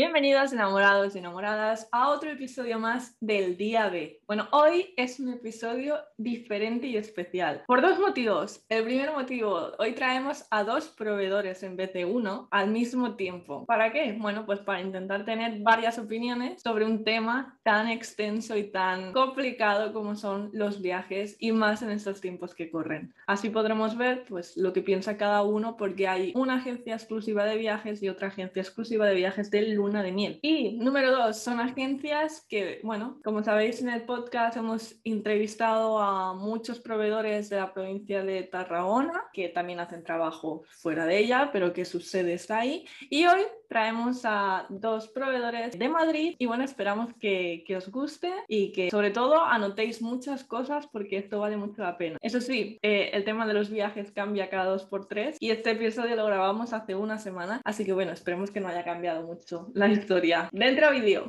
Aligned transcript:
Bienvenidos 0.00 0.54
enamorados 0.54 1.14
y 1.14 1.18
enamoradas 1.18 1.86
a 1.92 2.08
otro 2.08 2.30
episodio 2.30 2.78
más 2.78 3.18
del 3.20 3.58
día 3.58 3.90
B. 3.90 4.22
Bueno, 4.26 4.48
hoy 4.50 4.94
es 4.96 5.20
un 5.20 5.28
episodio 5.28 5.98
diferente 6.16 6.86
y 6.86 6.96
especial 6.96 7.64
por 7.66 7.82
dos 7.82 7.98
motivos. 7.98 8.64
El 8.70 8.84
primer 8.84 9.12
motivo, 9.12 9.72
hoy 9.78 9.92
traemos 9.92 10.46
a 10.50 10.64
dos 10.64 10.88
proveedores 10.88 11.62
en 11.64 11.76
vez 11.76 11.92
de 11.92 12.06
uno 12.06 12.48
al 12.50 12.70
mismo 12.70 13.16
tiempo. 13.16 13.66
¿Para 13.66 13.92
qué? 13.92 14.16
Bueno, 14.18 14.46
pues 14.46 14.60
para 14.60 14.80
intentar 14.80 15.26
tener 15.26 15.58
varias 15.60 15.98
opiniones 15.98 16.62
sobre 16.62 16.86
un 16.86 17.04
tema 17.04 17.58
tan 17.62 17.86
extenso 17.86 18.56
y 18.56 18.70
tan 18.70 19.12
complicado 19.12 19.92
como 19.92 20.16
son 20.16 20.48
los 20.54 20.80
viajes 20.80 21.36
y 21.38 21.52
más 21.52 21.82
en 21.82 21.90
estos 21.90 22.22
tiempos 22.22 22.54
que 22.54 22.70
corren. 22.70 23.12
Así 23.26 23.50
podremos 23.50 23.98
ver 23.98 24.24
pues 24.26 24.56
lo 24.56 24.72
que 24.72 24.80
piensa 24.80 25.18
cada 25.18 25.42
uno 25.42 25.76
porque 25.76 26.08
hay 26.08 26.32
una 26.34 26.54
agencia 26.54 26.94
exclusiva 26.94 27.44
de 27.44 27.58
viajes 27.58 28.02
y 28.02 28.08
otra 28.08 28.28
agencia 28.28 28.62
exclusiva 28.62 29.04
de 29.04 29.14
viajes 29.14 29.50
del 29.50 29.74
lunes 29.74 29.89
de 29.98 30.12
miel. 30.12 30.38
Y 30.42 30.78
número 30.78 31.10
dos, 31.10 31.38
son 31.38 31.58
agencias 31.58 32.46
que, 32.48 32.80
bueno, 32.84 33.18
como 33.24 33.42
sabéis 33.42 33.82
en 33.82 33.88
el 33.88 34.02
podcast 34.02 34.56
hemos 34.56 35.00
entrevistado 35.04 35.98
a 35.98 36.32
muchos 36.34 36.78
proveedores 36.78 37.50
de 37.50 37.56
la 37.56 37.74
provincia 37.74 38.22
de 38.22 38.44
Tarragona, 38.44 39.24
que 39.32 39.48
también 39.48 39.80
hacen 39.80 40.04
trabajo 40.04 40.62
fuera 40.70 41.06
de 41.06 41.18
ella, 41.18 41.50
pero 41.52 41.72
que 41.72 41.84
su 41.84 42.00
sede 42.00 42.34
está 42.34 42.60
ahí. 42.60 42.86
Y 43.10 43.26
hoy 43.26 43.40
traemos 43.68 44.22
a 44.24 44.66
dos 44.68 45.08
proveedores 45.08 45.78
de 45.78 45.88
Madrid 45.88 46.34
y 46.38 46.46
bueno, 46.46 46.64
esperamos 46.64 47.12
que, 47.20 47.62
que 47.66 47.76
os 47.76 47.88
guste 47.90 48.32
y 48.48 48.72
que 48.72 48.90
sobre 48.90 49.10
todo 49.10 49.44
anotéis 49.44 50.02
muchas 50.02 50.42
cosas 50.42 50.88
porque 50.88 51.18
esto 51.18 51.38
vale 51.38 51.56
mucho 51.56 51.82
la 51.82 51.96
pena. 51.96 52.18
Eso 52.20 52.40
sí, 52.40 52.78
eh, 52.82 53.10
el 53.12 53.24
tema 53.24 53.46
de 53.46 53.54
los 53.54 53.70
viajes 53.70 54.10
cambia 54.10 54.50
cada 54.50 54.64
dos 54.64 54.84
por 54.84 55.06
tres 55.06 55.36
y 55.38 55.50
este 55.50 55.70
episodio 55.70 56.16
lo 56.16 56.26
grabamos 56.26 56.72
hace 56.72 56.96
una 56.96 57.18
semana, 57.18 57.60
así 57.64 57.84
que 57.84 57.92
bueno, 57.92 58.12
esperemos 58.12 58.50
que 58.50 58.60
no 58.60 58.68
haya 58.68 58.84
cambiado 58.84 59.22
mucho 59.22 59.68
la 59.80 59.88
historia. 59.88 60.48
Dentro 60.52 60.90
vídeo. 60.90 61.28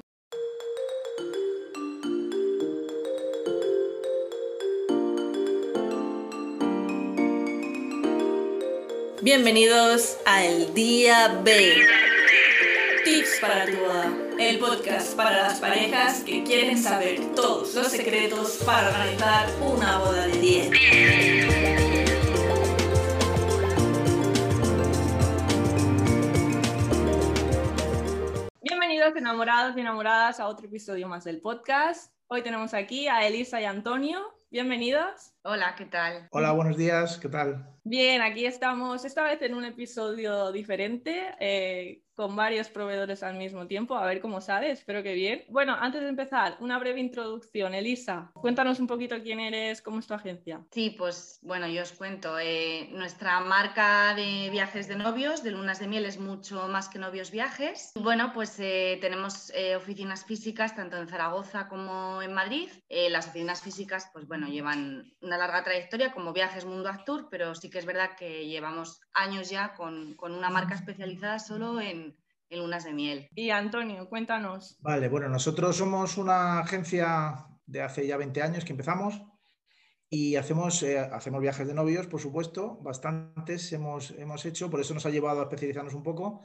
Bienvenidos 9.21 10.17
al 10.25 10.73
Día 10.73 11.39
B. 11.43 11.75
Tips 13.05 13.39
para 13.39 13.65
tu 13.65 13.77
boda. 13.77 14.11
El 14.37 14.59
podcast 14.59 15.15
para 15.15 15.43
las 15.43 15.59
parejas 15.59 16.23
que 16.23 16.43
quieren 16.43 16.77
saber 16.77 17.19
todos 17.35 17.73
los 17.75 17.87
secretos 17.87 18.59
para 18.65 18.89
organizar 18.89 19.47
una 19.61 19.99
boda 19.99 20.27
de 20.27 20.37
10. 20.39 21.90
Bienvenidos 29.01 29.17
enamorados 29.17 29.75
y 29.75 29.79
enamoradas 29.79 30.39
a 30.39 30.47
otro 30.47 30.67
episodio 30.67 31.07
más 31.07 31.23
del 31.23 31.41
podcast. 31.41 32.13
Hoy 32.27 32.43
tenemos 32.43 32.75
aquí 32.75 33.07
a 33.07 33.25
Elisa 33.25 33.59
y 33.59 33.65
Antonio. 33.65 34.21
Bienvenidos. 34.51 35.33
Hola, 35.43 35.73
¿qué 35.75 35.85
tal? 35.85 36.27
Hola, 36.29 36.51
buenos 36.51 36.77
días, 36.77 37.17
¿qué 37.17 37.27
tal? 37.27 37.65
Bien, 37.83 38.21
aquí 38.21 38.45
estamos 38.45 39.03
esta 39.05 39.23
vez 39.23 39.41
en 39.41 39.55
un 39.55 39.65
episodio 39.65 40.51
diferente, 40.51 41.33
eh, 41.39 42.03
con 42.13 42.35
varios 42.35 42.69
proveedores 42.69 43.23
al 43.23 43.37
mismo 43.37 43.65
tiempo, 43.65 43.95
a 43.95 44.05
ver 44.05 44.21
cómo 44.21 44.39
sale, 44.39 44.69
espero 44.69 45.01
que 45.01 45.13
bien. 45.15 45.43
Bueno, 45.49 45.75
antes 45.79 46.01
de 46.01 46.09
empezar, 46.09 46.57
una 46.59 46.77
breve 46.77 46.99
introducción. 46.99 47.73
Elisa, 47.73 48.29
cuéntanos 48.35 48.79
un 48.79 48.85
poquito 48.85 49.15
quién 49.23 49.39
eres, 49.39 49.81
cómo 49.81 49.97
es 49.97 50.05
tu 50.05 50.13
agencia. 50.13 50.63
Sí, 50.69 50.91
pues 50.95 51.39
bueno, 51.41 51.67
yo 51.67 51.81
os 51.81 51.93
cuento. 51.93 52.37
Eh, 52.37 52.89
nuestra 52.91 53.39
marca 53.39 54.13
de 54.13 54.49
viajes 54.51 54.87
de 54.87 54.97
novios, 54.97 55.41
de 55.41 55.49
lunas 55.49 55.79
de 55.79 55.87
miel, 55.87 56.05
es 56.05 56.19
mucho 56.19 56.67
más 56.67 56.87
que 56.87 56.99
novios 56.99 57.31
viajes. 57.31 57.93
Bueno, 57.95 58.31
pues 58.33 58.59
eh, 58.59 58.99
tenemos 59.01 59.51
oficinas 59.75 60.23
físicas 60.23 60.75
tanto 60.75 60.97
en 60.97 61.07
Zaragoza 61.07 61.67
como 61.67 62.21
en 62.21 62.33
Madrid. 62.33 62.69
las 63.09 63.27
oficinas 63.27 63.63
físicas, 63.63 64.11
pues 64.13 64.27
bueno, 64.27 64.47
llevan 64.47 65.11
una 65.31 65.37
larga 65.37 65.63
trayectoria 65.63 66.11
como 66.11 66.33
Viajes 66.33 66.65
Mundo 66.65 66.89
Actur, 66.89 67.29
pero 67.31 67.55
sí 67.55 67.69
que 67.69 67.79
es 67.79 67.85
verdad 67.85 68.17
que 68.19 68.47
llevamos 68.47 68.99
años 69.13 69.49
ya 69.49 69.73
con, 69.75 70.17
una 70.19 70.49
marca 70.49 70.75
especializada 70.75 71.39
solo 71.39 71.79
en, 71.79 72.17
lunas 72.49 72.83
de 72.83 72.91
miel. 72.91 73.29
Y 73.33 73.49
Antonio, 73.49 74.09
cuéntanos. 74.09 74.77
Vale, 74.81 75.07
bueno, 75.07 75.29
nosotros 75.29 75.77
somos 75.77 76.17
una 76.17 76.59
agencia 76.59 77.45
de 77.65 77.81
hace 77.81 78.05
ya 78.05 78.17
20 78.17 78.41
años 78.41 78.65
que 78.65 78.73
empezamos 78.73 79.21
y 80.09 80.35
hacemos, 80.35 80.83
eh, 80.83 80.99
hacemos 80.99 81.39
viajes 81.39 81.65
de 81.65 81.73
novios, 81.73 82.07
por 82.07 82.19
supuesto, 82.19 82.77
bastantes 82.81 83.71
hemos, 83.71 84.11
hemos 84.11 84.45
hecho, 84.45 84.69
por 84.69 84.81
eso 84.81 84.93
nos 84.93 85.05
ha 85.05 85.11
llevado 85.11 85.39
a 85.39 85.43
especializarnos 85.43 85.93
un 85.93 86.03
poco, 86.03 86.41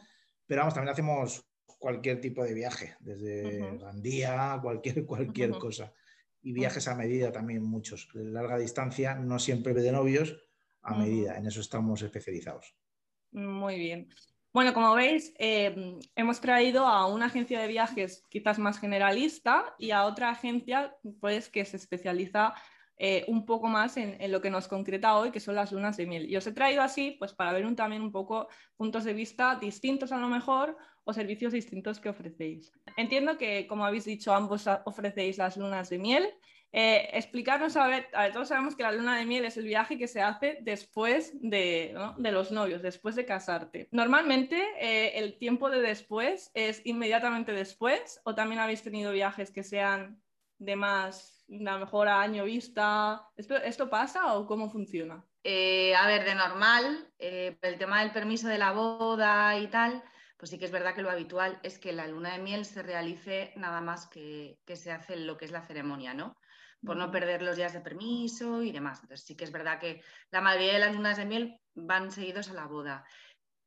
pero 0.47 0.60
vamos, 0.60 0.75
también 0.75 0.93
hacemos 0.93 1.44
cualquier 1.66 2.21
tipo 2.21 2.44
de 2.44 2.55
viaje, 2.55 2.94
desde 3.00 3.77
Gandía, 3.78 4.60
cualquier, 4.62 5.05
cualquier 5.05 5.59
cosa 5.59 5.93
y 6.47 6.53
viajes 6.53 6.87
a 6.87 6.95
medida 6.95 7.33
también 7.33 7.65
muchos. 7.65 8.09
De 8.15 8.23
larga 8.23 8.57
distancia, 8.57 9.17
no 9.17 9.41
siempre 9.41 9.75
de 9.75 9.91
novios, 9.91 10.37
a 10.81 10.95
medida. 10.95 11.37
En 11.37 11.45
eso 11.45 11.61
estamos 11.61 12.01
especializados. 12.03 12.73
Muy 13.33 13.77
bien. 13.77 14.09
Bueno, 14.53 14.73
como 14.73 14.95
veis, 14.95 15.34
eh, 15.41 15.99
hemos 16.15 16.41
traído 16.41 16.87
a 16.87 17.09
una 17.09 17.27
agencia 17.27 17.61
de 17.61 17.67
viajes 17.67 18.25
quizás 18.29 18.61
más 18.61 18.79
generalista 18.79 19.75
y 19.77 19.91
a 19.91 20.05
otra 20.05 20.31
agencia 20.31 20.97
pues, 21.21 21.49
que 21.49 21.65
se 21.65 21.79
especializa 21.79 22.55
eh, 22.97 23.25
un 23.27 23.45
poco 23.45 23.67
más 23.67 23.97
en, 23.97 24.17
lo 24.31 24.41
que 24.41 24.51
nos 24.51 24.69
concreta 24.69 25.17
hoy, 25.17 25.33
que 25.33 25.41
son 25.41 25.57
las 25.57 25.73
lunas 25.73 25.97
de 25.97 26.07
miel. 26.07 26.31
Y 26.31 26.37
os 26.37 26.47
he 26.47 26.53
traído 26.53 26.81
así 26.81 27.17
pues, 27.19 27.34
para 27.34 27.53
ver 27.53 27.67
un, 27.67 27.75
también 27.75 28.03
un 28.03 28.13
poco 28.13 28.47
puntos 28.77 29.03
de 29.03 29.15
vista 29.15 29.57
distintos 29.57 30.13
a 30.13 30.19
lo 30.19 30.28
mejor 30.28 30.77
o 31.06 31.12
servicios 31.12 31.53
distintos 31.53 32.00
que 32.00 32.09
ofrecéis. 32.09 32.72
Entiendo 32.97 33.39
que, 33.39 33.69
como 33.69 33.84
habéis 33.84 34.05
dicho, 34.05 34.34
ambos 34.34 34.69
ofrecéis 34.84 35.39
las 35.39 35.56
lunas 35.56 35.89
de 35.89 35.99
miel. 35.99 36.28
Eh, 36.72 37.11
explicarnos, 37.12 37.77
a 37.77 37.87
ver, 37.87 38.09
a 38.12 38.25
ver, 38.25 38.33
todos 38.33 38.49
sabemos 38.49 38.75
que 38.75 38.83
la 38.83 38.91
luna 38.91 39.16
de 39.16 39.25
miel 39.25 39.45
es 39.45 39.56
el 39.56 39.66
viaje 39.66 39.99
que 39.99 40.09
se 40.09 40.21
hace 40.21 40.59
después 40.62 41.33
de, 41.41 41.95
los 42.19 42.50
novios, 42.50 42.83
después 42.83 43.15
de 43.15 43.25
casarte. 43.25 43.89
Normalmente 43.93 44.61
eh, 44.81 45.12
el 45.19 45.39
tiempo 45.39 45.71
de 45.71 45.81
después 45.81 46.50
es 46.55 46.83
inmediatamente 46.84 47.53
después 47.53 48.21
o 48.25 48.34
también 48.34 48.61
habéis 48.61 48.83
tenido 48.83 49.12
viajes 49.12 49.53
que 49.53 49.62
sean 49.62 50.21
de 50.59 50.75
más, 50.75 51.47
a 51.49 51.72
lo 51.72 51.78
mejor 51.78 52.09
a 52.09 52.21
año 52.21 52.45
vista. 52.45 53.28
¿Esto, 53.37 53.89
pasa 53.89 54.34
o 54.34 54.45
cómo 54.45 54.69
funciona? 54.69 55.25
Eh, 55.45 55.95
a 55.95 56.09
ver, 56.09 56.25
de 56.25 56.34
normal, 56.34 57.09
el 57.21 57.78
tema 57.78 58.00
del 58.00 58.11
permiso 58.11 58.49
de 58.49 58.59
la 58.59 58.72
boda 58.72 59.56
y 59.56 59.69
tal, 59.69 60.03
pues 60.36 60.50
sí 60.50 60.58
que 60.58 60.66
es 60.66 60.70
verdad 60.70 60.94
que 60.94 61.02
lo 61.02 61.10
habitual 61.10 61.58
es 61.62 61.78
que 61.78 61.92
la 61.92 62.06
luna 62.06 62.32
de 62.32 62.38
miel 62.38 62.64
se 62.64 62.82
realice 62.82 63.52
nada 63.56 63.80
más 63.80 64.06
que, 64.06 64.58
se 64.74 64.92
hace 64.92 65.16
lo 65.16 65.36
que 65.36 65.47
es 65.47 65.50
la 65.50 65.62
ceremonia, 65.62 66.14
¿no? 66.14 66.36
Por 66.84 66.97
no 66.97 67.10
perder 67.10 67.42
los 67.42 67.56
días 67.56 67.72
de 67.72 67.80
permiso 67.80 68.62
y 68.62 68.70
demás. 68.70 69.00
Entonces 69.02 69.26
sí 69.26 69.34
que 69.34 69.44
es 69.44 69.52
verdad 69.52 69.80
que 69.80 70.02
la 70.30 70.41
mayoría 70.41 70.74
de 70.74 70.78
las 70.78 70.94
lunas 70.94 71.16
de 71.16 71.24
miel 71.24 71.60
van 71.74 72.10
seguidos 72.10 72.50
a 72.50 72.54
la 72.54 72.66
boda. 72.66 73.04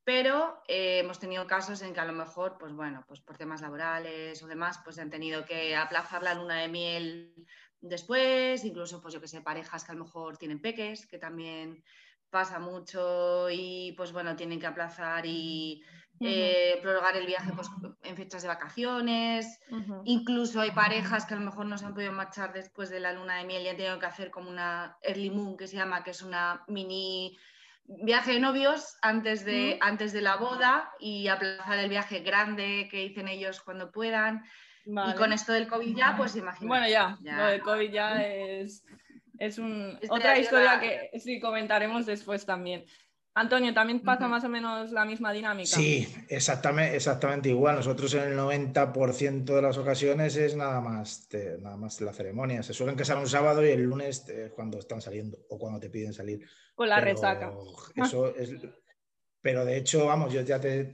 Pero 0.03 0.61
eh, 0.67 0.99
hemos 0.99 1.19
tenido 1.19 1.45
casos 1.47 1.81
en 1.81 1.93
que 1.93 1.99
a 1.99 2.05
lo 2.05 2.13
mejor, 2.13 2.57
pues 2.59 2.73
bueno, 2.73 3.03
pues 3.07 3.19
por 3.19 3.37
temas 3.37 3.61
laborales 3.61 4.41
o 4.41 4.47
demás, 4.47 4.79
pues 4.83 4.99
han 4.99 5.09
tenido 5.09 5.45
que 5.45 5.75
aplazar 5.75 6.23
la 6.23 6.35
luna 6.35 6.61
de 6.61 6.67
miel 6.67 7.33
después, 7.81 8.63
incluso 8.63 9.01
pues 9.01 9.13
yo 9.13 9.21
que 9.21 9.27
sé, 9.27 9.41
parejas 9.41 9.83
que 9.83 9.91
a 9.91 9.95
lo 9.95 10.05
mejor 10.05 10.37
tienen 10.37 10.61
peques, 10.61 11.07
que 11.07 11.17
también 11.17 11.83
pasa 12.29 12.59
mucho 12.59 13.49
y 13.49 13.93
pues 13.97 14.11
bueno, 14.11 14.35
tienen 14.35 14.59
que 14.59 14.67
aplazar 14.67 15.25
y 15.25 15.83
eh, 16.21 16.79
prorrogar 16.81 17.15
el 17.15 17.25
viaje 17.25 17.51
pues, 17.55 17.69
en 18.03 18.15
fechas 18.15 18.41
de 18.41 18.47
vacaciones. 18.47 19.59
Incluso 20.05 20.61
hay 20.61 20.71
parejas 20.71 21.25
que 21.25 21.33
a 21.33 21.37
lo 21.37 21.45
mejor 21.45 21.65
no 21.65 21.77
se 21.77 21.85
han 21.85 21.93
podido 21.93 22.11
marchar 22.11 22.53
después 22.53 22.89
de 22.89 22.99
la 22.99 23.13
luna 23.13 23.37
de 23.37 23.45
miel 23.45 23.63
y 23.63 23.69
han 23.69 23.77
tenido 23.77 23.99
que 23.99 24.05
hacer 24.05 24.31
como 24.31 24.49
una 24.49 24.97
early 25.01 25.29
moon 25.29 25.57
que 25.57 25.67
se 25.67 25.77
llama, 25.77 26.03
que 26.03 26.11
es 26.11 26.21
una 26.21 26.63
mini 26.67 27.37
viaje 27.85 28.33
de 28.33 28.39
novios 28.39 28.97
antes 29.01 29.45
de, 29.45 29.77
antes 29.81 30.13
de 30.13 30.21
la 30.21 30.35
boda 30.35 30.91
y 30.99 31.27
aplazar 31.27 31.79
el 31.79 31.89
viaje 31.89 32.19
grande 32.19 32.87
que 32.91 32.97
dicen 32.97 33.27
ellos 33.27 33.61
cuando 33.61 33.91
puedan. 33.91 34.43
Y 34.85 35.13
con 35.15 35.33
esto 35.33 35.53
del 35.53 35.67
COVID 35.67 35.95
ya, 35.95 36.15
pues 36.17 36.35
imagínate. 36.35 36.67
Bueno, 36.67 36.87
ya, 36.87 37.17
lo 37.21 37.45
del 37.45 37.61
COVID 37.61 37.91
ya 37.91 38.23
es, 38.23 38.83
es 39.37 39.59
otra 40.09 40.37
historia 40.37 40.79
que 40.79 41.19
sí 41.19 41.39
comentaremos 41.39 42.05
después 42.05 42.45
también. 42.45 42.85
Antonio, 43.39 43.73
¿también 43.73 44.01
pasa 44.01 44.27
más 44.27 44.43
o 44.43 44.49
menos 44.49 44.91
la 44.91 45.05
misma 45.05 45.31
dinámica? 45.31 45.69
Sí, 45.69 46.05
exactamente, 46.27 46.97
exactamente 46.97 47.47
igual. 47.47 47.77
Nosotros 47.77 48.13
en 48.15 48.33
el 48.33 48.37
90% 48.37 49.45
de 49.45 49.61
las 49.61 49.77
ocasiones 49.77 50.35
es 50.35 50.57
nada 50.57 50.81
más, 50.81 51.29
nada 51.61 51.77
más 51.77 52.01
la 52.01 52.11
ceremonia. 52.11 52.61
Se 52.63 52.73
suelen 52.73 52.97
casar 52.97 53.17
un 53.17 53.29
sábado 53.29 53.65
y 53.65 53.69
el 53.69 53.83
lunes 53.83 54.27
es 54.27 54.51
cuando 54.51 54.77
están 54.79 55.01
saliendo 55.01 55.37
o 55.49 55.57
cuando 55.57 55.79
te 55.79 55.89
piden 55.89 56.11
salir. 56.11 56.45
Con 56.75 56.89
la 56.89 56.99
resaca. 56.99 57.53
Eso 57.95 58.35
es, 58.35 58.51
pero 59.41 59.63
de 59.63 59.77
hecho, 59.77 60.05
vamos, 60.07 60.33
yo 60.33 60.41
ya 60.41 60.59
te, 60.59 60.91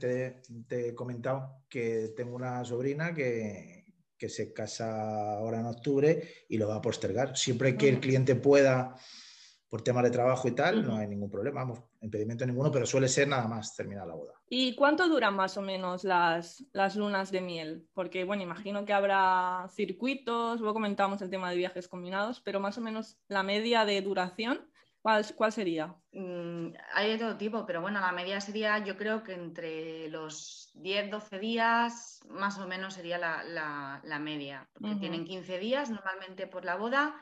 he 0.70 0.94
comentado 0.94 1.64
que 1.68 2.12
tengo 2.16 2.36
una 2.36 2.64
sobrina 2.64 3.12
que, 3.12 3.86
que, 4.16 4.28
se 4.28 4.52
casa 4.52 5.38
ahora 5.38 5.58
en 5.58 5.66
octubre 5.66 6.22
y 6.48 6.58
lo 6.58 6.68
va 6.68 6.76
a 6.76 6.82
postergar. 6.82 7.36
Siempre 7.36 7.76
que 7.76 7.88
el 7.88 7.98
cliente 7.98 8.36
pueda 8.36 8.94
por 9.68 9.82
temas 9.82 10.04
de 10.04 10.10
trabajo 10.10 10.46
y 10.46 10.52
tal, 10.52 10.86
no 10.86 10.96
hay 10.96 11.08
ningún 11.08 11.30
problema, 11.30 11.60
vamos, 11.60 11.80
impedimento 12.00 12.46
ninguno, 12.46 12.70
pero 12.70 12.86
suele 12.86 13.08
ser 13.08 13.26
nada 13.26 13.48
más 13.48 13.74
terminar 13.74 14.06
la 14.06 14.14
boda. 14.14 14.34
¿Y 14.48 14.74
cuánto 14.76 15.08
duran 15.08 15.34
más 15.34 15.56
o 15.56 15.62
menos 15.62 16.04
las, 16.04 16.64
las 16.72 16.94
lunas 16.94 17.32
de 17.32 17.40
miel? 17.40 17.88
Porque, 17.92 18.24
bueno, 18.24 18.44
imagino 18.44 18.84
que 18.84 18.92
habrá 18.92 19.66
circuitos, 19.74 20.60
luego 20.60 20.74
comentamos 20.74 21.20
el 21.20 21.30
tema 21.30 21.50
de 21.50 21.56
viajes 21.56 21.88
combinados, 21.88 22.40
pero 22.40 22.60
más 22.60 22.78
o 22.78 22.80
menos 22.80 23.18
la 23.26 23.42
media 23.42 23.84
de 23.84 24.00
duración, 24.02 24.60
¿cuál, 25.02 25.26
cuál 25.34 25.50
sería? 25.50 25.96
Mm, 26.12 26.68
hay 26.94 27.10
de 27.10 27.18
todo 27.18 27.36
tipo, 27.36 27.66
pero 27.66 27.80
bueno, 27.80 28.00
la 28.00 28.12
media 28.12 28.40
sería, 28.40 28.78
yo 28.84 28.96
creo 28.96 29.24
que 29.24 29.34
entre 29.34 30.08
los 30.10 30.70
10, 30.74 31.10
12 31.10 31.40
días, 31.40 32.20
más 32.28 32.56
o 32.58 32.68
menos 32.68 32.94
sería 32.94 33.18
la, 33.18 33.42
la, 34.04 34.18
media, 34.20 34.68
porque 34.72 34.94
tienen 34.94 35.24
15 35.24 35.58
días 35.58 35.90
normalmente 35.90 36.46
por 36.46 36.64
la 36.64 36.76
boda 36.76 37.20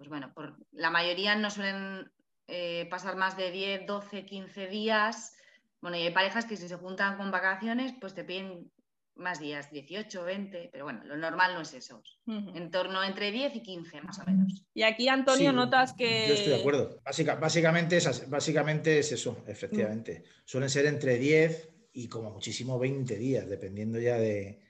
pues 0.00 0.08
bueno, 0.08 0.32
por, 0.32 0.56
la 0.80 0.90
mayoría 0.90 1.36
no 1.36 1.50
suelen 1.50 2.10
eh, 2.48 2.86
pasar 2.90 3.14
más 3.14 3.36
de 3.36 3.50
10, 3.50 3.86
12, 3.86 4.24
15 4.24 4.66
días. 4.68 5.36
Bueno, 5.82 5.98
y 5.98 6.02
hay 6.02 6.10
parejas 6.10 6.46
que 6.46 6.56
si 6.56 6.68
se 6.68 6.76
juntan 6.76 7.18
con 7.18 7.30
vacaciones, 7.30 7.92
pues 8.00 8.14
te 8.14 8.24
piden 8.24 8.70
más 9.14 9.40
días, 9.40 9.70
18, 9.70 10.24
20, 10.24 10.70
pero 10.72 10.84
bueno, 10.84 11.04
lo 11.04 11.18
normal 11.18 11.52
no 11.52 11.60
es 11.60 11.74
eso. 11.74 12.02
En 12.26 12.70
torno 12.70 13.04
entre 13.04 13.30
10 13.30 13.56
y 13.56 13.62
15, 13.62 14.00
más 14.00 14.18
o 14.20 14.24
menos. 14.24 14.64
Y 14.72 14.82
aquí, 14.82 15.08
Antonio, 15.08 15.52
notas 15.52 15.92
que... 15.92 16.28
Yo 16.28 16.34
estoy 16.34 16.52
de 16.54 16.60
acuerdo. 16.60 16.98
básicamente, 17.38 17.98
es, 17.98 18.30
básicamente 18.30 18.98
es 18.98 19.12
eso, 19.12 19.44
efectivamente. 19.46 20.24
Suelen 20.46 20.70
ser 20.70 20.86
entre 20.86 21.18
10 21.18 21.68
y 21.92 22.08
como 22.08 22.30
muchísimo 22.30 22.78
20 22.78 23.16
días, 23.16 23.46
dependiendo 23.46 23.98
ya 23.98 24.16
de, 24.16 24.62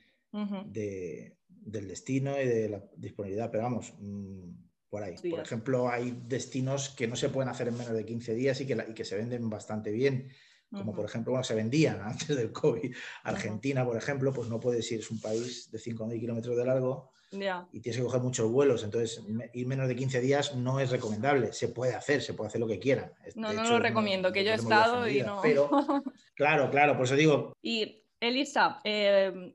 del 1.46 1.86
destino 1.86 2.40
y 2.40 2.46
de 2.46 2.68
la 2.68 2.82
disponibilidad. 2.96 3.48
Pero 3.52 3.62
vamos, 3.62 3.94
mm, 4.00 4.69
por 4.90 5.02
ahí. 5.02 5.14
Por 5.30 5.40
ejemplo, 5.40 5.88
hay 5.88 6.20
destinos 6.26 6.90
que 6.90 7.06
no 7.06 7.16
se 7.16 7.28
pueden 7.28 7.48
hacer 7.48 7.68
en 7.68 7.78
menos 7.78 7.94
de 7.94 8.04
15 8.04 8.34
días 8.34 8.60
y 8.60 8.66
que, 8.66 8.84
y 8.88 8.92
que 8.92 9.04
se 9.04 9.16
venden 9.16 9.48
bastante 9.48 9.92
bien. 9.92 10.28
Como 10.70 10.94
por 10.94 11.04
ejemplo, 11.04 11.32
bueno, 11.32 11.42
se 11.42 11.54
vendían 11.54 12.00
antes 12.04 12.28
del 12.28 12.52
COVID. 12.52 12.94
Argentina, 13.24 13.84
por 13.84 13.96
ejemplo, 13.96 14.32
pues 14.32 14.48
no 14.48 14.60
puedes 14.60 14.90
ir, 14.92 15.00
es 15.00 15.10
un 15.10 15.20
país 15.20 15.70
de 15.70 15.78
5.000 15.78 16.20
kilómetros 16.20 16.56
de 16.56 16.64
largo 16.64 17.10
y 17.32 17.80
tienes 17.80 17.96
que 17.96 18.02
coger 18.02 18.20
muchos 18.20 18.50
vuelos. 18.50 18.82
Entonces, 18.82 19.22
ir 19.54 19.66
menos 19.66 19.86
de 19.86 19.94
15 19.94 20.20
días 20.20 20.56
no 20.56 20.80
es 20.80 20.90
recomendable. 20.90 21.52
Se 21.52 21.68
puede 21.68 21.94
hacer, 21.94 22.22
se 22.22 22.34
puede 22.34 22.48
hacer 22.48 22.60
lo 22.60 22.66
que 22.66 22.80
quieran. 22.80 23.12
No, 23.36 23.52
no 23.52 23.62
lo 23.62 23.78
recomiendo, 23.78 24.32
que 24.32 24.44
yo 24.44 24.50
he 24.50 24.56
estado 24.56 25.08
y 25.08 25.22
no. 25.22 25.40
Pero, 25.40 25.70
claro, 26.34 26.70
claro, 26.70 26.96
por 26.96 27.06
eso 27.06 27.14
digo. 27.14 27.52
Y 27.62 28.04
Elisa, 28.18 28.80
eh, 28.84 29.54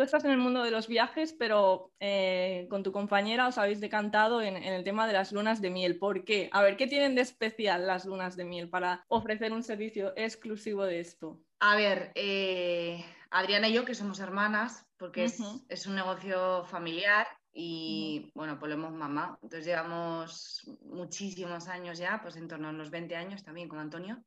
tú 0.00 0.04
estás 0.04 0.24
en 0.24 0.30
el 0.30 0.38
mundo 0.38 0.62
de 0.62 0.70
los 0.70 0.88
viajes, 0.88 1.34
pero 1.38 1.92
eh, 2.00 2.66
con 2.70 2.82
tu 2.82 2.90
compañera 2.90 3.46
os 3.46 3.58
habéis 3.58 3.80
decantado 3.80 4.40
en, 4.40 4.56
el 4.56 4.82
tema 4.82 5.06
de 5.06 5.12
las 5.12 5.30
lunas 5.30 5.60
de 5.60 5.68
miel. 5.68 5.98
¿Por 5.98 6.24
qué? 6.24 6.48
A 6.52 6.62
ver, 6.62 6.78
¿qué 6.78 6.86
tienen 6.86 7.14
de 7.14 7.20
especial 7.20 7.86
las 7.86 8.06
lunas 8.06 8.34
de 8.34 8.46
miel 8.46 8.70
para 8.70 9.04
ofrecer 9.08 9.52
un 9.52 9.62
servicio 9.62 10.14
exclusivo 10.16 10.86
de 10.86 11.00
esto? 11.00 11.38
A 11.58 11.76
ver, 11.76 12.12
eh, 12.14 13.04
Adriana 13.30 13.68
y 13.68 13.74
yo, 13.74 13.84
que 13.84 13.94
somos 13.94 14.20
hermanas, 14.20 14.86
porque 14.96 15.24
es, 15.24 15.86
un 15.86 15.94
negocio 15.94 16.64
familiar 16.64 17.26
y, 17.52 18.30
bueno, 18.34 18.58
pues 18.58 18.70
lo 18.70 18.76
hemos 18.76 18.94
mamá. 18.94 19.38
Entonces 19.42 19.66
llevamos 19.66 20.62
muchísimos 20.80 21.68
años 21.68 21.98
ya, 21.98 22.20
pues 22.22 22.36
en 22.36 22.48
torno 22.48 22.68
a 22.68 22.70
unos 22.70 22.88
20 22.88 23.16
años 23.16 23.44
también 23.44 23.68
con 23.68 23.78
Antonio 23.78 24.24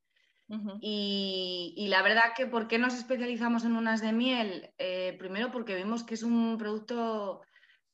y, 0.80 1.88
la 1.90 2.02
verdad 2.02 2.34
que, 2.36 2.46
¿por 2.46 2.68
qué 2.68 2.78
nos 2.78 2.94
especializamos 2.94 3.66
en 3.66 3.76
unas 3.76 4.02
de 4.02 4.12
miel? 4.12 4.74
Eh, 4.78 5.16
primero 5.18 5.52
porque 5.52 5.76
vimos 5.76 6.04
que 6.04 6.14
es 6.14 6.24
un 6.24 6.58
producto 6.58 7.42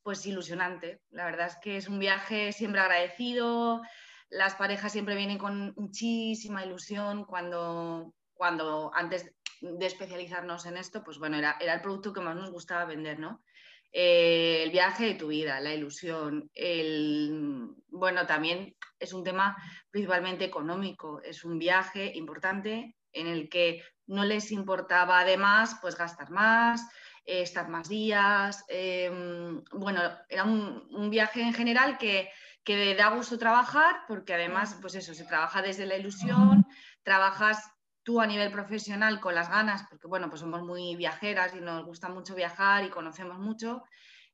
pues 0.04 0.26
ilusionante. 0.26 1.02
La 1.10 1.26
verdad 1.26 1.48
es 1.48 1.58
que 1.62 1.78
es 1.78 1.88
un 1.88 2.00
viaje 2.00 2.52
siempre 2.52 2.82
agradecido, 2.82 3.82
las 4.30 4.56
parejas 4.56 4.92
siempre 4.92 5.16
vienen 5.16 5.38
con 5.38 5.74
muchísima 5.76 6.66
ilusión 6.66 7.26
cuando, 7.26 8.14
cuando 8.34 8.92
antes 8.94 9.32
de 9.62 9.86
especializarnos 9.86 10.66
en 10.66 10.78
esto, 10.78 11.04
pues 11.04 11.18
bueno, 11.20 11.38
era, 11.38 11.58
era 11.60 11.74
el 11.74 11.82
producto 11.82 12.14
que 12.14 12.22
más 12.22 12.36
nos 12.36 12.52
gustaba 12.52 12.86
vender, 12.86 13.20
¿no? 13.20 13.42
Eh, 13.92 14.64
el 14.64 14.72
viaje 14.72 15.06
de 15.06 15.14
tu 15.16 15.28
vida, 15.28 15.60
la 15.60 15.74
ilusión, 15.74 16.50
el, 16.54 17.70
bueno, 17.88 18.28
también 18.28 18.76
es 19.00 19.14
un 19.14 19.24
tema 19.24 19.58
principalmente 19.90 20.46
económico, 20.46 21.22
es 21.24 21.44
un 21.44 21.58
viaje 21.58 22.12
importante 22.16 22.96
en 23.14 23.28
el 23.28 23.50
que 23.50 23.84
no 24.06 24.26
les 24.26 24.52
importaba 24.52 25.20
además 25.20 25.78
pues 25.82 25.96
gastar 25.96 26.30
más, 26.30 26.88
eh, 27.26 27.42
estar 27.42 27.68
más 27.68 27.90
días, 27.90 28.64
em, 28.68 29.64
bueno, 29.72 30.02
era 30.30 30.44
un, 30.44 31.10
viaje 31.10 31.42
en 31.42 31.54
general 31.54 31.98
que, 31.98 32.30
que 32.64 32.94
da 32.94 33.10
gusto 33.10 33.40
trabajar 33.40 34.04
porque 34.08 34.36
además 34.36 34.78
pues 34.82 34.94
eso, 34.94 35.16
se 35.16 35.26
trabaja 35.26 35.64
desde 35.64 35.88
la 35.88 35.98
ilusión, 35.98 36.68
trabajas 37.02 37.64
tú 38.10 38.20
a 38.20 38.26
nivel 38.26 38.52
profesional 38.52 39.20
con 39.20 39.36
las 39.36 39.52
ganas, 39.52 39.84
porque 39.88 40.08
bueno, 40.08 40.30
pues 40.30 40.42
somos 40.42 40.64
muy 40.64 40.96
viajeras 40.96 41.54
y 41.54 41.62
nos 41.62 41.86
gusta 41.86 42.10
mucho 42.10 42.34
viajar 42.34 42.84
y 42.84 42.90
conocemos 42.90 43.38
mucho. 43.38 43.84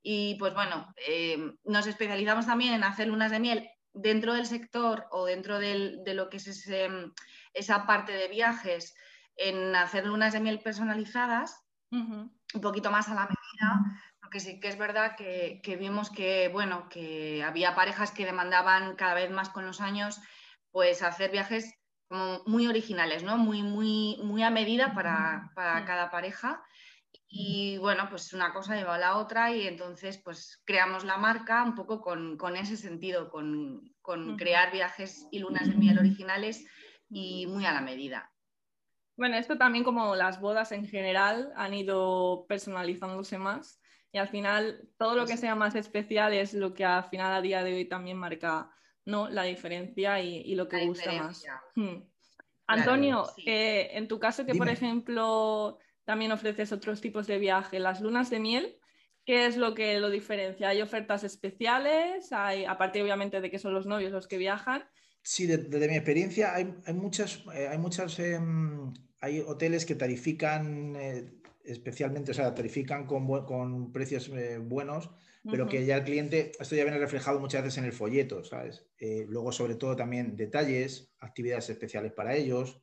Y 0.01 0.35
pues 0.35 0.53
bueno, 0.53 0.93
eh, 1.05 1.37
nos 1.65 1.85
especializamos 1.85 2.45
también 2.45 2.73
en 2.73 2.85
hacer 2.85 3.09
lunas 3.09 3.31
de 3.31 3.41
miel 3.41 3.69
dentro 3.91 4.33
del 4.33 4.45
sector 4.45 5.07
o 5.11 5.25
dentro 5.25 5.59
de 5.59 6.13
lo 6.13 6.29
que 6.29 6.37
es 6.37 6.69
esa 7.53 7.85
parte 7.85 8.13
de 8.13 8.29
viajes, 8.29 8.95
en 9.35 9.75
hacer 9.75 10.05
lunas 10.05 10.31
de 10.31 10.39
miel 10.39 10.61
personalizadas, 10.61 11.61
un 11.91 12.31
poquito 12.61 12.91
más 12.91 13.09
a 13.09 13.13
la 13.13 13.27
medida, 13.27 13.99
porque 14.21 14.39
sí 14.39 14.61
que 14.61 14.69
es 14.69 14.77
verdad 14.77 15.17
que, 15.17 15.59
que, 15.61 15.75
vimos 15.75 16.09
que, 16.09 16.47
bueno, 16.47 16.87
que 16.87 17.43
había 17.43 17.75
parejas 17.75 18.11
que 18.11 18.25
demandaban 18.25 18.95
cada 18.95 19.15
vez 19.15 19.31
más 19.31 19.49
con 19.49 19.65
los 19.65 19.81
años, 19.81 20.21
pues 20.71 21.03
hacer 21.03 21.29
viajes 21.29 21.73
muy 22.45 22.67
originales, 22.67 23.23
¿no? 23.23 23.37
Muy, 23.37 23.63
muy, 23.63 24.17
muy 24.23 24.43
a 24.43 24.49
medida 24.49 24.93
para, 24.93 25.51
cada 25.55 26.09
pareja. 26.11 26.63
Y 27.27 27.77
bueno, 27.79 28.07
pues 28.09 28.33
una 28.33 28.53
cosa 28.53 28.75
lleva 28.75 28.95
a 28.95 28.99
la 28.99 29.17
otra 29.17 29.51
y 29.51 29.67
entonces 29.67 30.17
pues 30.23 30.61
creamos 30.65 31.03
la 31.03 31.17
marca 31.17 31.63
un 31.63 31.75
poco 31.75 32.01
con, 32.01 32.55
ese 32.55 32.77
sentido, 32.77 33.29
con, 33.29 33.91
crear 34.37 34.71
viajes 34.71 35.27
y 35.31 35.39
lunas 35.39 35.67
de 35.67 35.75
miel 35.75 35.99
originales 35.99 36.65
y 37.09 37.47
muy 37.47 37.65
a 37.65 37.73
la 37.73 37.81
medida. 37.81 38.31
Bueno, 39.17 39.37
esto 39.37 39.57
también 39.57 39.83
como 39.83 40.15
las 40.15 40.39
bodas 40.39 40.71
en 40.71 40.87
general 40.87 41.51
han 41.55 41.73
ido 41.73 42.45
personalizándose 42.47 43.37
más 43.37 43.79
y 44.11 44.17
al 44.17 44.27
final 44.27 44.87
todo 44.97 45.15
lo 45.15 45.25
que 45.25 45.37
sea 45.37 45.55
más 45.55 45.75
especial 45.75 46.33
es 46.33 46.53
lo 46.53 46.73
que 46.73 46.85
al 46.85 47.05
final 47.05 47.33
a 47.33 47.41
día 47.41 47.63
de 47.63 47.73
hoy 47.73 47.85
también 47.85 48.17
marca 48.17 48.69
¿no? 49.05 49.29
La 49.29 49.43
diferencia 49.43 50.19
y, 50.21 50.55
lo 50.55 50.67
que 50.67 50.85
gusta 50.85 51.11
más. 51.13 51.45
Hmm. 51.75 52.01
Antonio, 52.67 53.27
eh, 53.45 53.89
en 53.93 54.07
tu 54.07 54.19
caso 54.19 54.45
que, 54.45 54.55
por 54.55 54.69
ejemplo, 54.69 55.77
también 56.03 56.31
ofreces 56.31 56.71
otros 56.71 56.99
tipos 56.99 57.27
de 57.27 57.37
viaje, 57.37 57.79
las 57.79 58.01
lunas 58.01 58.31
de 58.31 58.39
miel, 58.39 58.77
¿qué 59.23 59.45
es 59.45 59.55
lo 59.55 59.75
que 59.75 59.99
lo 59.99 60.09
diferencia? 60.09 60.69
¿Hay 60.69 60.81
ofertas 60.81 61.23
especiales? 61.23 62.31
Hay, 62.31 62.65
aparte, 62.65 63.03
obviamente, 63.03 63.39
de 63.39 63.51
que 63.51 63.59
son 63.59 63.73
los 63.73 63.85
novios 63.85 64.11
los 64.11 64.27
que 64.27 64.39
viajan. 64.39 64.83
Sí, 65.21 65.45
desde 65.45 65.87
mi 65.87 65.95
experiencia 65.95 66.55
hay, 66.55 66.65
muchas, 66.93 67.43
eh, 67.53 67.67
hay 67.67 67.77
muchas, 67.77 68.17
em, 68.19 68.93
hay 69.21 69.39
hoteles 69.41 69.85
que 69.85 69.95
tarifican 69.95 70.95
eh, 70.95 71.31
especialmente, 71.63 72.31
o 72.31 72.33
sea, 72.33 72.53
tarifican 72.53 73.05
con, 73.05 73.27
con 73.45 73.91
precios 73.91 74.31
buenos 74.61 75.09
pero 75.49 75.67
que 75.67 75.85
ya 75.85 75.97
el 75.97 76.03
cliente, 76.03 76.51
esto 76.59 76.75
ya 76.75 76.83
viene 76.83 76.97
reflejado 76.97 77.39
muchas 77.39 77.63
veces 77.63 77.77
en 77.77 77.85
el 77.85 77.93
folleto, 77.93 78.43
¿sabes? 78.43 78.87
Eh, 78.97 79.25
luego, 79.27 79.51
sobre 79.51 79.75
todo, 79.75 79.95
también 79.95 80.35
detalles, 80.35 81.13
actividades 81.19 81.69
especiales 81.69 82.13
para 82.13 82.35
ellos, 82.35 82.81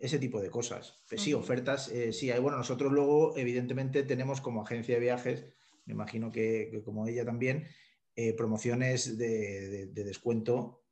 ese 0.00 0.18
tipo 0.18 0.40
de 0.40 0.50
cosas. 0.50 1.02
Pues 1.08 1.20
sí, 1.20 1.32
ofertas, 1.32 1.88
eh, 1.88 2.12
sí, 2.12 2.30
hay, 2.30 2.40
bueno, 2.40 2.58
nosotros 2.58 2.90
luego, 2.90 3.36
evidentemente, 3.36 4.02
tenemos 4.02 4.40
como 4.40 4.62
agencia 4.62 4.96
de 4.96 5.00
viajes, 5.00 5.46
me 5.84 5.92
imagino 5.92 6.32
que, 6.32 6.82
como 6.84 7.06
ella 7.06 7.24
también, 7.24 7.68
eh, 8.16 8.32
promociones 8.34 9.16
de, 9.16 9.86
de 9.86 10.04
descuento 10.04 10.84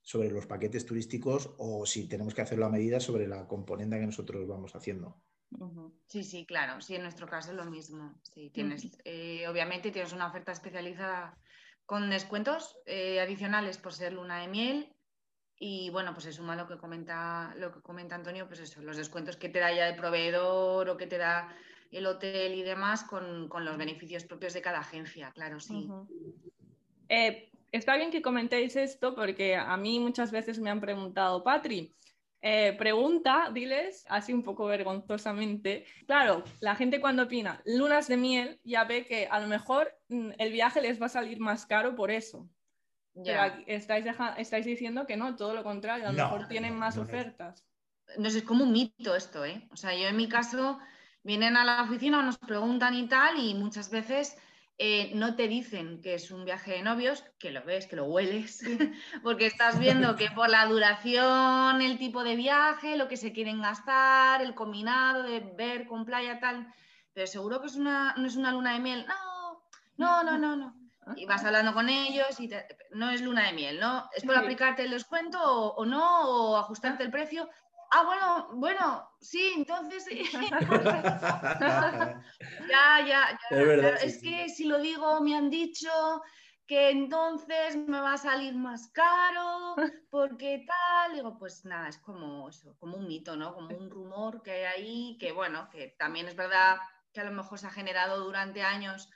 sobre 0.00 0.30
los 0.30 0.46
paquetes 0.46 0.84
turísticos 0.84 1.54
o 1.58 1.86
si 1.86 2.08
tenemos 2.08 2.34
que 2.34 2.42
hacerlo 2.42 2.66
a 2.66 2.70
medida 2.70 3.00
sobre 3.00 3.26
la 3.26 3.48
componente 3.48 3.98
que 3.98 4.06
nosotros 4.06 4.46
vamos 4.46 4.76
haciendo. 4.76 5.20
Sí, 6.06 6.22
sí, 6.22 6.46
claro. 6.46 6.80
Sí, 6.80 6.94
en 6.94 7.02
nuestro 7.02 7.26
caso 7.26 7.50
es 7.50 7.56
lo 7.56 7.64
mismo. 7.64 8.14
Sí, 8.22 8.50
tienes, 8.50 8.98
eh, 9.04 9.46
obviamente 9.48 9.90
tienes 9.90 10.12
una 10.12 10.26
oferta 10.26 10.52
especializada 10.52 11.36
con 11.86 12.10
descuentos 12.10 12.76
eh, 12.86 13.20
adicionales 13.20 13.78
por 13.78 13.92
ser 13.92 14.12
luna 14.12 14.40
de 14.40 14.48
miel. 14.48 14.92
Y 15.56 15.90
bueno, 15.90 16.12
pues 16.12 16.24
se 16.24 16.32
suma 16.32 16.56
lo 16.56 16.66
que 16.66 16.76
comenta, 16.76 17.54
lo 17.56 17.72
que 17.72 17.80
comenta 17.80 18.16
Antonio, 18.16 18.46
pues 18.46 18.60
eso, 18.60 18.82
los 18.82 18.96
descuentos 18.96 19.36
que 19.36 19.48
te 19.48 19.60
da 19.60 19.72
ya 19.72 19.88
el 19.88 19.96
proveedor 19.96 20.88
o 20.88 20.96
que 20.96 21.06
te 21.06 21.16
da 21.16 21.54
el 21.90 22.06
hotel 22.06 22.54
y 22.54 22.62
demás 22.62 23.04
con, 23.04 23.48
los 23.48 23.76
beneficios 23.76 24.24
propios 24.24 24.52
de 24.52 24.62
cada 24.62 24.80
agencia, 24.80 25.30
claro, 25.32 25.60
sí. 25.60 25.88
Eh, 27.08 27.50
está 27.70 27.96
bien 27.96 28.10
que 28.10 28.20
comentéis 28.20 28.74
esto 28.74 29.14
porque 29.14 29.54
a 29.54 29.76
mí 29.76 30.00
muchas 30.00 30.32
veces 30.32 30.58
me 30.58 30.70
han 30.70 30.80
preguntado, 30.80 31.44
Patri, 31.44 31.94
eh, 32.46 32.74
pregunta, 32.76 33.50
diles, 33.54 34.04
así 34.10 34.34
un 34.34 34.42
poco 34.42 34.66
vergonzosamente. 34.66 35.86
Claro, 36.06 36.44
la 36.60 36.76
gente 36.76 37.00
cuando 37.00 37.22
opina 37.22 37.62
lunas 37.64 38.06
de 38.06 38.18
miel 38.18 38.60
ya 38.64 38.84
ve 38.84 39.06
que 39.06 39.26
a 39.26 39.40
lo 39.40 39.46
mejor 39.46 39.90
mm, 40.08 40.32
el 40.36 40.52
viaje 40.52 40.82
les 40.82 41.00
va 41.00 41.06
a 41.06 41.08
salir 41.08 41.40
más 41.40 41.64
caro 41.64 41.94
por 41.94 42.10
eso. 42.10 42.46
Pero 43.14 43.40
estáis, 43.66 44.04
estáis 44.36 44.66
diciendo 44.66 45.06
que 45.06 45.16
no, 45.16 45.36
todo 45.36 45.54
lo 45.54 45.64
contrario, 45.64 46.06
a 46.06 46.12
lo 46.12 46.18
mejor 46.18 46.46
tienen 46.46 46.76
más 46.76 46.98
ofertas. 46.98 47.64
No 48.18 48.28
sé, 48.28 48.38
es 48.38 48.44
como 48.44 48.64
un 48.64 48.72
mito 48.72 49.14
esto, 49.14 49.46
¿eh? 49.46 49.66
O 49.70 49.76
sea, 49.76 49.94
yo 49.94 50.06
en 50.08 50.16
mi 50.16 50.28
caso 50.28 50.78
vienen 51.22 51.56
a 51.56 51.64
la 51.64 51.82
oficina, 51.84 52.22
nos 52.22 52.36
preguntan 52.36 52.94
y 52.94 53.08
tal, 53.08 53.38
y 53.38 53.54
muchas 53.54 53.88
veces 53.88 54.36
eh, 54.78 55.12
no 55.14 55.36
te 55.36 55.46
dicen 55.46 56.00
que 56.02 56.14
es 56.14 56.30
un 56.30 56.44
viaje 56.44 56.72
de 56.72 56.82
novios, 56.82 57.24
que 57.38 57.52
lo 57.52 57.62
ves, 57.64 57.86
que 57.86 57.96
lo 57.96 58.06
hueles, 58.06 58.62
porque 59.22 59.46
estás 59.46 59.78
viendo 59.78 60.16
que 60.16 60.30
por 60.30 60.50
la 60.50 60.66
duración, 60.66 61.80
el 61.80 61.98
tipo 61.98 62.24
de 62.24 62.34
viaje, 62.34 62.96
lo 62.96 63.06
que 63.06 63.16
se 63.16 63.32
quieren 63.32 63.62
gastar, 63.62 64.42
el 64.42 64.54
combinado 64.54 65.22
de 65.22 65.40
ver 65.40 65.86
con 65.86 66.04
playa 66.04 66.40
tal, 66.40 66.66
pero 67.12 67.26
seguro 67.28 67.60
que 67.60 67.68
es 67.68 67.76
una, 67.76 68.14
no 68.16 68.26
es 68.26 68.36
una 68.36 68.50
luna 68.50 68.72
de 68.72 68.80
miel. 68.80 69.06
No, 69.96 70.22
no, 70.22 70.22
no, 70.24 70.38
no, 70.38 70.56
no. 70.56 70.84
Y 71.16 71.26
vas 71.26 71.44
hablando 71.44 71.74
con 71.74 71.88
ellos 71.88 72.40
y 72.40 72.50
no 72.92 73.10
es 73.10 73.20
luna 73.20 73.46
de 73.46 73.52
miel, 73.52 73.78
¿no? 73.78 74.08
¿Es 74.16 74.24
por 74.24 74.36
aplicarte 74.36 74.82
el 74.82 74.90
descuento 74.90 75.38
o, 75.40 75.84
no? 75.84 76.28
¿O 76.28 76.56
ajustarte 76.56 77.02
el 77.04 77.10
precio? 77.10 77.48
Ah, 77.96 78.02
bueno, 78.02 78.48
bueno, 78.54 79.08
sí, 79.20 79.52
entonces 79.54 80.04
ya, 81.60 82.24
ya, 83.06 83.06
ya. 83.06 83.88
Es, 84.02 84.20
que 84.20 84.48
si 84.48 84.64
lo 84.64 84.80
digo, 84.80 85.20
me 85.20 85.36
han 85.36 85.48
dicho 85.48 86.20
que 86.66 86.90
entonces 86.90 87.76
me 87.76 88.00
va 88.00 88.14
a 88.14 88.18
salir 88.18 88.56
más 88.56 88.90
caro, 88.90 89.76
porque 90.10 90.66
tal. 90.66 91.14
Digo, 91.14 91.38
pues 91.38 91.64
nada, 91.64 91.88
es 91.88 91.98
como 91.98 92.48
eso, 92.48 92.76
como 92.80 92.96
un 92.96 93.06
mito, 93.06 93.36
¿no? 93.36 93.54
Como 93.54 93.76
un 93.76 93.88
rumor 93.88 94.42
que 94.42 94.50
hay 94.50 94.64
ahí, 94.64 95.16
que 95.20 95.30
bueno, 95.30 95.68
que 95.70 95.94
también 95.96 96.26
es 96.26 96.34
verdad 96.34 96.78
que 97.12 97.20
a 97.20 97.24
lo 97.24 97.30
mejor 97.30 97.60
se 97.60 97.68
ha 97.68 97.70
generado 97.70 98.24
durante 98.24 98.62
años 98.62 99.08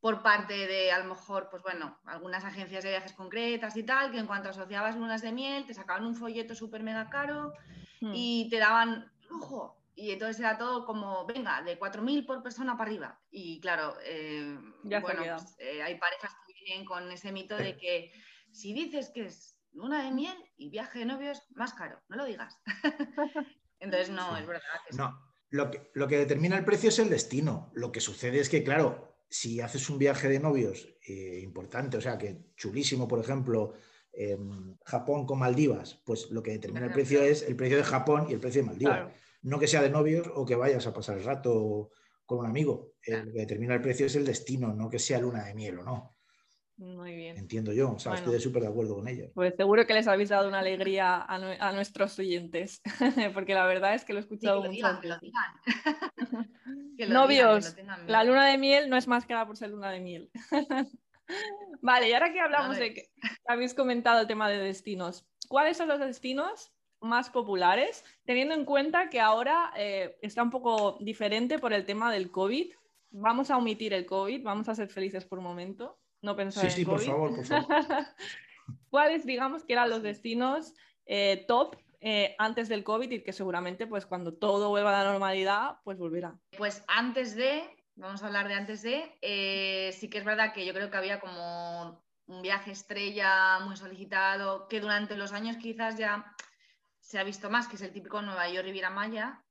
por 0.00 0.22
parte 0.22 0.66
de, 0.66 0.90
a 0.90 0.98
lo 0.98 1.04
mejor, 1.04 1.50
pues 1.50 1.62
bueno, 1.62 2.00
algunas 2.04 2.44
agencias 2.44 2.82
de 2.82 2.90
viajes 2.90 3.12
concretas 3.12 3.76
y 3.76 3.84
tal, 3.84 4.10
que 4.10 4.18
en 4.18 4.26
cuanto 4.26 4.48
asociabas 4.48 4.96
lunas 4.96 5.22
de 5.22 5.30
miel, 5.30 5.66
te 5.66 5.74
sacaban 5.74 6.04
un 6.04 6.16
folleto 6.16 6.56
súper 6.56 6.82
mega 6.82 7.08
caro 7.10 7.52
hmm. 8.00 8.12
y 8.14 8.48
te 8.50 8.58
daban 8.58 9.10
lujo. 9.28 9.76
Y 9.94 10.12
entonces 10.12 10.38
era 10.38 10.56
todo 10.56 10.84
como, 10.84 11.26
venga, 11.26 11.60
de 11.62 11.78
4.000 11.78 12.24
por 12.24 12.42
persona 12.42 12.76
para 12.76 12.88
arriba. 12.88 13.20
Y 13.30 13.60
claro, 13.60 13.96
eh, 14.04 14.56
bueno, 14.84 15.22
pues, 15.24 15.56
eh, 15.58 15.82
hay 15.82 15.98
parejas 15.98 16.32
que 16.46 16.52
vienen 16.64 16.84
con 16.84 17.10
ese 17.10 17.32
mito 17.32 17.56
de 17.56 17.76
que 17.76 18.12
si 18.52 18.72
dices 18.72 19.10
que 19.12 19.26
es 19.26 19.58
luna 19.72 20.04
de 20.04 20.12
miel 20.12 20.36
y 20.56 20.70
viaje 20.70 21.00
de 21.00 21.04
novios, 21.04 21.42
más 21.50 21.74
caro, 21.74 22.00
no 22.08 22.16
lo 22.16 22.24
digas. 22.26 22.56
entonces 23.80 24.10
no, 24.10 24.36
es 24.36 24.46
verdad. 24.46 24.62
Que 24.88 24.96
no, 24.96 25.20
lo 25.50 25.70
que, 25.70 25.90
lo 25.94 26.06
que 26.06 26.18
determina 26.18 26.56
el 26.56 26.64
precio 26.64 26.90
es 26.90 26.98
el 26.98 27.10
destino. 27.10 27.70
Lo 27.74 27.90
que 27.90 28.00
sucede 28.00 28.40
es 28.40 28.48
que, 28.48 28.62
claro, 28.62 29.18
si 29.28 29.60
haces 29.60 29.88
un 29.90 29.98
viaje 29.98 30.28
de 30.28 30.40
novios 30.40 30.88
eh, 31.06 31.40
importante, 31.42 31.96
o 31.96 32.00
sea, 32.00 32.18
que 32.18 32.52
chulísimo, 32.56 33.08
por 33.08 33.20
ejemplo, 33.20 33.74
Japón 34.84 35.26
con 35.26 35.38
Maldivas, 35.38 36.00
pues 36.04 36.30
lo 36.30 36.42
que 36.42 36.52
determina 36.52 36.86
el 36.86 36.92
precio 36.92 37.22
es 37.22 37.42
el 37.42 37.56
precio 37.56 37.76
de 37.76 37.84
Japón 37.84 38.26
y 38.28 38.32
el 38.32 38.40
precio 38.40 38.62
de 38.62 38.68
Maldivas. 38.68 39.12
No 39.42 39.58
que 39.58 39.68
sea 39.68 39.82
de 39.82 39.90
novios 39.90 40.28
o 40.34 40.44
que 40.44 40.56
vayas 40.56 40.86
a 40.86 40.92
pasar 40.92 41.18
el 41.18 41.24
rato 41.24 41.90
con 42.26 42.40
un 42.40 42.46
amigo. 42.46 42.94
Lo 43.06 43.32
que 43.32 43.40
determina 43.40 43.74
el 43.74 43.80
precio 43.80 44.06
es 44.06 44.16
el 44.16 44.26
destino, 44.26 44.74
no 44.74 44.90
que 44.90 44.98
sea 44.98 45.20
luna 45.20 45.44
de 45.44 45.54
miel 45.54 45.78
o 45.78 45.84
no. 45.84 46.16
Muy 46.78 47.16
bien. 47.16 47.36
Entiendo 47.36 47.72
yo, 47.72 47.92
o 47.92 47.98
sea, 47.98 48.14
estoy 48.14 48.38
súper 48.38 48.62
de 48.62 48.68
acuerdo 48.68 48.94
con 48.94 49.08
ella. 49.08 49.28
Pues 49.34 49.54
seguro 49.56 49.84
que 49.84 49.94
les 49.94 50.06
habéis 50.06 50.28
dado 50.28 50.46
una 50.46 50.60
alegría 50.60 51.20
a, 51.20 51.72
nuestros 51.72 52.16
oyentes, 52.20 52.82
porque 53.34 53.54
la 53.54 53.66
verdad 53.66 53.94
es 53.94 54.04
que 54.04 54.12
lo 54.12 54.20
he 54.20 54.22
escuchado 54.22 54.62
mucho. 54.62 54.86
Novios, 57.08 57.76
la 58.06 58.22
luna 58.22 58.46
de 58.46 58.58
miel 58.58 58.88
no 58.88 58.96
es 58.96 59.08
más 59.08 59.26
que 59.26 59.32
nada 59.32 59.46
por 59.46 59.56
ser 59.56 59.70
luna 59.70 59.90
de 59.90 60.00
miel. 60.00 60.30
vale, 61.80 62.08
y 62.08 62.12
ahora 62.12 62.32
que 62.32 62.40
hablamos 62.40 62.76
de 62.76 62.94
que 62.94 63.10
habéis 63.46 63.74
comentado 63.74 64.20
el 64.20 64.26
tema 64.26 64.48
de 64.48 64.58
destinos, 64.58 65.26
¿cuáles 65.48 65.76
son 65.76 65.88
los 65.88 66.00
destinos 66.00 66.72
más 67.00 67.30
populares, 67.30 68.04
teniendo 68.24 68.54
en 68.54 68.64
cuenta 68.64 69.08
que 69.08 69.20
ahora 69.20 69.72
eh, 69.76 70.18
está 70.22 70.42
un 70.42 70.50
poco 70.50 70.98
diferente 71.00 71.58
por 71.58 71.72
el 71.72 71.84
tema 71.84 72.12
del 72.12 72.30
COVID? 72.30 72.72
Vamos 73.10 73.50
a 73.50 73.56
omitir 73.56 73.94
el 73.94 74.06
COVID, 74.06 74.42
vamos 74.42 74.68
a 74.68 74.74
ser 74.74 74.88
felices 74.88 75.24
por 75.24 75.38
un 75.38 75.44
momento 75.44 75.98
no 76.22 76.36
pensar 76.36 76.70
sí, 76.70 76.78
sí, 76.78 76.84
por 76.84 77.00
favor, 77.00 77.34
por 77.36 77.44
favor. 77.44 77.66
¿Cuáles, 78.90 79.24
digamos, 79.24 79.64
que 79.64 79.72
eran 79.72 79.90
los 79.90 80.02
destinos 80.02 80.74
eh, 81.06 81.44
top 81.46 81.76
eh, 82.00 82.34
antes 82.38 82.68
del 82.68 82.84
COVID 82.84 83.10
y 83.10 83.22
que 83.22 83.32
seguramente, 83.32 83.86
pues 83.86 84.06
cuando 84.06 84.34
todo 84.34 84.68
vuelva 84.68 84.90
a 84.90 85.04
la 85.04 85.10
normalidad, 85.10 85.78
pues 85.84 85.98
volverá? 85.98 86.38
Pues 86.56 86.84
antes 86.86 87.34
de, 87.34 87.62
vamos 87.98 88.22
a 88.22 88.26
hablar 88.26 88.48
de 88.48 88.54
antes 88.54 88.82
de, 88.82 89.18
eh, 89.20 89.92
sí 89.92 90.08
que 90.08 90.18
es 90.18 90.24
verdad 90.24 90.52
que 90.52 90.64
yo 90.64 90.72
creo 90.72 90.90
que 90.90 90.96
había 90.96 91.20
como 91.20 92.02
un 92.26 92.42
viaje 92.42 92.70
estrella 92.70 93.58
muy 93.60 93.76
solicitado, 93.76 94.68
que 94.68 94.80
durante 94.80 95.16
los 95.16 95.32
años 95.32 95.56
quizás 95.56 95.98
ya 95.98 96.34
se 97.00 97.18
ha 97.18 97.24
visto 97.24 97.50
más, 97.50 97.66
que 97.68 97.76
es 97.76 97.82
el 97.82 97.92
típico 97.92 98.22
Nueva 98.22 98.48
York 98.48 98.66
Riviera 98.66 98.90
Maya, 98.90 99.42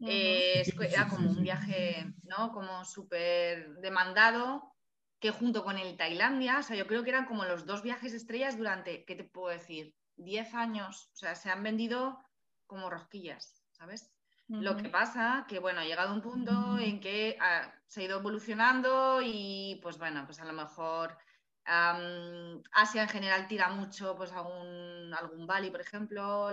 era 0.00 1.08
como 1.08 1.30
un 1.30 1.42
viaje, 1.42 2.12
¿no? 2.24 2.52
Como 2.52 2.84
súper 2.84 3.74
demandado, 3.76 4.74
que 5.20 5.30
junto 5.30 5.64
con 5.64 5.78
el 5.78 5.96
Tailandia, 5.96 6.58
o 6.58 6.62
sea, 6.62 6.76
yo 6.76 6.86
creo 6.86 7.04
que 7.04 7.10
eran 7.10 7.26
como 7.26 7.44
los 7.44 7.64
dos 7.64 7.82
viajes 7.82 8.12
estrellas 8.12 8.58
durante, 8.58 9.04
¿qué 9.04 9.14
te 9.14 9.24
puedo 9.24 9.56
decir? 9.56 9.94
10 10.16 10.54
años, 10.54 11.10
o 11.12 11.16
sea, 11.16 11.34
se 11.34 11.50
han 11.50 11.62
vendido 11.62 12.18
como 12.66 12.90
rosquillas, 12.90 13.62
¿sabes? 13.72 14.13
Lo 14.48 14.76
que 14.76 14.88
pasa 14.88 15.46
que, 15.48 15.58
bueno, 15.58 15.80
ha 15.80 15.84
llegado 15.84 16.12
un 16.12 16.20
punto 16.20 16.78
en 16.78 17.00
que 17.00 17.38
se 17.86 18.00
ha 18.00 18.04
ido 18.04 18.18
evolucionando 18.18 19.20
y, 19.22 19.80
pues 19.82 19.98
bueno, 19.98 20.24
pues 20.26 20.38
a 20.40 20.44
lo 20.44 20.52
mejor 20.52 21.16
Asia 21.64 23.02
en 23.02 23.08
general 23.08 23.48
tira 23.48 23.70
mucho 23.70 24.14
pues 24.16 24.32
algún, 24.32 25.14
algún 25.14 25.46
Bali, 25.46 25.70
por 25.70 25.80
ejemplo, 25.80 26.50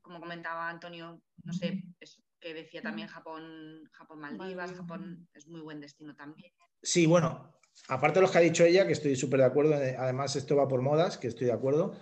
como 0.00 0.20
comentaba 0.20 0.68
Antonio, 0.68 1.20
no 1.42 1.52
sé, 1.52 1.82
que 2.40 2.54
decía 2.54 2.80
también 2.80 3.08
Japón, 3.08 3.88
Japón 3.90 4.20
Maldivas, 4.20 4.72
Japón 4.72 5.28
es 5.34 5.48
muy 5.48 5.60
buen 5.60 5.80
destino 5.80 6.14
también. 6.14 6.52
Sí, 6.80 7.06
bueno, 7.06 7.52
aparte 7.88 8.20
de 8.20 8.26
lo 8.26 8.30
que 8.30 8.38
ha 8.38 8.42
dicho 8.42 8.64
ella, 8.64 8.86
que 8.86 8.92
estoy 8.92 9.16
súper 9.16 9.40
de 9.40 9.46
acuerdo, 9.46 9.74
eh, 9.74 9.96
además 9.98 10.36
esto 10.36 10.54
va 10.54 10.68
por 10.68 10.82
modas, 10.82 11.18
que 11.18 11.26
estoy 11.26 11.48
de 11.48 11.52
acuerdo. 11.54 11.96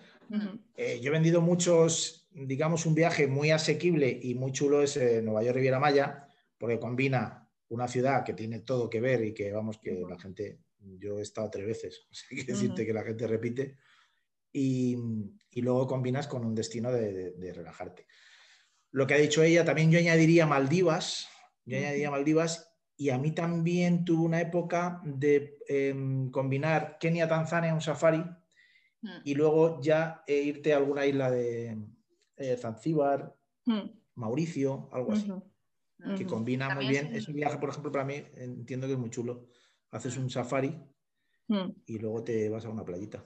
Eh, 0.74 1.00
yo 1.00 1.08
he 1.08 1.12
vendido 1.12 1.40
muchos, 1.40 2.25
digamos, 2.36 2.84
un 2.84 2.94
viaje 2.94 3.26
muy 3.26 3.50
asequible 3.50 4.18
y 4.22 4.34
muy 4.34 4.52
chulo 4.52 4.82
es 4.82 4.96
eh, 4.96 5.22
Nueva 5.22 5.42
York 5.42 5.56
Riviera 5.56 5.78
Maya, 5.78 6.28
porque 6.58 6.78
combina 6.78 7.48
una 7.68 7.88
ciudad 7.88 8.24
que 8.24 8.34
tiene 8.34 8.60
todo 8.60 8.90
que 8.90 9.00
ver 9.00 9.24
y 9.24 9.32
que, 9.32 9.52
vamos, 9.52 9.78
que 9.78 10.04
la 10.08 10.18
gente, 10.18 10.60
yo 10.78 11.18
he 11.18 11.22
estado 11.22 11.50
tres 11.50 11.66
veces, 11.66 12.06
hay 12.30 12.44
que 12.44 12.52
decirte 12.52 12.84
que 12.84 12.92
la 12.92 13.02
gente 13.02 13.26
repite, 13.26 13.76
y, 14.52 14.96
luego 15.56 15.86
combinas 15.86 16.28
con 16.28 16.44
un 16.44 16.54
destino 16.54 16.92
de, 16.92 17.52
relajarte. 17.54 18.06
Lo 18.90 19.06
que 19.06 19.14
ha 19.14 19.18
dicho 19.18 19.42
ella, 19.42 19.64
también 19.64 19.90
yo 19.90 19.98
añadiría 19.98 20.46
Maldivas, 20.46 21.28
yo 21.64 21.76
añadiría 21.76 22.10
Maldivas 22.10 22.72
y 22.96 23.10
a 23.10 23.18
mí 23.18 23.32
también 23.32 24.04
tuve 24.04 24.24
una 24.24 24.40
época 24.40 25.00
de 25.04 25.58
em, 25.68 26.30
combinar 26.30 26.98
Kenia-Tanzania, 26.98 27.74
un 27.74 27.80
safari, 27.80 28.24
mm. 29.02 29.20
y 29.24 29.34
luego 29.34 29.80
ya 29.82 30.22
eh, 30.26 30.40
irte 30.40 30.72
a 30.72 30.78
alguna 30.78 31.04
isla 31.04 31.30
de 31.30 31.76
eh, 32.36 32.56
Zanzíbar, 32.56 33.36
mm. 33.64 33.80
Mauricio, 34.14 34.88
algo 34.92 35.12
así, 35.12 35.30
que 36.16 36.26
combina 36.26 36.74
muy 36.74 36.88
bien. 36.88 37.14
Es 37.14 37.28
un 37.28 37.34
viaje, 37.34 37.58
por 37.58 37.70
ejemplo, 37.70 37.92
para 37.92 38.04
mí, 38.04 38.22
entiendo 38.34 38.86
que 38.86 38.94
es 38.94 38.98
muy 38.98 39.10
chulo. 39.10 39.48
Haces 39.90 40.16
un 40.16 40.30
safari 40.30 40.78
mm. 41.48 41.70
y 41.86 41.98
luego 41.98 42.24
te 42.24 42.48
vas 42.48 42.64
a 42.64 42.70
una 42.70 42.84
playita. 42.84 43.24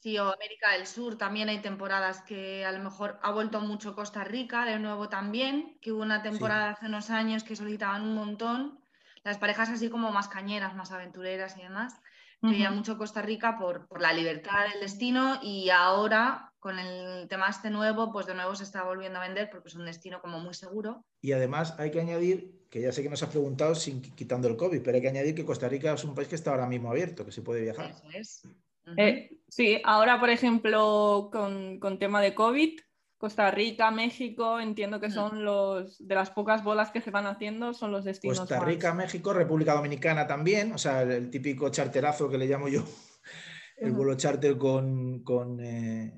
Sí, 0.00 0.18
o 0.18 0.32
América 0.32 0.72
del 0.72 0.86
Sur 0.86 1.16
también 1.16 1.48
hay 1.48 1.60
temporadas 1.60 2.22
que 2.22 2.64
a 2.64 2.72
lo 2.72 2.82
mejor 2.82 3.20
ha 3.22 3.30
vuelto 3.30 3.60
mucho 3.60 3.94
Costa 3.94 4.24
Rica, 4.24 4.64
de 4.64 4.80
nuevo 4.80 5.08
también, 5.08 5.78
que 5.80 5.92
hubo 5.92 6.02
una 6.02 6.22
temporada 6.22 6.70
hace 6.70 6.86
unos 6.86 7.10
años 7.10 7.44
que 7.44 7.54
solicitaban 7.54 8.02
un 8.02 8.14
montón 8.16 8.82
las 9.24 9.38
parejas 9.38 9.68
así 9.70 9.88
como 9.88 10.10
más 10.10 10.28
cañeras, 10.28 10.74
más 10.74 10.90
aventureras 10.90 11.56
y 11.56 11.62
demás. 11.62 12.00
Quería 12.42 12.72
mucho 12.72 12.98
Costa 12.98 13.22
Rica 13.22 13.56
por, 13.56 13.86
la 14.00 14.12
libertad 14.12 14.68
del 14.72 14.80
destino 14.80 15.38
y 15.42 15.70
ahora 15.70 16.52
con 16.58 16.78
el 16.78 17.28
tema 17.28 17.48
este 17.48 17.70
nuevo, 17.70 18.12
pues 18.12 18.26
de 18.26 18.34
nuevo 18.34 18.54
se 18.56 18.64
está 18.64 18.82
volviendo 18.82 19.18
a 19.18 19.22
vender 19.22 19.48
porque 19.50 19.68
es 19.68 19.74
un 19.76 19.86
destino 19.86 20.20
como 20.20 20.40
muy 20.40 20.54
seguro. 20.54 21.04
Y 21.20 21.32
además 21.32 21.74
hay 21.78 21.92
que 21.92 22.00
añadir, 22.00 22.66
que 22.68 22.80
ya 22.80 22.92
sé 22.92 23.02
que 23.02 23.08
nos 23.08 23.22
has 23.22 23.30
preguntado 23.30 23.74
sin 23.74 24.02
quitando 24.02 24.48
el 24.48 24.56
COVID, 24.56 24.82
pero 24.82 24.96
hay 24.96 25.02
que 25.02 25.08
añadir 25.08 25.34
que 25.34 25.44
Costa 25.44 25.68
Rica 25.68 25.92
es 25.92 26.04
un 26.04 26.14
país 26.14 26.28
que 26.28 26.34
está 26.34 26.50
ahora 26.50 26.66
mismo 26.66 26.90
abierto, 26.90 27.24
que 27.24 27.32
se 27.32 27.42
puede 27.42 27.62
viajar. 27.62 27.90
Eso 27.90 28.08
es. 28.12 28.48
Eh, 28.96 29.38
sí, 29.48 29.80
ahora 29.84 30.18
por 30.18 30.30
ejemplo 30.30 31.28
con, 31.32 31.78
con 31.78 32.00
tema 32.00 32.20
de 32.20 32.34
COVID, 32.34 32.80
Costa 33.22 33.52
Rica, 33.52 33.92
México, 33.92 34.58
entiendo 34.58 34.98
que 34.98 35.06
mm. 35.06 35.12
son 35.12 35.44
los 35.44 35.96
de 36.04 36.12
las 36.16 36.30
pocas 36.30 36.64
bolas 36.64 36.90
que 36.90 37.00
se 37.00 37.12
van 37.12 37.26
haciendo, 37.26 37.72
son 37.72 37.92
los 37.92 38.04
destinos. 38.04 38.40
Costa 38.40 38.58
Rica, 38.58 38.92
México, 38.94 39.32
República 39.32 39.74
Dominicana 39.74 40.26
también, 40.26 40.72
o 40.72 40.78
sea, 40.78 41.02
el, 41.02 41.30
típico 41.30 41.68
charterazo 41.68 42.28
que 42.28 42.36
le 42.36 42.48
llamo 42.48 42.68
yo, 42.68 42.82
el 43.76 43.92
vuelo 43.92 44.16
charter 44.16 44.58
con, 44.58 45.22
con, 45.22 45.60
eh, 45.60 46.12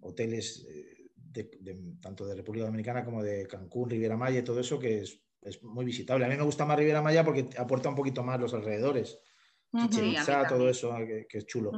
hoteles 0.00 0.66
eh, 0.66 1.10
de, 1.14 1.98
tanto 2.00 2.24
de 2.24 2.36
República 2.36 2.64
Dominicana 2.64 3.04
como 3.04 3.22
de 3.22 3.46
Cancún, 3.46 3.90
Riviera 3.90 4.16
Maya 4.16 4.38
y 4.38 4.42
todo 4.42 4.60
eso, 4.60 4.78
que 4.78 5.02
es, 5.02 5.20
muy 5.60 5.84
visitable. 5.84 6.24
A 6.24 6.28
mí 6.30 6.36
me 6.38 6.42
gusta 6.42 6.64
más 6.64 6.78
Riviera 6.78 7.02
Maya 7.02 7.22
porque 7.22 7.50
aporta 7.58 7.90
un 7.90 7.96
poquito 7.96 8.22
más 8.22 8.40
los 8.40 8.54
alrededores. 8.54 9.18
todo 10.48 10.70
eso, 10.70 10.96
que, 10.96 11.26
es 11.30 11.44
chulo. 11.44 11.70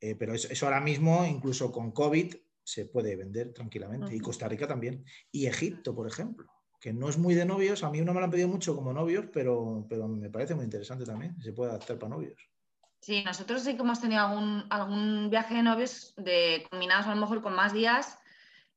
Eh, 0.00 0.14
pero 0.14 0.32
eso, 0.32 0.64
ahora 0.64 0.80
mismo, 0.80 1.26
incluso 1.26 1.70
con 1.70 1.92
COVID, 1.92 2.34
se 2.68 2.84
puede 2.84 3.16
vender 3.16 3.54
tranquilamente. 3.54 4.14
Y 4.14 4.20
Costa 4.20 4.46
Rica 4.46 4.68
también. 4.68 5.02
Y 5.32 5.46
Egipto, 5.46 5.94
por 5.94 6.06
ejemplo, 6.06 6.46
que 6.78 6.92
no 6.92 7.08
es 7.08 7.16
muy 7.16 7.34
de 7.34 7.46
novios. 7.46 7.82
A 7.82 7.90
mí 7.90 8.02
no 8.02 8.12
me 8.12 8.20
lo 8.20 8.26
han 8.26 8.30
pedido 8.30 8.48
mucho 8.48 8.76
como 8.76 8.92
novios, 8.92 9.24
pero, 9.32 9.86
pero 9.88 10.06
me 10.06 10.28
parece 10.28 10.54
muy 10.54 10.64
interesante 10.64 11.06
también. 11.06 11.40
Se 11.40 11.54
puede 11.54 11.70
adaptar 11.70 11.98
para 11.98 12.14
novios. 12.14 12.38
Sí, 13.00 13.24
nosotros 13.24 13.62
sí 13.62 13.74
que 13.74 13.80
hemos 13.80 14.02
tenido 14.02 14.20
algún, 14.20 14.66
algún 14.68 15.30
viaje 15.30 15.54
de 15.54 15.62
novios 15.62 16.12
de, 16.18 16.66
combinados 16.70 17.06
a 17.06 17.14
lo 17.14 17.20
mejor 17.22 17.40
con 17.40 17.54
más 17.54 17.72
días. 17.72 18.18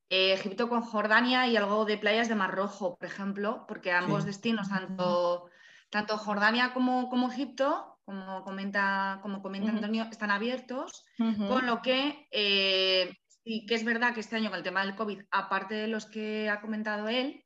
Eh, 0.09 0.33
Egipto 0.33 0.69
con 0.69 0.83
Jordania 0.83 1.47
y 1.47 1.57
algo 1.57 1.83
de 1.83 1.97
playas 1.97 2.29
de 2.29 2.35
Mar 2.35 2.55
Rojo, 2.55 2.95
por 2.95 3.05
ejemplo, 3.05 3.65
porque 3.67 3.91
ambos 3.91 4.23
destinos, 4.23 4.69
tanto, 4.69 5.49
tanto 5.89 6.17
Jordania 6.17 6.73
como, 6.73 7.09
como 7.09 7.29
Egipto, 7.29 7.99
como 8.05 8.43
comenta, 8.43 9.19
como 9.21 9.41
comenta 9.41 9.69
Antonio, 9.69 10.07
están 10.09 10.31
abiertos, 10.31 11.05
con 11.17 11.65
lo 11.65 11.81
que 11.81 12.27
eh, 12.31 13.17
sí 13.43 13.65
que 13.65 13.75
es 13.75 13.83
verdad 13.83 14.13
que 14.13 14.19
este 14.19 14.35
año 14.35 14.49
con 14.49 14.57
el 14.57 14.63
tema 14.63 14.85
del 14.85 14.95
COVID, 14.95 15.21
aparte 15.31 15.75
de 15.75 15.87
los 15.87 16.05
que 16.05 16.49
ha 16.49 16.61
comentado 16.61 17.07
él, 17.09 17.45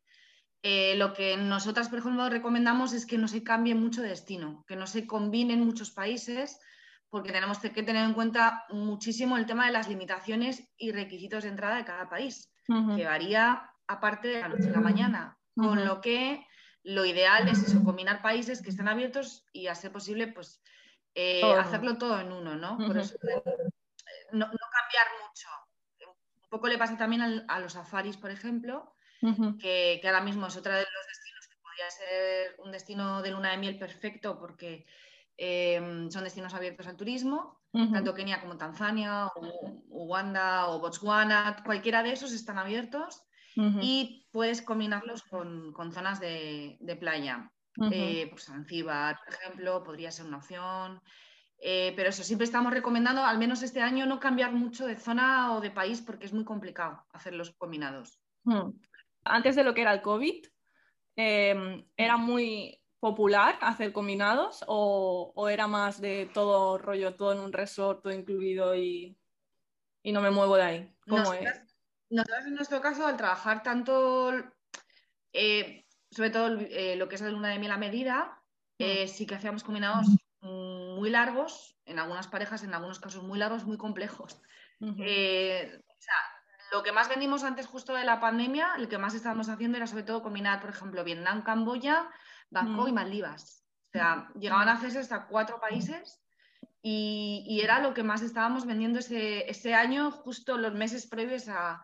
eh, 0.64 0.96
lo 0.96 1.14
que 1.14 1.38
nosotras, 1.38 1.90
por 1.90 2.00
ejemplo, 2.00 2.28
recomendamos 2.30 2.94
es 2.94 3.06
que 3.06 3.18
no 3.18 3.28
se 3.28 3.44
cambie 3.44 3.76
mucho 3.76 4.02
de 4.02 4.10
destino, 4.10 4.66
que 4.68 4.76
no 4.76 4.88
se 4.88 5.06
combinen 5.06 5.64
muchos 5.64 5.92
países, 5.92 6.60
porque 7.10 7.32
tenemos 7.32 7.60
que 7.60 7.70
tener 7.70 8.04
en 8.04 8.14
cuenta 8.14 8.66
muchísimo 8.70 9.38
el 9.38 9.46
tema 9.46 9.68
de 9.68 9.74
las 9.74 9.88
limitaciones 9.88 10.68
y 10.76 10.92
requisitos 10.92 11.44
de 11.44 11.50
entrada 11.50 11.76
de 11.76 11.86
cada 11.86 12.10
país, 12.10 12.52
que 12.96 13.06
varía 13.06 13.70
aparte 13.88 14.28
de 14.30 14.42
la 14.42 14.50
noche 14.50 14.70
a 14.70 14.72
la 14.72 14.82
mañana, 14.82 15.38
con 15.56 15.86
lo 15.86 16.02
que 16.02 16.46
lo 16.84 17.06
ideal 17.06 17.48
es 17.48 17.64
eso, 17.64 17.84
combinar 17.84 18.22
países 18.22 18.62
que 18.62 18.70
estén 18.70 18.88
abiertos 18.88 19.46
y 19.54 19.68
a 19.68 19.76
ser 19.76 19.92
posible, 19.92 20.28
pues 20.28 20.62
eh, 21.14 21.42
hacerlo 21.44 21.98
todo 21.98 22.20
en 22.20 22.32
uno, 22.32 22.56
¿no? 22.56 22.78
Por 22.78 22.98
eso, 22.98 23.16
eh, 23.16 23.44
no, 24.32 24.46
cambiar 24.46 25.08
mucho. 25.26 25.48
Poco 26.56 26.70
le 26.70 26.78
pasa 26.78 26.96
también 26.96 27.44
a 27.50 27.60
los 27.60 27.74
safaris, 27.74 28.16
por 28.16 28.32
ejemplo, 28.32 28.96
que, 29.60 30.00
ahora 30.06 30.22
mismo 30.22 30.48
es 30.48 30.56
otra 30.56 30.78
de 30.78 30.84
los 30.84 31.08
destinos 31.10 31.48
que 31.50 31.58
podría 31.62 31.92
ser 31.92 32.56
un 32.64 32.72
destino 32.72 33.22
de 33.22 33.32
luna 33.32 33.52
de 33.52 33.58
miel 33.58 33.78
perfecto 33.78 34.40
porque 34.40 34.86
em, 35.36 36.10
son 36.10 36.24
destinos 36.24 36.54
abiertos 36.54 36.88
al 36.88 36.96
turismo, 36.96 37.60
tanto 37.74 38.14
Kenia 38.14 38.40
como 38.40 38.56
Tanzania, 38.56 39.28
o 39.36 39.82
Uganda 39.90 40.68
o 40.70 40.80
Botswana, 40.80 41.62
cualquiera 41.66 42.02
de 42.04 42.14
esos 42.14 42.32
están 42.32 42.58
abiertos 42.58 43.22
y 43.58 44.26
puedes 44.32 44.62
combinarlos 44.62 45.24
con, 45.24 45.74
zonas 45.92 46.22
de, 46.22 46.98
playa. 46.98 47.52
Eh, 47.92 48.28
pues 48.32 48.46
Zanzíbar, 48.46 49.20
por 49.26 49.34
ejemplo, 49.34 49.84
podría 49.84 50.10
ser 50.10 50.26
una 50.26 50.38
opción. 50.38 51.02
Eh, 51.60 51.94
pero 51.96 52.10
eso, 52.10 52.24
siempre 52.24 52.46
estamos 52.46 52.74
recomendando, 52.74 53.24
al 53.24 53.38
menos 53.38 53.64
este 53.64 53.82
año, 53.82 54.06
no 54.06 54.20
cambiar 54.20 54.52
mucho 54.52 54.86
de 54.86 54.96
zona 54.96 55.56
o 55.56 55.62
de 55.62 55.72
país 55.72 56.02
porque 56.02 56.26
es 56.26 56.34
muy 56.34 56.44
complicado 56.44 57.06
hacerlos 57.12 57.52
combinados. 57.58 58.20
Antes 59.24 59.56
de 59.56 59.64
lo 59.64 59.74
que 59.74 59.82
era 59.82 59.94
el 59.94 60.02
COVID, 60.02 60.46
em, 61.16 61.86
¿era 61.98 62.18
muy 62.18 62.80
popular 63.00 63.58
hacer 63.62 63.92
combinados 63.92 64.64
o, 64.68 65.48
era 65.50 65.68
más 65.68 66.02
de 66.02 66.30
todo 66.34 66.78
rollo, 66.78 67.16
todo 67.16 67.34
en 67.34 67.40
un 67.40 67.54
resort, 67.54 68.04
todo 68.04 68.14
incluido 68.14 68.76
y, 68.76 69.18
no 70.04 70.22
me 70.22 70.32
muevo 70.32 70.58
de 70.58 70.64
ahí? 70.64 70.96
¿Cómo 71.08 71.34
es? 71.34 71.62
Nosotros 72.10 72.46
en 72.46 72.54
nuestro 72.54 72.82
caso, 72.82 73.08
al 73.08 73.18
trabajar 73.18 73.64
tanto, 73.64 74.32
eh, 75.34 75.86
sobre 76.12 76.30
todo 76.30 76.60
eh, 76.60 76.96
lo 76.96 77.10
que 77.10 77.16
es 77.16 77.22
la 77.22 77.32
luna 77.32 77.50
de 77.50 77.58
miel 77.58 77.72
a 77.72 77.78
medida, 77.78 78.44
eh, 78.78 79.08
sí 79.08 79.26
que 79.26 79.36
hacíamos 79.36 79.64
combinados 79.64 80.06
muy 80.46 81.10
largos, 81.10 81.78
en 81.86 82.00
algunas 82.00 82.28
parejas, 82.28 82.64
en 82.64 82.74
algunos 82.74 83.00
casos 83.00 83.24
muy 83.24 83.40
largos, 83.40 83.66
muy 83.66 83.78
complejos. 83.78 84.42
lo 84.80 86.84
que 86.84 86.92
más 86.92 87.10
vendimos 87.10 87.44
antes 87.44 87.68
justo 87.68 87.94
de 87.94 88.04
la 88.04 88.20
pandemia, 88.20 88.78
lo 88.78 88.90
que 88.90 88.98
más 88.98 89.14
estábamos 89.14 89.50
haciendo 89.50 89.78
era 89.78 89.88
sobre 89.88 90.04
todo 90.04 90.22
combinar, 90.22 90.62
por 90.62 90.70
ejemplo, 90.70 91.04
Vietnam, 91.04 91.44
Camboya, 91.44 92.10
Bangkok 92.50 92.90
y 92.90 92.94
Maldivas. 92.94 93.64
O 93.90 93.98
sea, 93.98 94.30
llegaban 94.40 94.70
a 94.70 94.74
hacerse 94.74 95.00
hasta 95.00 95.28
cuatro 95.28 95.60
países 95.60 96.22
y, 96.82 97.60
era 97.64 97.80
lo 97.80 97.94
que 97.94 98.04
más 98.04 98.22
estábamos 98.22 98.66
vendiendo 98.66 99.00
ese, 99.00 99.50
ese, 99.50 99.74
año, 99.74 100.12
justo 100.12 100.58
los 100.58 100.74
meses 100.74 101.08
previos 101.08 101.48
a, 101.48 101.82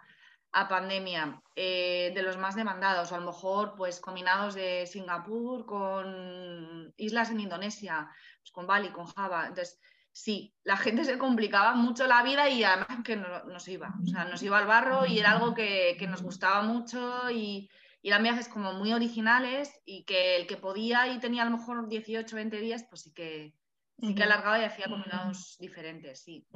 a 0.54 0.68
pandemia, 0.68 1.42
eh, 1.56 2.12
de 2.14 2.24
los 2.24 2.38
más 2.38 2.56
demandados, 2.56 3.12
o 3.12 3.16
a 3.16 3.20
lo 3.20 3.28
mejor 3.28 3.76
pues 3.76 4.02
combinados 4.02 4.54
de 4.54 4.86
Singapur 4.86 5.66
con 5.66 6.94
islas 6.98 7.32
en 7.32 7.40
Indonesia, 7.40 8.10
pues, 8.42 8.52
con 8.52 8.68
Bali, 8.68 8.90
con 8.90 9.06
Java. 9.06 9.48
Entonces, 9.48 9.80
sí, 10.12 10.54
la 10.64 10.78
gente 10.78 11.06
se 11.06 11.18
complicaba 11.18 11.76
mucho 11.76 12.08
la 12.08 12.24
vida 12.24 12.50
y 12.50 12.64
además 12.64 13.04
que 13.04 13.16
no, 13.16 13.44
nos 13.46 13.68
iba, 13.68 13.94
o 14.04 14.08
sea, 14.08 14.26
nos 14.26 14.44
iba 14.44 14.58
al 14.58 14.68
barro 14.68 15.06
y 15.06 15.20
era 15.20 15.32
algo 15.32 15.54
que, 15.54 15.98
nos 16.10 16.22
gustaba 16.22 16.62
mucho 16.62 17.30
y, 17.30 17.70
y, 18.02 18.10
eran 18.10 18.24
viajes 18.24 18.48
como 18.48 18.74
muy 18.74 18.94
originales 18.94 19.80
y 19.86 20.04
que 20.06 20.36
el 20.36 20.48
que 20.48 20.58
podía 20.58 21.08
y 21.08 21.20
tenía 21.20 21.44
a 21.44 21.50
lo 21.50 21.58
mejor 21.58 21.88
18, 21.88 22.36
20 22.36 22.60
días, 22.60 22.86
pues 22.90 23.02
sí 23.02 23.14
que, 23.14 23.56
Sí 24.02 24.16
que 24.16 24.24
alargaba 24.24 24.60
y 24.60 24.64
hacía 24.64 24.88
combinados 24.88 25.58
diferentes, 25.60 26.22
sí. 26.22 26.48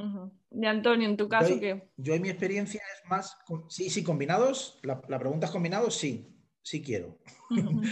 De 0.50 0.68
Antonio, 0.68 1.08
en 1.08 1.16
tu 1.16 1.30
caso, 1.30 1.54
yo, 1.54 1.60
¿qué? 1.60 1.90
Yo 1.96 2.16
en 2.16 2.24
mi 2.24 2.30
experiencia 2.30 2.82
es 2.82 3.08
más, 3.08 3.38
sí, 3.70 3.92
sí, 3.92 4.04
combinados, 4.04 4.80
la, 4.82 5.00
pregunta 5.00 5.46
es 5.46 5.52
combinados, 5.52 5.96
sí, 5.96 6.35
sí 6.66 6.82
quiero. 6.82 7.18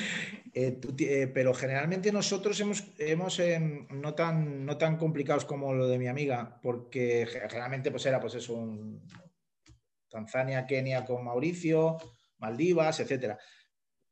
Eh, 0.55 0.79
eh, 0.99 1.31
pero 1.33 1.51
generalmente 1.51 2.11
nosotros 2.11 2.59
hemos, 2.59 2.83
hemos 2.99 3.39
em, 3.39 3.87
no, 3.89 4.13
tan, 4.13 4.63
no 4.63 4.77
tan 4.77 4.97
complicados 4.97 5.45
como 5.45 5.73
lo 5.73 5.87
de 5.87 5.97
mi 5.97 6.05
amiga, 6.05 6.59
porque 6.61 7.25
generalmente 7.25 7.89
pues 7.89 8.05
era 8.05 8.19
pues 8.19 8.35
eso, 8.35 8.53
un 8.53 9.01
Tanzania, 10.07 10.67
Kenia 10.67 11.05
con 11.05 11.25
Mauricio, 11.25 11.97
Maldivas, 12.37 12.99
etcétera 12.99 13.39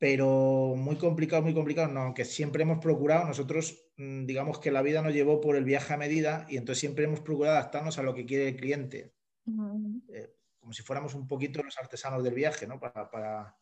pero 0.01 0.73
muy 0.75 0.95
complicado, 0.95 1.43
muy 1.43 1.53
complicado, 1.53 1.87
no, 1.87 2.01
aunque 2.01 2.25
siempre 2.25 2.63
hemos 2.63 2.79
procurado, 2.79 3.27
nosotros 3.27 3.85
mm, 3.97 4.25
digamos 4.25 4.57
que 4.57 4.71
la 4.71 4.81
vida 4.81 5.03
nos 5.03 5.13
llevó 5.13 5.39
por 5.39 5.55
el 5.55 5.63
viaje 5.63 5.93
a 5.93 5.97
medida 5.97 6.47
y 6.49 6.57
entonces 6.57 6.79
siempre 6.79 7.05
hemos 7.05 7.19
procurado 7.19 7.57
adaptarnos 7.57 7.99
a 7.99 8.01
lo 8.01 8.15
que 8.15 8.25
quiere 8.25 8.47
el 8.47 8.55
cliente, 8.55 9.13
eh, 10.11 10.33
como 10.57 10.73
si 10.73 10.81
fuéramos 10.81 11.13
un 11.13 11.27
poquito 11.27 11.61
los 11.61 11.77
artesanos 11.77 12.23
del 12.23 12.33
viaje, 12.33 12.65
¿no? 12.65 12.79
Para, 12.79 13.11
para, 13.11 13.55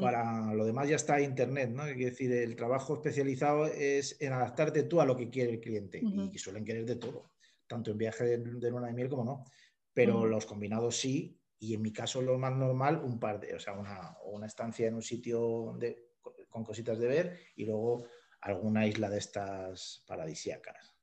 para 0.00 0.54
lo 0.54 0.64
demás 0.64 0.88
ya 0.88 0.96
está 0.96 1.20
Internet, 1.20 1.70
¿no? 1.70 1.84
Es 1.86 1.98
decir, 1.98 2.32
el 2.32 2.56
trabajo 2.56 2.94
especializado 2.94 3.66
es 3.66 4.16
en 4.20 4.32
adaptarte 4.32 4.84
tú 4.84 5.00
a 5.00 5.06
lo 5.06 5.16
que 5.16 5.30
quiere 5.30 5.52
el 5.52 5.60
cliente 5.60 6.00
y, 6.32 6.38
suelen 6.38 6.64
querer 6.64 6.86
de 6.86 6.96
todo, 6.96 7.32
tanto 7.66 7.90
en 7.90 7.98
viaje 7.98 8.24
de, 8.24 8.38
de 8.38 8.70
luna 8.70 8.86
de 8.86 8.92
miel 8.92 9.08
como 9.08 9.24
no, 9.24 9.44
pero 9.92 10.26
los 10.26 10.46
combinados 10.46 10.96
sí 10.96 11.38
y 11.58 11.74
en 11.74 11.82
mi 11.82 11.92
caso 11.92 12.20
lo 12.20 12.38
más 12.38 12.52
normal, 12.54 13.00
un 13.02 13.18
par 13.18 13.40
de, 13.40 13.54
o 13.54 13.58
sea, 13.58 13.72
una, 13.74 14.16
una 14.24 14.46
estancia 14.46 14.86
en 14.86 14.94
un 14.94 15.02
sitio 15.02 15.74
de, 15.78 16.10
con 16.48 16.64
cositas 16.64 16.98
de 16.98 17.06
ver 17.06 17.38
y 17.56 17.64
luego 17.64 18.06
alguna 18.40 18.86
isla 18.86 19.08
de 19.08 19.18
estas 19.18 20.04
paradisíacas. 20.06 20.93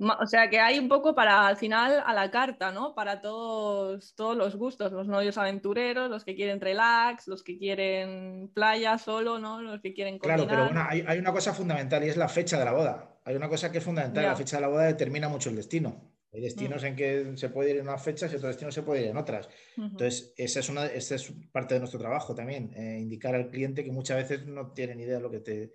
O 0.00 0.26
sea 0.26 0.48
que 0.48 0.60
hay 0.60 0.78
un 0.78 0.88
poco 0.88 1.14
para 1.14 1.46
al 1.46 1.56
final 1.56 2.02
a 2.04 2.12
la 2.12 2.30
carta, 2.30 2.70
¿no? 2.72 2.94
Para 2.94 3.20
todos, 3.20 4.14
todos 4.14 4.36
los 4.36 4.56
gustos, 4.56 4.92
los 4.92 5.08
novios 5.08 5.38
aventureros, 5.38 6.10
los 6.10 6.24
que 6.24 6.34
quieren 6.34 6.60
relax, 6.60 7.26
los 7.26 7.42
que 7.42 7.58
quieren 7.58 8.50
playa 8.54 8.98
solo, 8.98 9.38
¿no? 9.38 9.60
Los 9.60 9.80
que 9.80 9.94
quieren 9.94 10.18
Claro, 10.18 10.46
pero 10.48 10.64
bueno, 10.64 10.84
hay, 10.88 11.04
hay, 11.06 11.18
una 11.18 11.32
cosa 11.32 11.52
fundamental 11.52 12.04
y 12.04 12.08
es 12.08 12.16
la 12.16 12.28
fecha 12.28 12.58
de 12.58 12.64
la 12.64 12.72
boda. 12.72 13.18
Hay 13.24 13.34
una 13.34 13.48
cosa 13.48 13.70
que 13.70 13.78
es 13.78 13.84
fundamental, 13.84 14.24
la 14.24 14.36
fecha 14.36 14.56
de 14.56 14.62
la 14.62 14.68
boda 14.68 14.84
determina 14.84 15.28
mucho 15.28 15.50
el 15.50 15.56
destino. 15.56 16.14
Hay 16.32 16.42
destinos 16.42 16.82
mm. 16.82 16.86
en 16.86 16.96
que 16.96 17.36
se 17.36 17.48
puede 17.48 17.70
ir 17.70 17.76
en 17.76 17.88
unas 17.88 18.02
fechas 18.02 18.30
y 18.32 18.36
otros 18.36 18.50
destinos 18.50 18.74
se 18.74 18.82
puede 18.82 19.02
ir 19.02 19.08
en 19.08 19.16
otras. 19.16 19.48
Entonces, 19.76 20.34
esa 20.36 20.60
es, 20.60 20.68
una, 20.68 20.86
esa 20.86 21.14
es 21.14 21.32
parte 21.50 21.74
de 21.74 21.80
nuestro 21.80 21.98
trabajo 21.98 22.34
también, 22.34 22.72
eh, 22.74 22.98
indicar 23.00 23.34
al 23.34 23.50
cliente 23.50 23.82
que 23.82 23.92
muchas 23.92 24.18
veces 24.18 24.46
no 24.46 24.72
tiene 24.72 24.94
ni 24.94 25.04
idea 25.04 25.16
de 25.16 25.22
lo 25.22 25.30
que 25.30 25.40
te... 25.40 25.72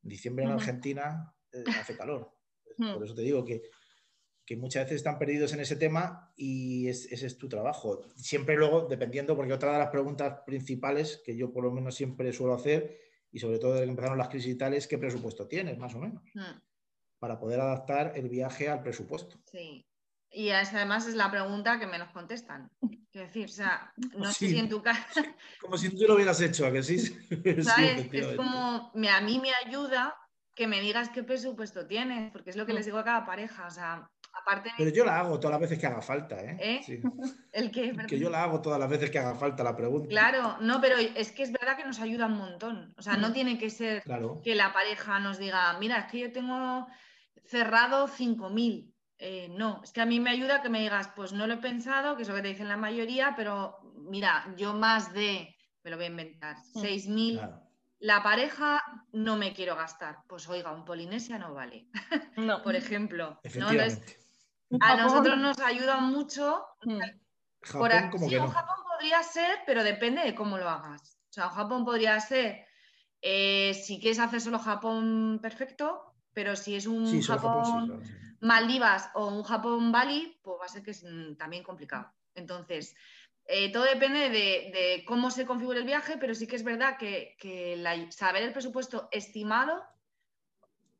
diciembre 0.00 0.44
en 0.44 0.52
Argentina 0.52 1.34
eh, 1.52 1.64
hace 1.78 1.96
calor. 1.96 2.32
Mm. 2.78 2.94
Por 2.94 3.04
eso 3.04 3.14
te 3.14 3.22
digo 3.22 3.44
que, 3.44 3.62
que, 4.44 4.56
muchas 4.56 4.84
veces 4.84 4.96
están 4.96 5.18
perdidos 5.18 5.52
en 5.52 5.60
ese 5.60 5.76
tema 5.76 6.32
y 6.36 6.88
ese 6.88 7.26
es 7.26 7.38
tu 7.38 7.48
trabajo. 7.48 8.00
Siempre 8.16 8.56
luego, 8.56 8.86
dependiendo, 8.88 9.36
porque 9.36 9.52
otra 9.52 9.72
de 9.72 9.78
las 9.78 9.90
preguntas 9.90 10.40
principales 10.46 11.22
que 11.24 11.36
yo 11.36 11.52
por 11.52 11.64
lo 11.64 11.70
menos 11.70 11.94
siempre 11.94 12.32
suelo 12.32 12.54
hacer, 12.54 12.98
y 13.30 13.38
sobre 13.38 13.58
todo 13.58 13.72
desde 13.72 13.84
que 13.86 13.90
empezaron 13.90 14.18
las 14.18 14.28
crisis 14.28 14.54
y 14.54 14.58
tal, 14.58 14.74
es 14.74 14.86
qué 14.86 14.98
presupuesto 14.98 15.48
tienes, 15.48 15.78
más 15.78 15.94
o 15.94 15.98
menos. 16.00 16.22
Mm 16.34 16.60
para 17.22 17.38
poder 17.38 17.60
adaptar 17.60 18.14
el 18.16 18.28
viaje 18.28 18.68
al 18.68 18.82
presupuesto. 18.82 19.36
Sí. 19.44 19.86
Y 20.28 20.50
además 20.50 21.06
es 21.06 21.14
la 21.14 21.30
pregunta 21.30 21.78
que 21.78 21.86
menos 21.86 22.10
contestan. 22.10 22.68
Quiero 23.12 23.28
decir, 23.28 23.44
o 23.44 23.48
sea, 23.48 23.92
no 24.16 24.32
sé 24.32 24.48
si 24.48 24.58
en 24.58 24.68
tu 24.68 24.82
casa. 24.82 25.22
Como 25.60 25.78
si 25.78 25.90
tú 25.90 26.04
lo 26.08 26.16
hubieras 26.16 26.40
hecho, 26.40 26.66
¿a 26.66 26.72
que 26.72 26.82
sí? 26.82 26.98
¿Sabes? 27.62 28.08
es 28.12 28.36
como, 28.36 28.90
a 28.92 29.20
mí 29.20 29.38
me 29.38 29.52
ayuda 29.64 30.16
que 30.54 30.66
me 30.66 30.80
digas 30.80 31.08
qué 31.10 31.22
presupuesto 31.22 31.86
tienes, 31.86 32.30
porque 32.30 32.50
es 32.50 32.56
lo 32.56 32.66
que 32.66 32.72
les 32.72 32.84
mm. 32.84 32.88
digo 32.88 32.98
a 32.98 33.04
cada 33.04 33.24
pareja. 33.24 33.66
O 33.66 33.70
sea, 33.70 34.08
aparte. 34.32 34.70
Pero 34.76 34.90
yo 34.90 35.04
la 35.04 35.20
hago 35.20 35.38
todas 35.38 35.52
las 35.52 35.60
veces 35.60 35.78
que 35.78 35.86
haga 35.86 36.02
falta, 36.02 36.40
¿eh? 36.40 36.56
¿Eh? 36.60 37.02
¿El 37.52 37.70
qué? 37.70 37.94
Que 38.06 38.18
yo 38.18 38.30
la 38.30 38.42
hago 38.44 38.60
todas 38.60 38.78
las 38.78 38.88
veces 38.88 39.10
que 39.10 39.18
haga 39.18 39.34
falta 39.34 39.62
la 39.64 39.76
pregunta. 39.76 40.08
Claro, 40.08 40.58
no, 40.60 40.80
pero 40.80 40.96
es 40.96 41.32
que 41.32 41.42
es 41.42 41.52
verdad 41.52 41.76
que 41.76 41.84
nos 41.84 42.00
ayuda 42.00 42.26
un 42.26 42.36
montón. 42.36 42.94
O 42.96 43.02
sea, 43.02 43.16
no 43.16 43.30
mm. 43.30 43.32
tiene 43.32 43.58
que 43.58 43.70
ser 43.70 44.02
que 44.42 44.54
la 44.54 44.72
pareja 44.72 45.18
nos 45.20 45.38
diga, 45.38 45.76
mira, 45.78 45.98
es 45.98 46.10
que 46.10 46.20
yo 46.20 46.32
tengo 46.32 46.86
cerrado 47.44 48.08
5.000. 48.08 48.92
eh, 49.18 49.48
no, 49.50 49.80
es 49.84 49.92
que 49.92 50.00
a 50.00 50.06
mí 50.06 50.20
me 50.20 50.30
ayuda 50.30 50.62
que 50.62 50.68
me 50.68 50.80
digas, 50.80 51.10
pues 51.14 51.32
no 51.32 51.46
lo 51.46 51.54
he 51.54 51.58
pensado, 51.58 52.16
que 52.16 52.22
es 52.22 52.28
lo 52.28 52.34
que 52.34 52.42
te 52.42 52.48
dicen 52.48 52.68
la 52.68 52.76
mayoría, 52.76 53.34
pero 53.36 53.78
mira, 54.08 54.52
yo 54.56 54.74
más 54.74 55.12
de, 55.12 55.54
me 55.82 55.90
lo 55.90 55.96
voy 55.96 56.06
a 56.06 56.08
inventar, 56.08 56.56
6.000, 56.74 57.38
Claro. 57.38 57.61
La 58.02 58.20
pareja 58.22 58.82
no 59.12 59.36
me 59.36 59.54
quiero 59.54 59.76
gastar. 59.76 60.18
Pues 60.26 60.48
oiga, 60.48 60.72
un 60.72 60.84
Polinesia 60.84 61.38
no 61.38 61.54
vale, 61.54 61.86
No. 62.36 62.60
por 62.62 62.74
ejemplo. 62.74 63.30
¿no? 63.30 63.40
Efectivamente. 63.44 64.18
Entonces, 64.70 64.80
a 64.80 64.96
nosotros 65.02 65.38
nos 65.38 65.58
ayuda 65.60 65.98
mucho. 65.98 66.64
Mm. 66.84 66.98
por 67.72 67.92
Japón 67.92 68.28
sí, 68.28 68.34
no. 68.34 68.48
Japón 68.48 68.84
podría 68.90 69.22
ser, 69.22 69.58
pero 69.66 69.84
depende 69.84 70.22
de 70.22 70.34
cómo 70.34 70.58
lo 70.58 70.68
hagas. 70.68 71.20
O 71.30 71.32
sea, 71.32 71.46
un 71.46 71.54
Japón 71.54 71.84
podría 71.84 72.18
ser, 72.18 72.66
eh, 73.20 73.72
si 73.74 74.00
quieres 74.00 74.18
hacer 74.18 74.40
solo 74.40 74.58
Japón, 74.58 75.38
perfecto, 75.40 76.14
pero 76.32 76.56
si 76.56 76.74
es 76.74 76.86
un 76.86 77.06
Sí, 77.06 77.22
Japón, 77.22 77.52
Japón 77.52 77.64
sí, 77.64 77.86
claro, 77.86 78.04
sí. 78.04 78.12
Maldivas 78.40 79.10
o 79.14 79.28
un 79.28 79.44
Japón 79.44 79.92
Bali, 79.92 80.40
pues 80.42 80.56
va 80.60 80.64
a 80.64 80.68
ser 80.68 80.82
que 80.82 80.90
es 80.90 81.04
mm, 81.04 81.36
también 81.36 81.62
complicado. 81.62 82.12
Entonces, 82.34 82.96
eh, 83.46 83.70
todo 83.72 83.84
depende 83.84 84.30
de, 84.30 84.70
de 84.72 85.04
cómo 85.06 85.30
se 85.30 85.46
configure 85.46 85.80
el 85.80 85.86
viaje, 85.86 86.16
pero 86.18 86.34
sí 86.34 86.46
que 86.46 86.56
es 86.56 86.64
verdad 86.64 86.96
que, 86.98 87.36
que 87.38 87.76
la- 87.76 88.10
saber 88.10 88.42
el 88.42 88.52
presupuesto 88.52 89.08
estimado 89.12 89.82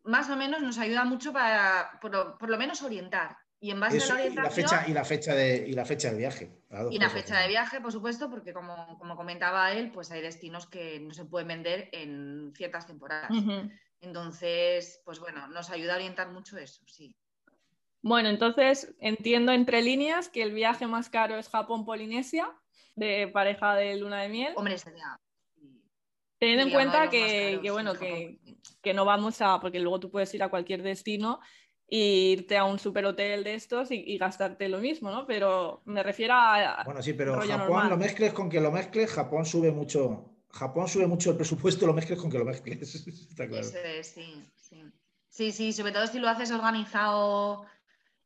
más 0.05 0.29
o 0.31 0.37
menos 0.37 0.61
nos 0.63 0.79
ayuda 0.79 1.05
mucho 1.05 1.33
para, 1.33 1.99
por 2.01 2.13
lo, 2.13 2.39
por 2.39 2.51
lo 2.51 2.59
menos, 2.59 2.83
orientar. 2.83 3.37
Y 3.61 3.71
en 3.71 3.79
base 3.79 3.99
Eso 3.99 4.15
a 4.15 4.17
la 4.17 4.25
y 4.27 4.35
la 4.35 4.43
orientación... 4.43 4.69
fecha, 4.69 4.89
y 4.89 4.93
la 4.93 5.05
fecha 5.05 5.35
de, 5.35 5.65
y 5.69 5.73
la 5.73 5.85
fecha 5.85 6.09
del 6.09 6.19
viaje. 6.19 6.59
Y 6.91 6.99
la 6.99 7.07
cosas, 7.07 7.13
fecha 7.23 7.39
de 7.39 7.47
viaje, 7.49 7.81
por 7.81 7.93
supuesto, 7.93 8.29
porque 8.29 8.53
como, 8.53 8.99
como 8.99 9.15
comentaba 9.15 9.71
él, 9.73 9.93
pues 9.93 10.11
hay 10.11 10.21
destinos 10.21 10.67
que 10.67 10.99
no 10.99 11.15
se 11.15 11.27
pueden 11.27 11.47
vender 11.47 11.89
en 11.93 12.53
ciertas 12.57 12.89
temporadas. 12.89 13.31
Entonces, 14.01 15.01
pues 15.05 15.21
bueno, 15.21 15.47
nos 15.47 15.71
ayuda 15.71 15.93
a 15.93 15.97
orientar 15.97 16.33
mucho 16.33 16.59
eso, 16.59 16.83
sí. 16.89 17.17
Bueno, 18.03 18.29
entonces 18.29 18.95
entiendo 18.99 19.53
entre 19.53 19.81
líneas 19.81 20.29
que 20.29 20.43
el 20.43 20.53
viaje 20.53 20.87
más 20.87 21.09
caro 21.09 21.37
es 21.37 21.49
Japón-Polinesia, 21.49 22.51
de 22.95 23.29
pareja 23.29 23.75
de 23.75 23.97
luna 23.97 24.23
de 24.23 24.29
miel. 24.29 24.53
Hombre, 24.57 24.77
sería. 24.77 25.19
Teniendo 26.39 26.65
en 26.65 26.71
cuenta 26.73 27.09
que, 27.09 27.61
bueno, 27.71 27.95
que, 27.95 28.41
que 28.83 28.93
no 28.93 29.05
vamos 29.05 29.41
a, 29.41 29.61
porque 29.61 29.79
luego 29.79 30.01
tú 30.01 30.11
puedes 30.11 30.35
ir 30.35 30.43
a 30.43 30.51
cualquier 30.51 30.83
destino 30.83 31.39
e 31.87 31.99
irte 32.33 32.57
a 32.57 32.65
un 32.65 32.81
superhotel 32.81 33.45
de 33.45 33.55
estos 33.55 33.93
y, 33.93 34.03
y 34.05 34.19
gastarte 34.19 34.69
lo 34.69 34.79
mismo, 34.79 35.13
¿no? 35.13 35.25
Pero 35.25 35.83
me 35.85 36.03
refiero 36.03 36.35
a... 36.35 36.83
Bueno, 36.85 37.01
sí, 37.01 37.13
pero 37.13 37.35
Japón 37.35 37.59
normal. 37.59 37.91
lo 37.91 37.97
mezcles 37.97 38.33
con 38.33 38.51
que 38.51 38.61
lo 38.61 38.73
mezcles, 38.73 39.13
Japón 39.13 39.47
sube 39.47 39.71
mucho. 39.71 40.35
Japón 40.49 40.89
sube 40.89 41.07
mucho 41.07 41.31
el 41.31 41.37
presupuesto, 41.37 41.87
lo 41.87 41.93
mezcles 41.93 42.19
con 42.19 42.29
que 42.31 42.39
lo 42.39 42.45
mezcles. 42.45 42.93
Está 43.31 43.47
claro. 43.47 43.65
Eso 43.65 43.79
es, 43.79 44.09
sí, 44.09 44.45
sí. 44.57 44.83
Sí, 45.29 45.53
sí, 45.53 45.73
sobre 45.73 45.93
todo 45.93 46.07
si 46.09 46.19
lo 46.19 46.29
haces 46.29 46.51
organizado 46.51 47.65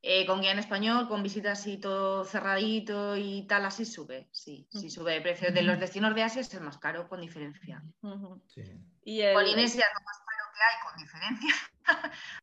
eh, 0.08 0.24
con 0.24 0.40
guía 0.40 0.52
en 0.52 0.60
español, 0.60 1.08
con 1.08 1.22
visitas 1.24 1.66
y 1.66 1.78
todo 1.78 2.24
cerradito 2.24 3.16
y 3.16 3.44
tal, 3.48 3.64
así 3.66 3.84
sube, 3.84 4.28
sí, 4.30 4.68
sí 4.70 4.88
sube 4.88 5.14
de 5.14 5.20
precio. 5.20 5.50
De 5.52 5.62
los 5.62 5.80
destinos 5.80 6.14
de 6.14 6.22
Asia 6.22 6.42
es 6.42 6.54
el 6.54 6.60
más 6.60 6.78
caro, 6.78 7.08
con 7.08 7.20
diferencia. 7.20 7.82
Ujú. 8.02 8.40
Sí. 8.46 8.62
Y 9.02 9.20
el- 9.22 9.34
Polinesia 9.34 9.84
es 9.84 9.92
lo 9.98 10.04
más 10.04 10.18
caro 10.18 10.44
que 10.54 10.62
hay, 10.62 10.92
con 10.92 11.02
diferencia. 11.02 11.54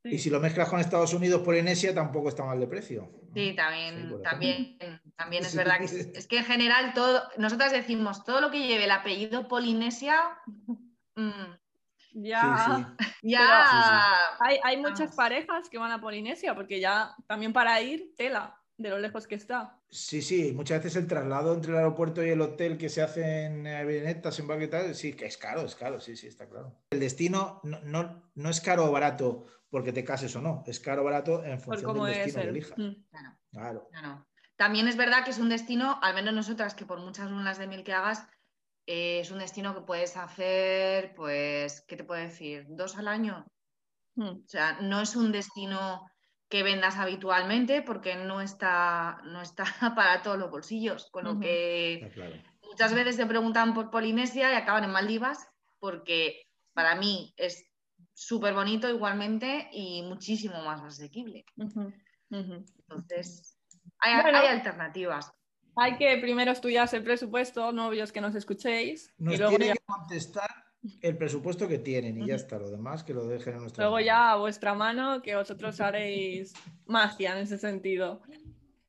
Y 0.03 0.17
si 0.19 0.29
lo 0.29 0.41
mezclas 0.41 0.69
con 0.69 0.81
Estados 0.81 1.13
Unidos, 1.13 1.41
Polinesia, 1.41 1.95
tampoco 1.95 2.27
está 2.29 2.43
mal 2.43 2.59
de 2.59 2.67
precio. 2.67 3.09
Sí, 3.33 3.53
también, 3.55 4.21
también, 4.21 4.77
también 5.15 5.45
es 5.45 5.55
verdad 5.55 5.77
que 5.79 5.85
es, 5.85 5.93
es 5.93 6.27
que 6.27 6.39
en 6.39 6.45
general 6.45 6.93
todo, 6.93 7.23
nosotras 7.37 7.71
decimos 7.71 8.25
todo 8.25 8.41
lo 8.41 8.51
que 8.51 8.67
lleve 8.67 8.83
el 8.83 8.91
apellido 8.91 9.47
Polinesia, 9.47 10.37
mm, 11.15 11.53
ya... 12.31 12.75
Sí, 12.75 12.75
sí. 13.21 13.29
ya 13.31 14.35
Hay, 14.39 14.59
hay 14.63 14.77
muchas 14.77 14.99
Vamos. 14.99 15.15
parejas 15.15 15.69
que 15.69 15.77
van 15.77 15.91
a 15.91 16.01
Polinesia 16.01 16.55
porque 16.55 16.79
ya 16.79 17.15
también 17.27 17.53
para 17.53 17.81
ir, 17.81 18.13
tela, 18.17 18.59
de 18.77 18.89
lo 18.89 18.99
lejos 18.99 19.27
que 19.27 19.35
está. 19.35 19.79
Sí, 19.89 20.21
sí, 20.21 20.51
muchas 20.53 20.79
veces 20.83 20.95
el 21.01 21.07
traslado 21.07 21.53
entre 21.53 21.71
el 21.71 21.77
aeropuerto 21.77 22.23
y 22.25 22.29
el 22.29 22.41
hotel 22.41 22.77
que 22.77 22.89
se 22.89 23.01
hace 23.01 23.45
en 23.45 23.67
avionetas, 23.67 24.39
en 24.39 24.47
barco 24.47 24.63
y 24.63 24.67
tal, 24.67 24.95
sí, 24.95 25.13
que 25.13 25.25
es 25.27 25.37
caro, 25.37 25.61
es 25.61 25.75
caro, 25.75 25.99
sí, 26.01 26.15
sí, 26.15 26.27
está 26.27 26.49
claro. 26.49 26.81
El 26.89 26.99
destino 26.99 27.61
no, 27.63 27.79
no, 27.81 28.31
no 28.33 28.49
es 28.49 28.59
caro 28.61 28.85
o 28.85 28.91
barato 28.91 29.45
porque 29.69 29.93
te 29.93 30.03
cases 30.03 30.35
o 30.35 30.41
no, 30.41 30.63
es 30.67 30.79
caro 30.79 31.01
o 31.01 31.05
barato 31.05 31.43
en 31.43 31.59
función 31.59 31.93
del 31.95 32.09
es 32.11 32.17
destino 32.17 32.35
que 32.35 32.41
el... 32.41 32.49
elijas. 32.49 32.77
Mm. 32.77 33.03
Claro, 33.09 33.37
Claro. 33.51 33.89
no, 33.91 34.01
no. 34.01 34.27
También 34.55 34.87
es 34.87 34.97
verdad 34.97 35.23
que 35.23 35.31
es 35.31 35.39
un 35.39 35.49
destino, 35.49 35.99
al 36.01 36.13
menos 36.15 36.33
nosotras, 36.33 36.75
que 36.75 36.85
por 36.85 36.99
muchas 36.99 37.29
lunas 37.29 37.57
de 37.57 37.67
miel 37.67 37.83
que 37.83 37.93
hagas, 37.93 38.27
eh, 38.85 39.19
es 39.19 39.31
un 39.31 39.39
destino 39.39 39.73
que 39.73 39.81
puedes 39.81 40.17
hacer, 40.17 41.13
pues, 41.15 41.81
¿qué 41.87 41.95
te 41.95 42.03
puedo 42.03 42.21
decir? 42.21 42.65
¿Dos 42.69 42.97
al 42.97 43.07
año? 43.07 43.45
Mm. 44.15 44.43
O 44.43 44.47
sea, 44.47 44.79
no 44.81 45.01
es 45.01 45.15
un 45.15 45.31
destino 45.31 46.05
que 46.49 46.63
vendas 46.63 46.97
habitualmente 46.97 47.81
porque 47.81 48.15
no 48.15 48.41
está, 48.41 49.21
no 49.25 49.41
está 49.41 49.65
para 49.95 50.21
todos 50.21 50.37
los 50.37 50.51
bolsillos, 50.51 51.09
con 51.11 51.25
lo 51.25 51.39
que 51.39 52.11
claro. 52.13 52.35
muchas 52.61 52.93
veces 52.93 53.17
te 53.17 53.25
preguntan 53.25 53.73
por 53.73 53.89
Polinesia 53.89 54.51
y 54.51 54.55
acaban 54.55 54.83
en 54.83 54.91
Maldivas 54.91 55.47
porque 55.79 56.43
para 56.73 56.95
mí 56.95 57.33
es 57.37 57.65
súper 58.13 58.53
bonito 58.53 58.89
igualmente 58.89 59.69
y 59.71 60.03
muchísimo 60.03 60.61
más 60.63 60.81
asequible. 60.81 61.43
Entonces, 62.29 63.57
hay, 63.99 64.21
Bueno. 64.21 64.39
hay 64.39 64.47
alternativas. 64.47 65.31
Hay 65.75 65.97
que 65.97 66.17
primero 66.17 66.51
estudiarse 66.51 66.97
el 66.97 67.03
presupuesto, 67.03 67.71
novios 67.71 68.11
que 68.11 68.21
nos 68.21 68.35
escuchéis, 68.35 69.11
Nos 69.17 69.35
y 69.35 69.37
luego 69.37 69.49
tienen 69.57 69.67
ya, 69.69 69.73
que 69.73 69.85
contestar 69.85 70.49
el 71.01 71.17
presupuesto 71.17 71.67
que 71.67 71.79
tienen 71.79 72.21
y 72.21 72.27
ya 72.27 72.35
está, 72.35 72.59
lo 72.59 72.69
demás 72.69 73.03
que 73.03 73.13
lo 73.13 73.25
dejen 73.25 73.55
en 73.55 73.61
nuestra 73.61 73.83
luego 73.83 73.99
ya 73.99 74.33
a 74.33 74.35
vuestra 74.37 74.73
mano, 74.73 75.21
que 75.21 75.35
vosotros 75.35 75.79
haréis 75.79 76.53
magia 76.85 77.33
en 77.33 77.43
ese 77.43 77.57
sentido. 77.57 78.21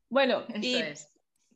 Bueno, 0.08 0.44
y 0.60 0.76
es. 0.76 1.12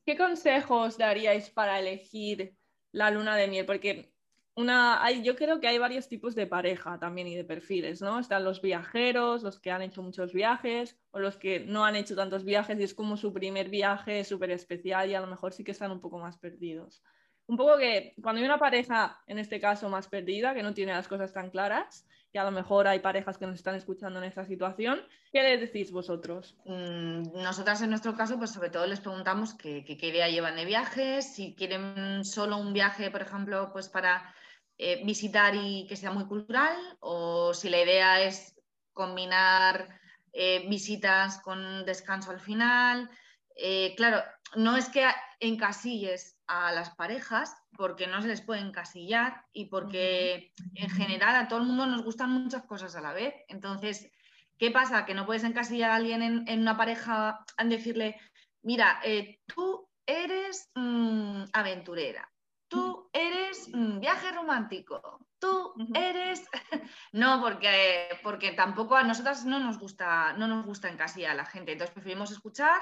¿qué 0.06 0.16
consejos 0.16 0.96
daríais 0.96 1.50
para 1.50 1.78
elegir 1.78 2.56
la 2.92 3.10
luna 3.10 3.36
de 3.36 3.48
miel? 3.48 3.66
Porque 3.66 4.14
una, 4.60 5.04
hay, 5.04 5.22
yo 5.22 5.36
creo 5.36 5.60
que 5.60 5.68
hay 5.68 5.78
varios 5.78 6.08
tipos 6.08 6.34
de 6.34 6.46
pareja 6.46 6.98
también 6.98 7.28
y 7.28 7.36
de 7.36 7.44
perfiles, 7.44 8.02
¿no? 8.02 8.18
Están 8.18 8.42
los 8.44 8.60
viajeros, 8.60 9.42
los 9.44 9.60
que 9.60 9.70
han 9.70 9.82
hecho 9.82 10.02
muchos 10.02 10.32
viajes, 10.32 10.98
o 11.12 11.20
los 11.20 11.36
que 11.36 11.60
no 11.60 11.84
han 11.84 11.94
hecho 11.96 12.16
tantos 12.16 12.44
viajes 12.44 12.78
y 12.80 12.82
es 12.82 12.94
como 12.94 13.16
su 13.16 13.32
primer 13.32 13.68
viaje 13.68 14.24
súper 14.24 14.50
especial 14.50 15.08
y 15.10 15.14
a 15.14 15.20
lo 15.20 15.28
mejor 15.28 15.52
sí 15.52 15.62
que 15.62 15.70
están 15.72 15.92
un 15.92 16.00
poco 16.00 16.18
más 16.18 16.38
perdidos. 16.38 17.02
Un 17.46 17.56
poco 17.56 17.78
que 17.78 18.14
cuando 18.22 18.40
hay 18.40 18.44
una 18.46 18.58
pareja, 18.58 19.22
en 19.26 19.38
este 19.38 19.58
caso, 19.58 19.88
más 19.88 20.08
perdida, 20.08 20.54
que 20.54 20.62
no 20.62 20.74
tiene 20.74 20.92
las 20.92 21.08
cosas 21.08 21.32
tan 21.32 21.50
claras, 21.50 22.06
y 22.30 22.36
a 22.38 22.44
lo 22.44 22.50
mejor 22.50 22.86
hay 22.88 22.98
parejas 22.98 23.38
que 23.38 23.46
nos 23.46 23.54
están 23.54 23.74
escuchando 23.74 24.18
en 24.18 24.24
esta 24.26 24.44
situación, 24.44 25.00
¿qué 25.32 25.42
les 25.42 25.60
decís 25.60 25.90
vosotros? 25.90 26.58
Mm, 26.66 27.22
Nosotras 27.42 27.80
en 27.80 27.88
nuestro 27.90 28.14
caso, 28.14 28.36
pues 28.36 28.50
sobre 28.50 28.68
todo 28.68 28.86
les 28.86 29.00
preguntamos 29.00 29.54
qué- 29.54 29.82
qué 29.84 30.06
idea 30.08 30.28
llevan 30.28 30.56
de 30.56 30.66
viajes, 30.66 31.32
si 31.34 31.54
quieren 31.54 32.22
solo 32.24 32.58
un 32.58 32.74
viaje, 32.74 33.10
por 33.10 33.22
ejemplo, 33.22 33.70
pues 33.72 33.88
para 33.88 34.34
eh, 34.78 35.02
visitar 35.04 35.54
y 35.54 35.86
que 35.86 35.96
sea 35.96 36.10
muy 36.10 36.26
cultural, 36.26 36.76
o 37.00 37.52
si 37.52 37.68
la 37.68 37.82
idea 37.82 38.22
es 38.22 38.58
combinar 38.92 39.88
eh, 40.32 40.66
visitas 40.68 41.38
con 41.40 41.84
descanso 41.84 42.30
al 42.30 42.40
final. 42.40 43.10
Eh, 43.56 43.94
claro, 43.96 44.22
no 44.56 44.76
es 44.76 44.88
que 44.88 45.06
encasilles 45.40 46.38
a 46.46 46.72
las 46.72 46.94
parejas, 46.94 47.54
porque 47.76 48.06
no 48.06 48.22
se 48.22 48.28
les 48.28 48.40
puede 48.40 48.60
encasillar 48.60 49.44
y 49.52 49.66
porque 49.66 50.52
en 50.74 50.90
general 50.90 51.36
a 51.36 51.48
todo 51.48 51.60
el 51.60 51.66
mundo 51.66 51.86
nos 51.86 52.02
gustan 52.02 52.30
muchas 52.30 52.64
cosas 52.64 52.96
a 52.96 53.00
la 53.00 53.12
vez. 53.12 53.34
Entonces, 53.48 54.10
¿Qué 54.58 54.72
pasa? 54.72 55.06
Que 55.06 55.14
no 55.14 55.24
puedes 55.24 55.44
encasillar 55.44 55.90
a 55.90 55.94
alguien 55.96 56.20
en, 56.20 56.48
en 56.48 56.60
una 56.60 56.76
pareja 56.76 57.44
en 57.56 57.68
decirle, 57.68 58.16
mira, 58.62 59.00
eh, 59.04 59.40
tú 59.46 59.88
eres 60.04 60.68
mm, 60.74 61.44
aventurera, 61.52 62.28
tú 62.66 62.97
eres 63.12 63.68
mm, 63.72 64.00
viaje 64.00 64.32
romántico, 64.32 65.26
tú 65.38 65.74
eres... 65.94 66.44
no, 67.12 67.40
porque, 67.42 68.08
porque 68.22 68.52
tampoco 68.52 68.96
a 68.96 69.04
nosotras 69.04 69.44
no 69.44 69.58
nos 69.58 69.78
gusta, 69.78 70.32
no 70.34 70.48
nos 70.48 70.64
gusta 70.64 70.88
encasillar 70.88 71.32
a 71.32 71.36
la 71.36 71.44
gente. 71.44 71.72
Entonces 71.72 71.94
preferimos 71.94 72.30
escuchar, 72.30 72.80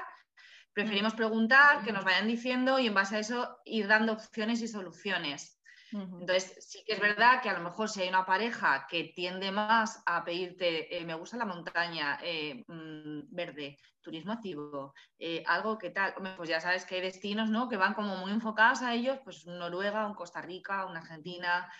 preferimos 0.73 1.13
preguntar, 1.13 1.83
que 1.83 1.91
nos 1.91 2.05
vayan 2.05 2.27
diciendo 2.27 2.79
y 2.79 2.87
en 2.87 2.93
base 2.93 3.15
a 3.15 3.19
eso 3.19 3.59
ir 3.65 3.87
dando 3.87 4.13
opciones 4.13 4.61
y 4.61 4.67
soluciones. 4.67 5.56
Entonces, 5.91 6.57
sí 6.59 6.83
que 6.85 6.93
es 6.93 6.99
verdad 6.99 7.41
que 7.41 7.49
a 7.49 7.57
lo 7.57 7.63
mejor 7.63 7.89
si 7.89 8.01
hay 8.01 8.09
una 8.09 8.25
pareja 8.25 8.87
que 8.89 9.05
tiende 9.15 9.51
más 9.51 10.03
a 10.05 10.23
pedirte, 10.23 10.97
eh, 10.97 11.05
me 11.05 11.13
gusta 11.13 11.37
la 11.37 11.45
montaña, 11.45 12.19
eh, 12.21 12.65
mm, 12.67 13.33
verde, 13.33 13.77
turismo 14.01 14.33
activo, 14.33 14.93
eh, 15.17 15.43
algo 15.47 15.77
que 15.77 15.89
tal, 15.89 16.13
pues 16.35 16.49
ya 16.49 16.59
sabes 16.59 16.85
que 16.85 16.95
hay 16.95 17.01
destinos 17.01 17.49
¿no? 17.49 17.69
que 17.69 17.77
van 17.77 17.93
como 17.93 18.17
muy 18.17 18.31
enfocados 18.31 18.81
a 18.81 18.93
ellos, 18.93 19.19
pues 19.23 19.45
Noruega, 19.45 20.05
un 20.05 20.15
Costa 20.15 20.41
Rica, 20.41 20.85
una 20.85 20.99
Argentina, 20.99 21.71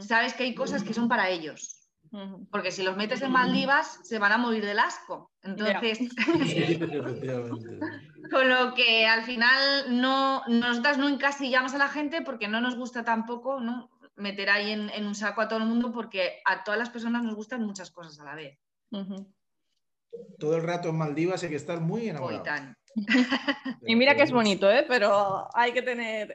sabes 0.00 0.34
que 0.34 0.44
hay 0.44 0.54
cosas 0.54 0.82
que 0.82 0.94
son 0.94 1.08
para 1.08 1.28
ellos. 1.28 1.87
Porque 2.50 2.70
si 2.70 2.82
los 2.82 2.96
metes 2.96 3.22
en 3.22 3.32
Maldivas, 3.32 4.00
se 4.04 4.18
van 4.18 4.32
a 4.32 4.38
morir 4.38 4.64
del 4.64 4.78
asco. 4.78 5.30
Entonces, 5.42 6.00
Efectivamente. 6.18 7.78
con 8.30 8.48
lo 8.48 8.74
que 8.74 9.06
al 9.06 9.24
final 9.24 10.00
no, 10.00 10.42
nosotras 10.46 10.98
no 10.98 11.08
encasillamos 11.08 11.74
a 11.74 11.78
la 11.78 11.88
gente 11.88 12.22
porque 12.22 12.48
no 12.48 12.60
nos 12.60 12.76
gusta 12.76 13.04
tampoco 13.04 13.60
¿no? 13.60 13.90
meter 14.16 14.50
ahí 14.50 14.72
en, 14.72 14.90
en 14.90 15.06
un 15.06 15.14
saco 15.14 15.40
a 15.40 15.48
todo 15.48 15.58
el 15.58 15.66
mundo 15.66 15.92
porque 15.92 16.40
a 16.44 16.64
todas 16.64 16.78
las 16.78 16.90
personas 16.90 17.22
nos 17.22 17.34
gustan 17.34 17.64
muchas 17.64 17.90
cosas 17.90 18.18
a 18.20 18.24
la 18.24 18.34
vez. 18.34 18.58
Todo 20.38 20.56
el 20.56 20.62
rato 20.62 20.88
en 20.88 20.96
Maldivas 20.96 21.42
hay 21.42 21.50
que 21.50 21.56
estar 21.56 21.80
muy 21.80 22.08
enamorado. 22.08 22.44
y 23.86 23.96
mira 23.96 24.16
que 24.16 24.22
es 24.22 24.32
bonito, 24.32 24.70
¿eh? 24.70 24.84
pero 24.88 25.48
hay 25.54 25.72
que 25.72 25.82
tener... 25.82 26.34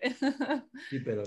sí, 0.90 1.00
pero... 1.00 1.24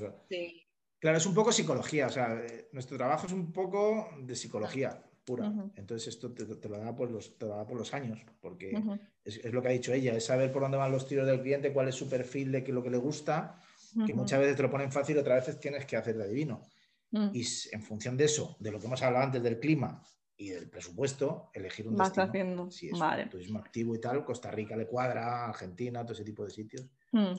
Claro, 0.98 1.18
es 1.18 1.26
un 1.26 1.34
poco 1.34 1.52
psicología, 1.52 2.06
o 2.06 2.10
sea, 2.10 2.40
nuestro 2.72 2.96
trabajo 2.96 3.26
es 3.26 3.32
un 3.32 3.52
poco 3.52 4.08
de 4.18 4.34
psicología 4.34 5.02
pura. 5.26 5.52
Entonces 5.74 6.14
esto 6.14 6.32
te, 6.32 6.68
lo 6.68 6.78
da 6.78 6.94
por 6.94 7.10
los, 7.10 7.28
por 7.28 7.76
los 7.76 7.92
años, 7.92 8.20
porque 8.40 8.80
es, 9.24 9.44
lo 9.52 9.60
que 9.60 9.68
ha 9.68 9.72
dicho 9.72 9.92
ella, 9.92 10.14
es 10.14 10.24
saber 10.24 10.52
por 10.52 10.62
dónde 10.62 10.78
van 10.78 10.92
los 10.92 11.06
tiros 11.06 11.26
del 11.26 11.42
cliente, 11.42 11.72
cuál 11.72 11.88
es 11.88 11.96
su 11.96 12.08
perfil 12.08 12.52
de 12.52 12.64
qué 12.64 12.72
lo 12.72 12.82
que 12.82 12.90
le 12.90 12.96
gusta, 12.96 13.60
que 14.06 14.14
muchas 14.14 14.38
veces 14.38 14.56
te 14.56 14.62
lo 14.62 14.70
ponen 14.70 14.92
fácil, 14.92 15.18
otras 15.18 15.44
veces 15.44 15.60
tienes 15.60 15.84
que 15.84 15.96
hacer 15.96 16.16
de 16.16 16.24
adivino. 16.24 16.62
Mm. 17.10 17.30
Y 17.32 17.44
en 17.72 17.82
función 17.82 18.16
de 18.16 18.24
eso, 18.24 18.56
de 18.60 18.70
lo 18.70 18.78
que 18.78 18.86
hemos 18.86 19.02
hablado 19.02 19.24
antes 19.24 19.42
del 19.42 19.58
clima 19.58 20.02
y 20.36 20.50
del 20.50 20.68
presupuesto, 20.68 21.50
elegir 21.54 21.88
un 21.88 21.96
Vas 21.96 22.08
destino. 22.08 22.26
haciendo. 22.26 22.70
Si 22.70 22.88
es 22.88 22.92
un 22.92 23.28
turismo 23.28 23.58
activo 23.58 23.94
y 23.94 24.00
tal, 24.00 24.24
Costa 24.24 24.50
Rica 24.50 24.76
le 24.76 24.86
cuadra, 24.86 25.46
Argentina, 25.46 26.02
todo 26.02 26.12
ese 26.12 26.24
tipo 26.24 26.44
de 26.44 26.50
sitios. 26.50 26.86
Mm. 27.12 27.32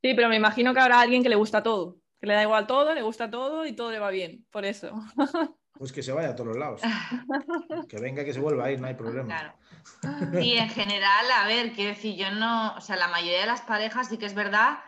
Sí, 0.00 0.14
pero 0.14 0.28
me 0.28 0.36
imagino 0.36 0.72
que 0.72 0.80
habrá 0.80 1.00
alguien 1.00 1.22
que 1.22 1.28
le 1.28 1.36
gusta 1.36 1.62
todo, 1.62 1.98
que 2.24 2.28
le 2.28 2.34
da 2.36 2.42
igual 2.42 2.66
todo, 2.66 2.94
le 2.94 3.02
gusta 3.02 3.30
todo 3.30 3.66
y 3.66 3.72
todo 3.76 3.90
le 3.90 3.98
va 3.98 4.08
bien, 4.10 4.46
por 4.50 4.64
eso. 4.64 4.92
Pues 5.76 5.90
que 5.90 6.04
se 6.04 6.12
vaya 6.12 6.28
a 6.28 6.36
todos 6.36 6.50
los 6.50 6.56
lados. 6.56 6.80
que 7.88 7.98
venga, 7.98 8.24
que 8.24 8.32
se 8.32 8.38
vuelva 8.38 8.66
a 8.66 8.70
ir, 8.70 8.80
no 8.80 8.86
hay 8.86 8.94
problema. 8.94 9.26
Claro. 9.26 10.40
Y 10.40 10.52
en 10.52 10.68
general, 10.68 11.26
a 11.34 11.48
ver, 11.48 11.72
quiero 11.72 11.90
decir, 11.90 12.14
yo 12.14 12.30
no, 12.30 12.76
o 12.76 12.80
sea, 12.80 12.94
la 12.94 13.08
mayoría 13.08 13.40
de 13.40 13.46
las 13.46 13.62
parejas 13.62 14.08
sí 14.08 14.16
que 14.16 14.26
es 14.26 14.36
verdad 14.36 14.78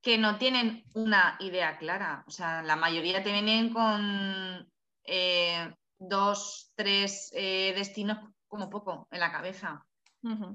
que 0.00 0.18
no 0.18 0.38
tienen 0.38 0.84
una 0.94 1.36
idea 1.40 1.78
clara. 1.78 2.22
O 2.28 2.30
sea, 2.30 2.62
la 2.62 2.76
mayoría 2.76 3.24
te 3.24 3.32
vienen 3.32 3.72
con 3.72 4.70
eh, 5.02 5.74
dos, 5.98 6.70
tres 6.76 7.32
eh, 7.34 7.72
destinos 7.76 8.18
como 8.46 8.70
poco 8.70 9.08
en 9.10 9.18
la 9.18 9.32
cabeza. 9.32 9.84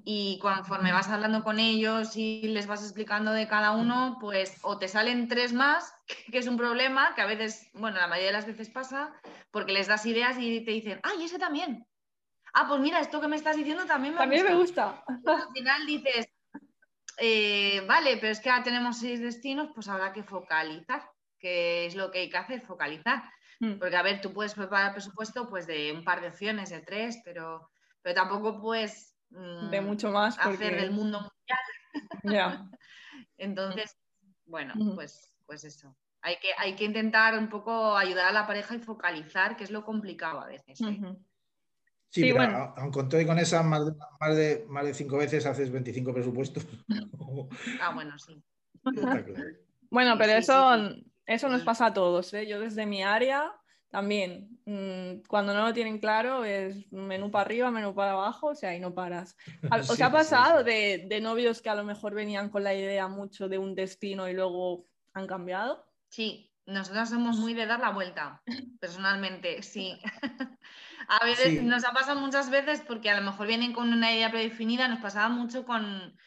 Y 0.04 0.40
conforme 0.40 0.92
vas 0.92 1.10
hablando 1.10 1.44
con 1.44 1.60
ellos 1.60 2.16
y 2.16 2.42
les 2.44 2.68
vas 2.68 2.84
explicando 2.84 3.32
de 3.32 3.48
cada 3.48 3.72
uno, 3.72 4.18
pues 4.20 4.58
o 4.64 4.78
te 4.78 4.88
salen 4.88 5.28
tres 5.28 5.54
más, 5.54 5.94
que 6.32 6.40
es 6.40 6.48
un 6.48 6.58
problema, 6.58 7.14
que 7.16 7.22
a 7.22 7.26
veces, 7.26 7.70
bueno, 7.74 7.98
la 7.98 8.08
mayoría 8.08 8.28
de 8.28 8.38
las 8.38 8.46
veces 8.46 8.70
pasa, 8.70 9.14
porque 9.52 9.74
les 9.74 9.88
das 9.88 10.06
ideas 10.06 10.38
y 10.40 10.64
te 10.66 10.72
dicen, 10.72 11.00
¡ay, 11.04 11.24
ese 11.24 11.40
también! 11.40 11.86
Ah, 12.54 12.66
pues 12.68 12.82
mira, 12.82 13.00
esto 13.00 13.22
que 13.22 13.30
me 13.30 13.38
estás 13.38 13.56
diciendo 13.56 13.86
también 13.86 14.14
me 14.14 14.20
también 14.20 14.58
gusta. 14.58 15.04
me 15.08 15.16
gusta. 15.16 15.32
al 15.46 15.54
final 15.54 15.86
dices, 15.86 16.28
eh, 17.18 17.84
vale, 17.88 18.18
pero 18.18 18.32
es 18.32 18.40
que 18.42 18.50
ahora 18.50 18.64
tenemos 18.64 18.98
seis 18.98 19.22
destinos, 19.22 19.70
pues 19.74 19.88
habrá 19.88 20.12
que 20.12 20.24
focalizar, 20.24 21.10
que 21.40 21.86
es 21.86 21.96
lo 21.96 22.12
que 22.12 22.20
hay 22.20 22.30
que 22.30 22.38
hacer, 22.38 22.62
focalizar. 22.62 23.24
Mm. 23.62 23.78
Porque, 23.78 23.96
a 23.96 24.02
ver, 24.02 24.22
tú 24.22 24.34
puedes 24.34 24.54
preparar 24.54 24.92
presupuesto 24.92 25.48
pues 25.48 25.68
de 25.68 25.94
un 25.94 26.04
par 26.04 26.20
de 26.20 26.30
opciones, 26.30 26.72
de 26.72 26.82
tres, 26.82 27.22
pero, 27.24 27.70
pero 28.02 28.16
tampoco 28.16 28.60
puedes 28.60 29.11
de 29.32 29.82
mm, 29.82 29.86
mucho 29.86 30.12
más. 30.12 30.38
Hacer 30.38 30.76
del 30.76 30.92
mundo 30.92 31.32
mundial. 32.24 32.70
Entonces, 33.38 33.98
bueno, 34.46 34.74
pues, 34.96 35.34
pues 35.46 35.64
eso. 35.64 35.96
Hay 36.22 36.36
que, 36.40 36.50
hay 36.58 36.76
que 36.76 36.84
intentar 36.84 37.38
un 37.38 37.50
poco 37.50 37.98
ayudar 37.98 38.28
a 38.28 38.32
la 38.32 38.46
pareja 38.46 38.76
y 38.76 38.80
focalizar, 38.80 39.56
que 39.56 39.64
es 39.64 39.72
lo 39.72 39.84
complicado 39.84 40.42
a 40.42 40.48
veces. 40.48 40.80
¿eh? 40.82 41.16
Sí, 42.10 42.32
pero 42.34 42.74
aunque 42.78 43.26
con 43.26 43.40
esas 43.40 43.66
más 43.66 43.86
de, 43.86 43.94
más, 44.20 44.36
de, 44.36 44.66
más 44.68 44.86
de 44.86 44.94
cinco 44.94 45.18
veces 45.18 45.46
haces 45.46 45.72
25 45.72 46.14
presupuestos. 46.14 46.68
ah, 47.82 47.94
bueno, 47.94 48.20
sí. 48.20 48.44
Bueno, 49.90 50.18
pero 50.18 50.34
eso, 50.34 50.76
eso 51.26 51.50
nos 51.50 51.64
pasa 51.64 51.88
a 51.88 51.94
todos. 51.94 52.34
¿eh? 52.34 52.46
Yo 52.46 52.60
desde 52.60 52.86
mi 52.86 53.02
área 53.02 53.52
también, 53.92 54.58
mm, 54.66 55.28
cuando 55.28 55.54
no 55.54 55.66
lo 55.66 55.74
tienen 55.74 56.00
claro, 56.00 56.46
es 56.46 56.90
menú 56.94 57.30
para 57.30 57.44
arriba, 57.44 57.72
menú 57.72 57.94
para 57.94 58.14
abajo, 58.14 58.48
o 58.48 58.56
sea, 58.56 58.74
y 58.74 58.80
no 58.80 58.94
paras. 58.94 59.36
¿Os 59.94 60.02
ha 60.02 60.10
pasado 60.10 60.64
De, 60.64 61.06
de, 61.10 61.20
novios 61.20 61.62
que 61.62 61.70
a 61.70 61.76
lo 61.76 61.84
mejor 61.84 62.14
venían 62.14 62.50
con 62.50 62.64
la 62.64 62.74
idea 62.74 63.10
mucho 63.10 63.50
de 63.50 63.58
un 63.58 63.76
destino 63.76 64.30
y 64.30 64.34
luego 64.34 64.88
han 65.14 65.28
cambiado? 65.28 65.86
Sí, 66.08 66.54
nosotros 66.66 67.10
somos 67.10 67.38
muy 67.38 67.54
de 67.54 67.66
dar 67.66 67.82
la 67.82 67.90
vuelta, 67.90 68.42
personalmente, 68.80 69.62
sí. 69.62 70.00
a 71.10 71.26
veces 71.26 71.62
nos 71.62 71.84
ha 71.84 71.92
pasado 71.92 72.18
muchas 72.18 72.50
veces 72.50 72.82
porque 72.88 73.10
a 73.10 73.20
lo 73.20 73.30
mejor 73.30 73.46
vienen 73.48 73.74
con 73.74 73.92
una 73.92 74.14
idea 74.14 74.32
predefinida, 74.32 74.88
nos 74.88 75.02
pasaba 75.02 75.28
mucho 75.28 75.66
con, 75.66 76.18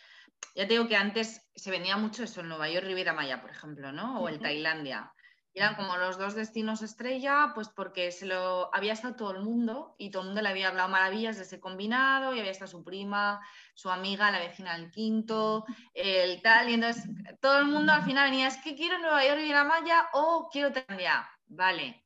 ya 0.54 0.68
te 0.68 0.74
digo 0.74 0.86
que 0.86 0.96
antes 0.96 1.48
se 1.54 1.70
venía 1.70 1.96
mucho 1.96 2.24
eso, 2.24 2.42
en 2.42 2.48
Nueva 2.48 2.68
York, 2.68 2.84
Riviera 2.84 3.14
Maya, 3.14 3.40
por 3.40 3.50
ejemplo, 3.50 3.90
¿no? 3.90 4.20
O 4.20 4.28
el 4.28 4.38
Tailandia 4.38 5.13
eran 5.54 5.76
como 5.76 5.96
los 5.96 6.18
dos 6.18 6.34
destinos 6.34 6.82
estrella, 6.82 7.52
pues 7.54 7.68
porque 7.68 8.10
se 8.10 8.26
lo 8.26 8.74
había 8.74 8.92
estado 8.92 9.14
todo 9.14 9.30
el 9.30 9.42
mundo 9.42 9.94
y 9.98 10.10
todo 10.10 10.22
el 10.22 10.28
mundo 10.28 10.42
le 10.42 10.48
había 10.48 10.68
hablado 10.68 10.88
maravillas 10.88 11.36
de 11.36 11.44
ese 11.44 11.60
combinado 11.60 12.34
y 12.34 12.40
había 12.40 12.50
estado 12.50 12.70
su 12.70 12.82
prima, 12.82 13.40
su 13.74 13.88
amiga, 13.88 14.32
la 14.32 14.40
vecina 14.40 14.76
del 14.76 14.90
quinto, 14.90 15.64
el 15.94 16.42
tal, 16.42 16.70
y 16.70 16.74
entonces 16.74 17.08
todo 17.40 17.58
el 17.58 17.66
mundo 17.66 17.92
al 17.92 18.02
final 18.02 18.30
venía, 18.30 18.48
es 18.48 18.56
que 18.58 18.74
quiero 18.74 18.98
Nueva 18.98 19.24
York 19.24 19.40
y 19.42 19.50
la 19.50 19.64
Maya 19.64 20.08
o 20.12 20.48
quiero 20.50 20.72
Tailandia, 20.72 21.28
vale, 21.46 22.04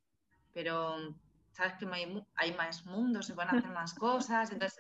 pero 0.53 1.15
sabes 1.59 1.75
que 1.75 1.89
hay, 2.37 2.53
más 2.53 2.87
mundos, 2.87 3.27
se 3.27 3.35
pueden 3.35 3.57
hacer 3.57 3.71
más 3.75 3.93
cosas. 3.95 4.53
Entonces, 4.53 4.79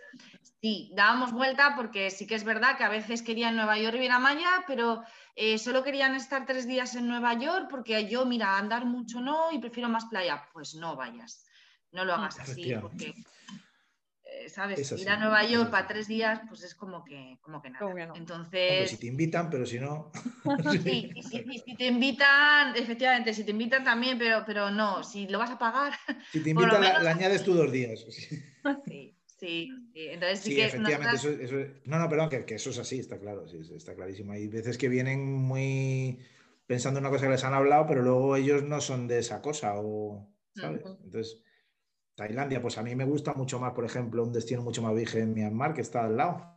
sí, 0.60 0.92
dábamos 0.94 1.32
vuelta 1.32 1.74
porque 1.74 2.08
sí 2.10 2.24
que 2.24 2.36
es 2.36 2.44
verdad 2.44 2.76
que 2.76 2.84
a 2.84 2.88
veces 2.88 3.22
querían 3.22 3.56
Nueva 3.56 3.76
York 3.76 3.88
y 3.88 3.96
Riviera 3.96 4.20
Maya, 4.20 4.64
pero 4.68 5.02
eh, 5.34 5.58
solo 5.58 5.82
querían 5.82 6.14
estar 6.14 6.46
tres 6.46 6.68
días 6.68 6.94
en 6.94 7.08
Nueva 7.08 7.34
York 7.34 7.66
porque 7.68 8.08
yo, 8.08 8.24
mira, 8.26 8.56
andar 8.56 8.84
mucho 8.84 9.20
no 9.20 9.50
y 9.50 9.58
prefiero 9.58 9.88
más 9.88 10.04
playa. 10.04 10.48
Pues 10.52 10.76
no 10.76 10.94
vayas, 10.94 11.44
no 11.90 12.04
lo 12.04 12.14
hagas 12.14 12.38
así 12.38 12.72
porque 12.80 13.12
¿sabes? 14.48 14.92
Ir 14.92 15.08
a 15.08 15.16
Nueva 15.16 15.44
York 15.44 15.70
para 15.70 15.86
tres 15.86 16.08
días, 16.08 16.40
pues 16.48 16.62
es 16.62 16.74
como 16.74 17.04
que, 17.04 17.38
como 17.40 17.60
que 17.62 17.70
nada. 17.70 18.12
Entonces. 18.14 18.90
si 18.90 18.96
te 18.96 19.06
invitan, 19.06 19.50
pero 19.50 19.66
si 19.66 19.78
no. 19.78 20.10
sí, 20.84 21.10
si 21.64 21.76
te 21.76 21.86
invitan, 21.86 22.74
efectivamente, 22.76 23.34
si 23.34 23.44
te 23.44 23.50
invitan 23.50 23.84
también, 23.84 24.18
pero, 24.18 24.44
pero 24.46 24.70
no, 24.70 25.02
si 25.02 25.26
lo 25.28 25.38
vas 25.38 25.50
a 25.50 25.58
pagar. 25.58 25.92
Si 26.32 26.40
te 26.40 26.50
invitan, 26.50 26.80
la, 26.80 27.10
añades 27.10 27.44
tú 27.44 27.54
dos 27.54 27.70
días. 27.70 28.04
Sí. 28.86 29.14
Sí, 29.40 29.70
Entonces 29.94 30.40
sí, 30.40 30.56
que 30.56 30.64
efectivamente, 30.64 31.14
eso, 31.14 31.30
eso, 31.30 31.54
no, 31.84 32.00
no, 32.00 32.08
perdón, 32.08 32.28
que, 32.28 32.44
que, 32.44 32.56
eso 32.56 32.70
es 32.70 32.78
así, 32.78 32.98
está 32.98 33.20
claro, 33.20 33.46
sí, 33.46 33.60
está 33.72 33.94
clarísimo. 33.94 34.32
Hay 34.32 34.48
veces 34.48 34.76
que 34.76 34.88
vienen 34.88 35.32
muy 35.32 36.18
pensando 36.66 36.98
en 36.98 37.06
una 37.06 37.10
cosa 37.12 37.26
que 37.26 37.32
les 37.32 37.44
han 37.44 37.54
hablado, 37.54 37.86
pero 37.86 38.02
luego 38.02 38.34
ellos 38.34 38.64
no 38.64 38.80
son 38.80 39.06
de 39.06 39.20
esa 39.20 39.40
cosa, 39.40 39.74
o, 39.76 40.28
¿sabes? 40.56 40.82
Entonces, 41.04 41.40
Tailandia, 42.18 42.61
pues 42.61 42.76
a 42.76 42.83
mí 42.83 42.96
me 42.96 43.04
gusta 43.04 43.33
mucho 43.35 43.61
más, 43.61 43.72
por 43.72 43.85
ejemplo, 43.85 44.24
un 44.24 44.33
destino 44.33 44.61
mucho 44.61 44.83
más 44.83 44.92
virgen 44.92 45.33
Myanmar, 45.33 45.72
que 45.72 45.83
está 45.83 46.04
al 46.04 46.16
lado. 46.16 46.52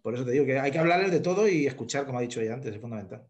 Por 0.00 0.14
eso 0.14 0.24
te 0.24 0.30
digo 0.30 0.46
que 0.46 0.58
hay 0.58 0.70
que 0.70 0.78
hablarles 0.78 1.10
de 1.10 1.20
todo 1.20 1.46
y 1.46 1.66
escuchar, 1.66 2.06
como 2.06 2.16
ha 2.16 2.22
dicho 2.22 2.40
ella 2.40 2.54
antes, 2.54 2.74
es 2.74 2.80
fundamental. 2.80 3.26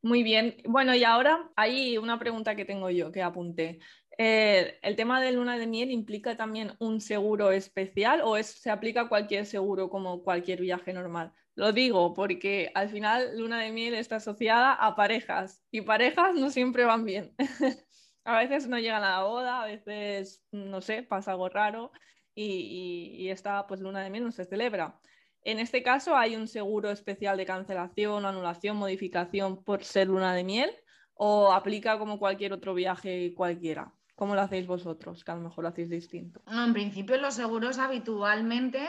Muy 0.00 0.22
bien. 0.22 0.58
Bueno, 0.64 0.94
y 0.94 1.02
ahora 1.02 1.50
hay 1.56 1.98
una 1.98 2.20
pregunta 2.20 2.54
que 2.54 2.64
tengo 2.64 2.88
yo 2.88 3.10
que 3.10 3.20
apunté. 3.20 3.80
Eh, 4.16 4.78
¿El 4.80 4.94
tema 4.94 5.20
de 5.20 5.32
luna 5.32 5.58
de 5.58 5.66
miel 5.66 5.90
implica 5.90 6.36
también 6.36 6.74
un 6.78 7.00
seguro 7.00 7.50
especial 7.50 8.20
o 8.22 8.36
es, 8.36 8.46
se 8.46 8.70
aplica 8.70 9.02
a 9.02 9.08
cualquier 9.08 9.44
seguro 9.44 9.90
como 9.90 10.22
cualquier 10.22 10.60
viaje 10.60 10.92
normal? 10.92 11.32
Lo 11.56 11.72
digo 11.72 12.14
porque 12.14 12.70
al 12.74 12.90
final 12.90 13.36
luna 13.36 13.60
de 13.60 13.72
miel 13.72 13.94
está 13.94 14.16
asociada 14.16 14.72
a 14.72 14.94
parejas 14.94 15.64
y 15.72 15.80
parejas 15.80 16.36
no 16.36 16.48
siempre 16.50 16.84
van 16.84 17.04
bien. 17.04 17.34
a 18.24 18.38
veces 18.38 18.68
no 18.68 18.78
llegan 18.78 19.02
a 19.02 19.18
la 19.18 19.24
boda, 19.24 19.62
a 19.62 19.66
veces, 19.66 20.42
no 20.52 20.80
sé, 20.80 21.02
pasa 21.02 21.32
algo 21.32 21.48
raro 21.48 21.92
y, 22.34 23.28
esta 23.28 23.66
pues 23.66 23.80
luna 23.80 24.00
de 24.02 24.10
miel 24.10 24.24
no 24.24 24.32
se 24.32 24.44
celebra. 24.44 24.98
En 25.44 25.58
este 25.58 25.82
caso 25.82 26.16
hay 26.16 26.36
un 26.36 26.46
seguro 26.46 26.90
especial 26.90 27.36
de 27.36 27.46
cancelación, 27.46 28.24
anulación, 28.26 28.76
modificación 28.76 29.64
por 29.64 29.84
ser 29.84 30.06
luna 30.08 30.34
de 30.34 30.44
miel 30.44 30.70
o 31.14 31.52
aplica 31.52 31.98
como 31.98 32.18
cualquier 32.18 32.52
otro 32.52 32.74
viaje 32.74 33.34
cualquiera. 33.34 33.92
¿Cómo 34.14 34.34
lo 34.34 34.42
hacéis 34.42 34.66
vosotros? 34.66 35.24
Que 35.24 35.32
a 35.32 35.34
lo 35.34 35.40
mejor 35.40 35.64
lo 35.64 35.70
hacéis 35.70 35.88
distinto. 35.88 36.42
No, 36.46 36.64
en 36.64 36.72
principio 36.72 37.16
los 37.16 37.34
seguros 37.34 37.78
habitualmente 37.78 38.88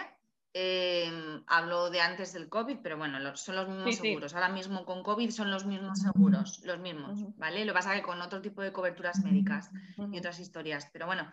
Em, 0.56 1.44
hablo 1.48 1.90
de 1.90 2.00
antes 2.00 2.32
del 2.32 2.48
COVID, 2.48 2.78
pero 2.84 2.96
bueno, 2.96 3.18
son 3.36 3.56
los 3.56 3.68
mismos 3.68 3.96
seguros. 3.96 4.36
Ahora 4.36 4.50
mismo 4.50 4.86
con 4.86 5.02
COVID 5.02 5.32
son 5.32 5.50
los 5.50 5.66
mismos 5.66 6.00
seguros, 6.00 6.62
los 6.64 6.78
mismos, 6.78 7.20
¿vale? 7.38 7.66
Lo 7.66 7.74
que 7.74 7.78
pasa 7.78 7.96
que 7.96 8.04
con 8.04 8.22
otro 8.22 8.40
tipo 8.40 8.62
de 8.62 8.72
coberturas 8.72 9.24
médicas 9.24 9.72
y 10.12 10.20
otras 10.20 10.40
historias. 10.40 10.90
Pero 10.94 11.08
bueno, 11.08 11.32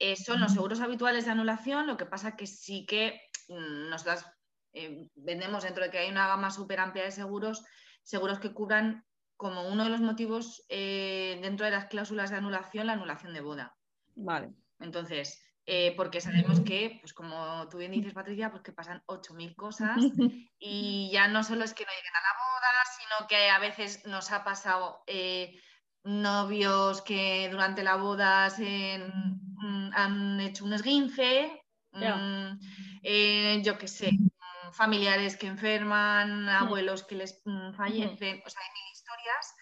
eh, 0.00 0.16
son 0.16 0.40
los 0.40 0.52
seguros 0.52 0.80
habituales 0.80 1.26
de 1.26 1.30
anulación, 1.30 1.86
lo 1.86 1.96
que 1.96 2.06
pasa 2.06 2.34
que 2.34 2.48
sí 2.48 2.86
que 2.86 3.20
mm, 3.48 3.88
nos 3.88 4.02
das, 4.02 4.26
eh, 4.72 5.06
vendemos 5.14 5.62
dentro 5.62 5.84
de 5.84 5.90
que 5.90 5.98
hay 5.98 6.10
una 6.10 6.26
gama 6.26 6.50
súper 6.50 6.80
amplia 6.80 7.04
de 7.04 7.12
seguros, 7.12 7.64
seguros 8.02 8.40
que 8.40 8.52
cubran 8.52 9.04
como 9.36 9.68
uno 9.68 9.84
de 9.84 9.90
los 9.90 10.00
motivos 10.00 10.64
eh, 10.70 11.38
dentro 11.40 11.66
de 11.66 11.72
las 11.72 11.86
cláusulas 11.86 12.30
de 12.30 12.36
anulación, 12.36 12.88
la 12.88 12.94
anulación 12.94 13.32
de 13.32 13.42
boda. 13.42 13.76
Vale. 14.16 14.52
Entonces, 14.80 15.40
eh, 15.66 15.94
porque 15.96 16.20
sabemos 16.20 16.60
que, 16.60 16.98
pues 17.00 17.12
como 17.12 17.68
tú 17.68 17.78
bien 17.78 17.92
dices, 17.92 18.14
Patricia, 18.14 18.50
pues 18.50 18.62
que 18.62 18.72
pasan 18.72 19.02
8.000 19.06 19.54
cosas 19.56 19.96
y 20.58 21.10
ya 21.12 21.28
no 21.28 21.42
solo 21.42 21.64
es 21.64 21.74
que 21.74 21.84
no 21.84 21.90
lleguen 21.90 22.16
a 22.16 22.22
la 22.22 22.34
boda, 22.38 22.72
sino 22.98 23.28
que 23.28 23.50
a 23.50 23.58
veces 23.58 24.06
nos 24.06 24.30
ha 24.32 24.44
pasado 24.44 25.02
eh, 25.06 25.60
novios 26.04 27.02
que 27.02 27.48
durante 27.50 27.82
la 27.82 27.96
boda 27.96 28.48
se, 28.50 28.98
mm, 28.98 29.90
han 29.92 30.40
hecho 30.40 30.64
un 30.64 30.72
esguince 30.72 31.62
Mm, 31.96 32.58
eh, 33.02 33.62
yo 33.64 33.78
qué 33.78 33.88
sé, 33.88 34.12
mm, 34.12 34.72
familiares 34.72 35.36
que 35.36 35.46
enferman, 35.46 36.48
abuelos 36.48 37.04
que 37.04 37.16
les 37.16 37.42
fallecen, 37.76 38.42
o 38.44 38.50
sea, 38.50 38.62
hay 38.62 38.72
mil 38.74 38.92
historias. 38.92 39.54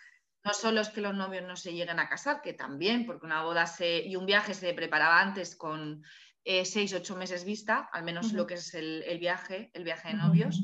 No 0.44 0.52
solo 0.52 0.82
es 0.82 0.90
que 0.90 1.00
los 1.00 1.14
novios 1.14 1.44
no 1.44 1.56
se 1.56 1.72
lleguen 1.72 1.98
a 1.98 2.08
casar, 2.08 2.42
que 2.42 2.52
también, 2.52 3.06
porque 3.06 3.24
una 3.24 3.42
boda 3.42 3.66
se, 3.66 4.04
y 4.04 4.14
un 4.16 4.26
viaje 4.26 4.52
se 4.52 4.74
preparaba 4.74 5.20
antes 5.20 5.56
con 5.56 6.02
eh, 6.44 6.66
seis, 6.66 6.92
ocho 6.92 7.16
meses 7.16 7.44
vista, 7.44 7.88
al 7.92 8.04
menos 8.04 8.32
lo 8.32 8.46
que 8.46 8.54
es 8.54 8.74
el, 8.74 9.18
viaje, 9.18 9.70
el 9.72 9.84
viaje 9.84 10.08
de 10.08 10.14
novios. 10.14 10.62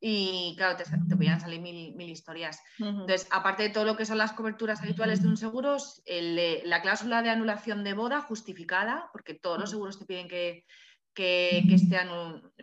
Y 0.00 0.54
claro, 0.56 0.76
te, 0.76 0.82
te 0.82 1.14
podían 1.14 1.40
salir 1.40 1.60
mil, 1.60 2.10
historias. 2.10 2.60
Entonces, 2.78 3.28
aparte 3.30 3.62
de 3.62 3.68
todo 3.70 3.84
lo 3.84 3.96
que 3.96 4.04
son 4.04 4.18
las 4.18 4.32
coberturas 4.32 4.82
habituales 4.82 5.22
de 5.22 5.28
un 5.28 5.36
seguro, 5.36 5.76
la 6.06 6.82
cláusula 6.82 7.22
de 7.22 7.30
anulación 7.30 7.84
de 7.84 7.94
boda 7.94 8.20
justificada, 8.20 9.08
porque 9.12 9.34
todos 9.34 9.60
los 9.60 9.70
seguros 9.70 10.00
te 10.00 10.04
piden 10.04 10.26
que, 10.26 10.66
que, 11.14 11.58
esté 11.58 11.98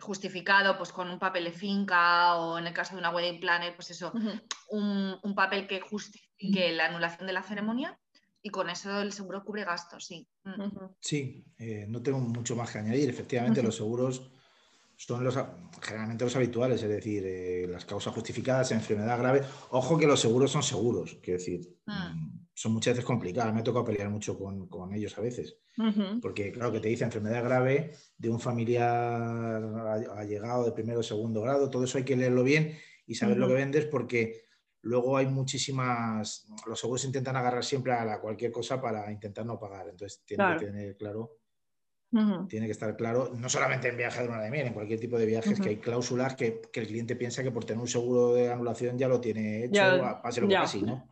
justificado 0.00 0.76
pues, 0.76 0.92
con 0.92 1.10
un 1.10 1.18
papel 1.18 1.44
de 1.44 1.52
finca 1.52 2.36
o 2.36 2.58
en 2.58 2.66
el 2.66 2.72
caso 2.72 2.94
de 2.94 3.00
una 3.00 3.10
wedding 3.10 3.40
planner, 3.40 3.74
pues 3.74 3.90
eso, 3.90 4.12
un, 4.68 5.16
un, 5.22 5.34
papel 5.34 5.66
que 5.66 5.80
justifique 5.80 6.72
la 6.72 6.86
anulación 6.86 7.26
de 7.26 7.32
la 7.32 7.42
ceremonia 7.42 7.98
y 8.42 8.50
con 8.50 8.70
eso 8.70 9.00
el 9.00 9.12
seguro 9.12 9.44
cubre 9.44 9.64
gastos, 9.64 10.06
sí. 10.06 10.26
Mm. 10.44 10.86
Sí, 11.00 11.44
eh, 11.58 11.86
no 11.88 12.02
tengo 12.02 12.18
mucho 12.18 12.56
más 12.56 12.70
que 12.70 12.78
añadir. 12.78 13.08
Efectivamente, 13.08 13.62
los 13.62 13.76
seguros 13.76 14.30
son 14.96 15.24
los 15.24 15.38
generalmente 15.82 16.24
los 16.24 16.36
habituales, 16.36 16.82
es 16.82 16.88
decir, 16.88 17.22
eh, 17.26 17.66
las 17.68 17.84
causas 17.84 18.14
justificadas, 18.14 18.72
enfermedad 18.72 19.18
grave. 19.18 19.42
Ojo 19.70 19.98
que 19.98 20.06
los 20.06 20.20
seguros 20.20 20.50
son 20.50 20.62
seguros, 20.62 21.18
quiero 21.22 21.38
decir, 21.38 21.76
ah. 21.86 22.14
Son 22.54 22.72
muchas 22.72 22.94
veces 22.94 23.04
complicados. 23.04 23.52
Me 23.54 23.60
ha 23.60 23.64
tocado 23.64 23.84
pelear 23.84 24.10
mucho 24.10 24.38
con, 24.38 24.94
ellos 24.94 25.16
a 25.16 25.20
veces, 25.20 25.58
porque 26.20 26.52
claro 26.52 26.72
que 26.72 26.80
te 26.80 26.88
dice 26.88 27.04
enfermedad 27.04 27.44
grave 27.44 27.92
de 28.18 28.28
un 28.30 28.40
familiar 28.40 29.62
allegado 30.16 30.64
de 30.64 30.72
primero 30.72 31.00
o 31.00 31.02
segundo 31.02 31.42
grado, 31.42 31.70
todo 31.70 31.84
eso 31.84 31.98
hay 31.98 32.04
que 32.04 32.16
leerlo 32.16 32.42
bien 32.42 32.76
y 33.06 33.14
saber 33.14 33.38
lo 33.38 33.48
que 33.48 33.54
vendes 33.54 33.86
porque 33.86 34.44
Luego 34.82 35.16
hay 35.16 35.26
muchísimas, 35.26 36.46
los 36.66 36.80
seguros 36.80 37.04
intentan 37.04 37.36
agarrar 37.36 37.64
siempre 37.64 37.92
a 37.92 38.04
la 38.04 38.20
cualquier 38.20 38.50
cosa 38.50 38.80
para 38.80 39.12
intentar 39.12 39.44
no 39.44 39.58
pagar. 39.58 39.88
Entonces 39.88 40.22
tiene 40.24 40.44
que 40.54 40.64
tener 40.64 40.96
claro, 40.96 41.36
tiene 42.48 42.66
que 42.66 42.72
estar 42.72 42.96
claro, 42.96 43.30
no 43.34 43.48
solamente 43.50 43.88
en 43.88 43.98
viaje 43.98 44.22
de 44.22 44.28
una 44.28 44.40
de 44.40 44.50
miel, 44.50 44.68
en 44.68 44.72
cualquier 44.72 44.98
tipo 44.98 45.18
de 45.18 45.26
viajes, 45.26 45.60
que 45.60 45.68
hay 45.68 45.76
cláusulas 45.76 46.34
que, 46.34 46.62
el 46.72 46.86
cliente 46.86 47.14
piensa 47.14 47.42
que 47.42 47.50
por 47.50 47.64
tener 47.64 47.80
un 47.80 47.88
seguro 47.88 48.32
de 48.32 48.50
anulación 48.50 48.96
ya 48.96 49.06
lo 49.06 49.20
tiene 49.20 49.64
hecho, 49.64 49.82
pase 50.22 50.40
lo 50.40 50.48
que 50.48 50.54
pase, 50.54 50.80
¿no? 50.80 51.06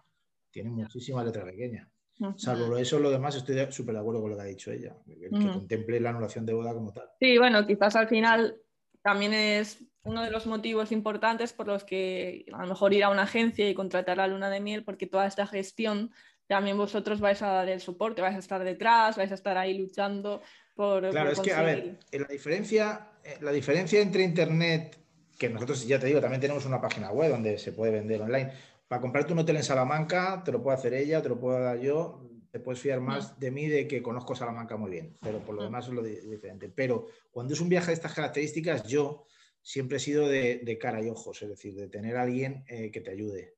Tiene 0.51 0.71
muchísima 0.71 1.25
letra 1.25 1.45
pequeña. 1.45 1.91
Salvo 2.37 2.77
eso, 2.77 2.99
lo 2.99 3.11
demás 3.11 3.37
estoy 3.37 3.57
súper 3.71 3.95
de 3.95 4.01
acuerdo 4.01 4.21
con 4.21 4.31
lo 4.31 4.37
que 4.37 4.43
ha 4.43 4.47
dicho 4.47 4.73
ella, 4.73 4.97
que 5.07 5.31
contemple 5.31 6.01
la 6.01 6.11
anulación 6.11 6.45
de 6.45 6.53
boda 6.53 6.75
como 6.75 6.93
tal. 6.93 7.09
Sí, 7.21 7.39
bueno, 7.39 7.65
quizás 7.65 7.95
al 7.95 8.09
final 8.09 8.57
también 9.03 9.33
es 9.33 9.85
uno 10.03 10.23
de 10.23 10.31
los 10.31 10.47
motivos 10.47 10.91
importantes 10.91 11.53
por 11.53 11.69
los 11.69 11.85
que 11.85 12.47
a 12.53 12.63
lo 12.63 12.69
mejor 12.69 12.93
ir 12.93 13.05
a 13.05 13.11
una 13.11 13.23
agencia 13.23 13.69
y 13.69 13.75
contratar 13.75 14.19
a 14.19 14.27
Luna 14.27 14.51
de 14.51 14.61
Miel, 14.61 14.85
porque 14.85 15.07
toda 15.07 15.27
esta 15.27 15.47
gestión 15.47 16.11
también 16.49 16.77
vosotros 16.77 17.21
vais 17.21 17.41
a 17.43 17.49
dar 17.49 17.69
el 17.69 17.81
soporte, 17.81 18.23
vais 18.23 18.35
a 18.35 18.41
estar 18.41 18.65
detrás, 18.65 19.17
vais 19.17 19.31
a 19.31 19.35
estar 19.35 19.57
ahí 19.57 19.79
luchando 19.79 20.43
por. 20.75 21.09
Claro, 21.11 21.31
es 21.31 21.41
que, 21.41 21.53
a 21.53 21.63
ver, 21.63 21.99
la 22.11 22.27
diferencia, 22.27 23.11
eh, 23.23 23.37
la 23.43 23.53
diferencia 23.53 24.01
entre 24.01 24.25
Internet, 24.25 24.99
que 25.39 25.51
nosotros 25.51 25.87
ya 25.87 26.01
te 26.01 26.07
digo, 26.07 26.21
también 26.21 26.41
tenemos 26.41 26.65
una 26.65 26.81
página 26.81 27.13
web 27.13 27.31
donde 27.31 27.59
se 27.59 27.73
puede 27.73 27.93
vender 27.93 28.23
online. 28.23 28.51
Para 28.89 29.01
comprarte 29.03 29.33
un 29.33 29.39
hotel 29.39 29.57
en 29.57 29.63
Salamanca, 29.63 30.43
te 30.45 30.51
lo 30.51 30.63
puede 30.63 30.79
hacer 30.79 30.95
ella, 30.95 31.23
te 31.23 31.29
lo 31.29 31.39
puedo 31.39 31.61
dar 31.61 31.79
yo, 31.79 32.29
te 32.51 32.59
puedes 32.59 32.81
fiar 32.81 33.01
más 33.01 33.39
de 33.39 33.51
mí 33.51 33.67
de 33.67 33.87
que 33.87 34.03
conozco 34.03 34.35
Salamanca 34.35 34.77
muy 34.77 34.91
bien, 34.91 35.19
pero 35.21 35.41
por 35.41 35.55
lo 35.55 35.63
demás 35.63 35.87
es 35.87 35.93
lo 35.93 36.03
diferente. 36.03 36.71
Pero 36.71 37.07
cuando 37.31 37.53
es 37.53 37.61
un 37.61 37.69
viaje 37.69 37.89
de 37.89 37.93
estas 37.93 38.15
características, 38.15 38.85
yo 38.85 39.27
siempre 39.61 39.99
he 39.99 40.01
sido 40.01 40.27
de, 40.27 40.79
cara 40.81 41.03
y 41.03 41.11
ojos, 41.11 41.43
es 41.43 41.49
decir, 41.51 41.75
de 41.75 41.89
tener 41.89 42.17
a 42.17 42.23
alguien 42.23 42.65
eh, 42.69 42.91
que 42.91 43.03
te 43.03 43.11
ayude. 43.11 43.55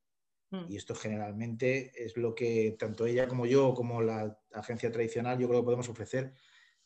Mm. 0.51 0.65
Y 0.69 0.77
esto 0.77 0.95
generalmente 0.95 1.93
es 1.95 2.17
lo 2.17 2.35
que 2.35 2.77
tanto 2.79 3.07
ella 3.07 3.29
como 3.29 3.47
yo, 3.47 3.75
como 3.75 4.03
la 4.03 4.37
agencia 4.53 4.91
tradicional, 4.91 5.39
yo 5.39 5.49
creo 5.49 5.61
que 5.61 5.67
podemos 5.67 5.89
ofrecer 5.89 6.35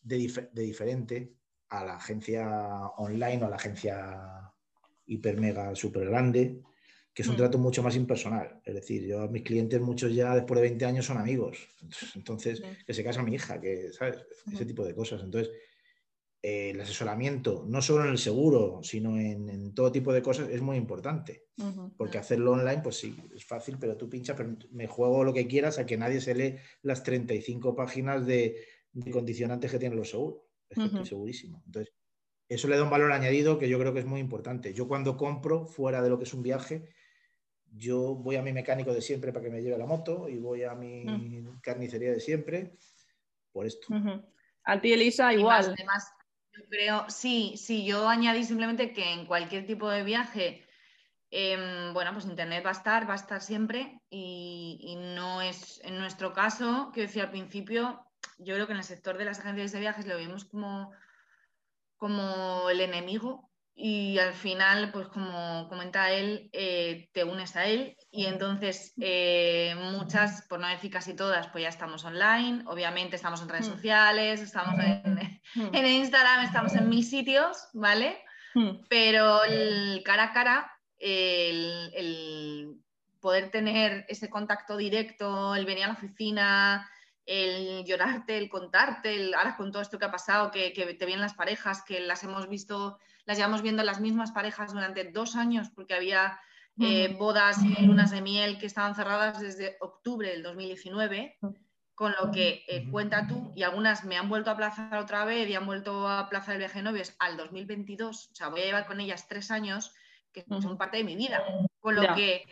de, 0.03 0.17
diferente 0.53 1.35
a 1.71 1.85
la 1.85 1.97
agencia 1.97 2.47
online 2.99 3.43
o 3.43 3.47
a 3.47 3.51
la 3.51 3.57
agencia 3.57 4.53
hiper 5.07 5.41
mega 5.41 5.75
super 5.75 6.07
grande, 6.07 6.63
que 7.15 7.23
es 7.23 7.29
un 7.29 7.35
mm. 7.35 7.39
trato 7.39 7.59
mucho 7.59 7.83
más 7.83 7.95
impersonal. 7.95 8.61
Es 8.65 8.75
decir, 8.75 9.07
yo 9.07 9.23
a 9.23 9.29
mis 9.29 9.43
clientes, 9.43 9.81
muchos 9.81 10.13
ya 10.13 10.35
después 10.35 10.61
de 10.61 10.69
20 10.69 10.85
años 10.85 11.07
son 11.07 11.17
amigos. 11.17 11.69
Entonces, 12.17 12.61
que 12.85 12.93
se 12.93 13.05
casa 13.05 13.23
mi 13.23 13.35
hija, 13.35 13.61
que, 13.61 13.93
¿sabes? 13.93 14.19
Ese 14.53 14.67
tipo 14.67 14.85
de 14.85 14.97
cosas. 14.97 15.23
Entonces, 15.23 15.53
eh, 16.43 16.71
el 16.71 16.81
asesoramiento, 16.81 17.65
no 17.69 17.81
solo 17.81 18.05
en 18.05 18.11
el 18.11 18.19
seguro, 18.19 18.81
sino 18.83 19.17
en, 19.17 19.73
todo 19.75 19.93
tipo 19.93 20.13
de 20.13 20.23
cosas, 20.23 20.49
es 20.51 20.61
muy 20.61 20.77
importante. 20.77 21.45
Porque 21.97 22.19
hacerlo 22.19 22.53
online, 22.53 22.83
pues 22.83 22.97
sí, 22.97 23.17
es 23.33 23.45
fácil, 23.45 23.77
pero 23.79 23.97
tú 23.97 24.11
pinchas, 24.11 24.37
pero 24.37 24.57
me 24.73 24.89
juego 24.89 25.23
lo 25.23 25.33
que 25.33 25.47
quieras 25.47 25.79
a 25.79 25.87
que 25.87 25.97
nadie 25.97 26.21
se 26.21 26.35
lee 26.35 26.57
las 26.83 27.05
35 27.05 27.77
páginas 27.77 28.27
de, 28.27 28.57
condicionantes 29.13 29.71
que 29.71 29.79
tienen 29.79 29.97
los 29.97 30.11
seguros. 30.11 30.41
estoy 30.69 31.07
segurísimo. 31.07 31.63
Entonces, 31.65 31.95
eso 32.49 32.69
le 32.69 32.77
da 32.77 32.83
un 32.83 32.91
valor 32.91 33.13
añadido 33.13 33.59
que 33.59 33.69
yo 33.69 33.79
creo 33.79 33.95
que 33.95 34.01
es 34.01 34.07
muy 34.07 34.21
importante. 34.21 34.75
Yo 34.75 34.89
cuando 34.89 35.17
compro, 35.17 35.65
fuera 35.65 36.03
de 36.03 36.11
lo 36.11 36.19
que 36.19 36.25
es 36.25 36.35
un 36.35 36.43
viaje, 36.43 36.89
yo 37.77 38.15
voy 38.15 38.37
a 38.37 38.43
mi 38.43 38.53
mecánico 38.53 38.93
de 38.93 39.03
siempre 39.03 39.33
para 39.33 39.45
que 39.45 39.51
me 39.51 39.63
lleve 39.63 39.79
la 39.79 39.87
moto 39.87 40.29
y 40.29 40.39
voy 40.39 40.63
a 40.65 40.75
mi 40.75 41.45
carnicería 41.63 42.13
de 42.13 42.21
siempre 42.21 42.77
por 43.53 43.67
esto. 43.67 43.87
A 44.65 44.81
ti, 44.81 44.93
Elisa, 44.93 45.33
igual. 45.33 45.75
Yo 46.57 46.63
creo, 46.69 47.11
sí, 47.11 47.55
sí, 47.57 47.85
yo 47.85 48.09
añadí 48.09 48.45
simplemente 48.45 48.93
que 48.93 49.13
en 49.13 49.27
cualquier 49.27 49.67
tipo 49.67 49.91
de 49.91 50.05
viaje, 50.05 50.65
em, 51.31 51.93
bueno, 51.93 52.13
pues 52.13 52.27
Internet 52.27 52.65
va 52.65 52.71
a 52.71 52.75
estar, 52.75 53.09
va 53.09 53.15
a 53.15 53.17
estar 53.17 53.41
siempre 53.41 54.01
y, 54.09 54.97
no 55.17 55.43
es, 55.43 55.81
en 55.83 55.99
nuestro 55.99 56.33
caso, 56.33 56.93
que 56.95 57.03
decía 57.03 57.25
al 57.25 57.31
principio, 57.31 58.07
yo 58.39 58.55
creo 58.55 58.67
que 58.67 58.73
en 58.73 58.79
el 58.79 58.85
sector 58.85 59.19
de 59.19 59.25
las 59.25 59.41
agencias 59.41 59.73
de 59.73 59.81
viajes 59.81 60.07
lo 60.07 60.17
vimos 60.17 60.45
como, 60.45 60.93
como 61.97 62.71
el 62.71 62.81
enemigo 62.81 63.51
y 63.77 64.19
al 64.21 64.35
final, 64.35 64.93
pues 64.93 65.09
como 65.09 65.67
comenta 65.69 66.13
él, 66.13 66.49
eh, 66.53 67.09
te 67.13 67.25
unes 67.25 67.57
a 67.57 67.67
él 67.67 67.97
y 68.13 68.27
entonces 68.27 68.95
eh, 69.01 69.75
muchas, 69.93 70.43
por 70.43 70.61
no 70.61 70.69
decir 70.69 70.93
casi 70.93 71.17
todas, 71.17 71.49
pues 71.49 71.63
ya 71.63 71.71
estamos 71.71 72.05
online, 72.05 72.63
obviamente 72.67 73.17
estamos 73.17 73.43
en 73.43 73.49
redes 73.49 73.69
mm. 73.69 73.73
sociales, 73.73 74.41
estamos 74.41 74.79
en, 74.79 75.15
mm. 75.57 75.75
en 75.75 75.87
Instagram, 75.87 76.45
estamos 76.45 76.75
en 76.75 76.89
mil 76.89 77.05
sitios, 77.05 77.69
¿vale? 77.73 78.23
Mm. 78.55 78.85
Pero 78.89 79.43
el 79.43 80.03
cara 80.05 80.25
a 80.25 80.33
cara, 80.33 80.73
el, 80.99 82.81
poder 83.21 83.51
tener 83.51 84.05
ese 84.09 84.31
contacto 84.31 84.77
directo, 84.77 85.57
el 85.57 85.67
venir 85.67 85.85
a 85.85 85.89
la 85.89 85.95
oficina, 85.95 86.89
el 87.27 87.85
llorarte, 87.85 88.39
el 88.39 88.49
contarte, 88.49 89.17
el, 89.17 89.35
ahora 89.35 89.57
con 89.57 89.73
todo 89.73 89.83
esto 89.83 89.99
que 89.99 90.05
ha 90.05 90.13
pasado, 90.13 90.53
que, 90.53 90.73
que 90.73 90.95
te 90.95 91.07
vienen 91.07 91.23
las 91.23 91.35
parejas, 91.35 91.83
que 91.83 91.99
las 92.01 92.23
hemos 92.23 92.49
visto 92.49 92.99
las 93.27 93.37
llevamos 93.37 93.63
viendo 93.63 93.83
las 93.83 94.01
mismas 94.01 94.33
parejas 94.33 94.73
durante 94.73 95.05
dos 95.11 95.37
años 95.37 95.71
porque 95.75 95.95
había 95.95 96.39
eh, 96.79 97.15
bodas 97.17 97.59
y 97.63 97.87
lunas 97.87 98.11
de 98.11 98.21
miel 98.21 98.59
que 98.59 98.67
estaban 98.67 98.95
cerradas 98.95 99.41
desde 99.41 99.77
octubre 99.81 100.29
del 100.31 100.43
2019, 100.43 101.39
con 101.95 102.13
lo 102.21 102.33
que 102.33 102.65
eh, 102.67 102.91
cuenta 102.91 103.27
tú, 103.29 103.53
y 103.55 103.63
algunas 103.63 104.05
me 104.05 104.17
han 104.17 104.29
vuelto 104.29 104.51
a 104.51 104.55
aplazar 104.55 104.97
otra 104.97 105.25
vez 105.25 105.49
y 105.49 105.55
han 105.55 105.67
vuelto 105.67 106.09
a 106.09 106.19
aplazar 106.19 106.55
el 106.55 106.59
viaje 106.59 106.81
de 106.81 106.83
novios 106.83 107.15
al 107.21 107.37
2022, 107.37 108.31
o 108.33 108.35
sea, 108.35 108.49
voy 108.49 108.63
a 108.63 108.65
llevar 108.65 108.87
con 108.87 109.01
ellas 109.01 109.29
tres 109.29 109.51
años 109.53 109.95
que 110.33 110.45
son 110.61 110.77
parte 110.77 110.97
de 110.97 111.05
mi 111.05 111.15
vida, 111.15 111.45
con 111.79 111.95
lo 111.95 112.13
que 112.17 112.45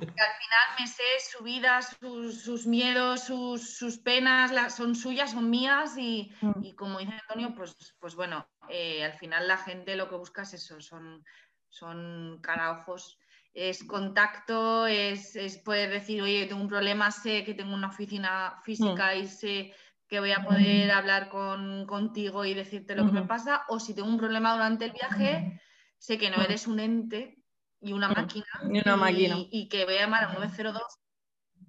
al 0.00 0.34
final 0.36 0.64
me 0.78 0.86
sé 0.86 1.02
su 1.30 1.42
vida, 1.44 1.80
sus, 1.82 2.66
miedos, 2.66 3.24
sus, 3.24 3.98
penas, 3.98 4.74
son 4.74 4.94
suyas, 4.94 5.32
son 5.32 5.50
mías 5.50 5.96
y, 5.96 6.32
mm. 6.40 6.74
como 6.76 6.98
dice 6.98 7.12
Antonio, 7.12 7.54
pues, 7.54 7.96
pues 7.98 8.14
bueno, 8.14 8.48
eh, 8.68 9.04
al 9.04 9.14
final 9.14 9.48
la 9.48 9.58
gente 9.58 9.96
lo 9.96 10.08
que 10.08 10.16
busca 10.16 10.42
es 10.42 10.54
eso, 10.54 10.80
son, 10.80 11.24
son 11.68 12.38
cara 12.42 12.72
ojos, 12.72 13.18
es 13.54 13.84
contacto, 13.84 14.86
es, 14.86 15.36
poder 15.64 15.90
decir, 15.90 16.22
oye, 16.22 16.46
tengo 16.46 16.62
un 16.62 16.68
problema, 16.68 17.10
sé 17.10 17.44
que 17.44 17.54
tengo 17.54 17.74
una 17.74 17.88
oficina 17.88 18.60
física 18.64 19.14
mm. 19.14 19.18
y 19.18 19.26
sé 19.26 19.74
que 20.08 20.20
voy 20.20 20.32
a 20.32 20.42
poder 20.42 20.90
hablar 20.90 21.28
con, 21.28 21.86
contigo 21.86 22.44
y 22.44 22.54
decirte 22.54 22.96
lo 22.96 23.04
que 23.04 23.12
me 23.12 23.26
pasa, 23.26 23.64
o 23.68 23.78
si 23.78 23.94
tengo 23.94 24.08
un 24.08 24.16
problema 24.16 24.54
durante 24.54 24.86
el 24.86 24.92
viaje, 24.92 25.60
sé 25.98 26.16
que 26.16 26.30
no 26.30 26.38
mm. 26.38 26.42
eres 26.42 26.66
un 26.66 26.80
ente 26.80 27.37
y 27.80 27.92
una 27.92 28.08
máquina. 28.08 28.46
Y 28.70 28.80
una 28.80 28.96
máquina. 28.96 29.36
Y, 29.50 29.68
que 29.68 29.84
voy 29.84 29.96
a 29.96 30.00
llamar 30.00 30.24
al 30.24 30.34
902 30.34 30.82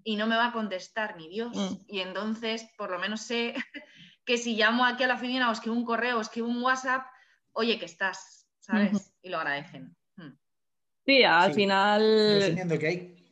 y 0.04 0.16
no 0.16 0.28
me 0.28 0.36
va 0.36 0.48
a 0.48 0.52
contestar 0.52 1.18
ni 1.18 1.30
Dios. 1.30 1.56
Mm. 1.56 1.76
Y 1.88 2.00
entonces, 2.00 2.68
por 2.78 2.90
lo 2.90 3.00
menos 3.00 3.22
sé 3.22 3.54
que 4.26 4.38
si 4.38 4.56
llamo 4.56 4.86
aquí 4.86 5.04
a 5.04 5.08
la 5.08 5.16
oficina 5.16 5.50
o 5.50 5.54
escribo 5.54 5.76
un 5.76 5.86
correo 5.86 6.18
o 6.18 6.22
escribo 6.22 6.48
un 6.48 6.64
WhatsApp, 6.64 7.06
oye, 7.54 7.78
que 7.80 7.86
estás, 7.86 8.48
¿sabes? 8.60 9.14
Y 9.22 9.30
lo 9.30 9.38
agradecen. 9.38 9.96
Mm. 10.16 10.38
Sí, 11.06 11.24
al 11.24 11.54
final. 11.54 12.68
que 12.80 12.88
hay, 12.88 13.26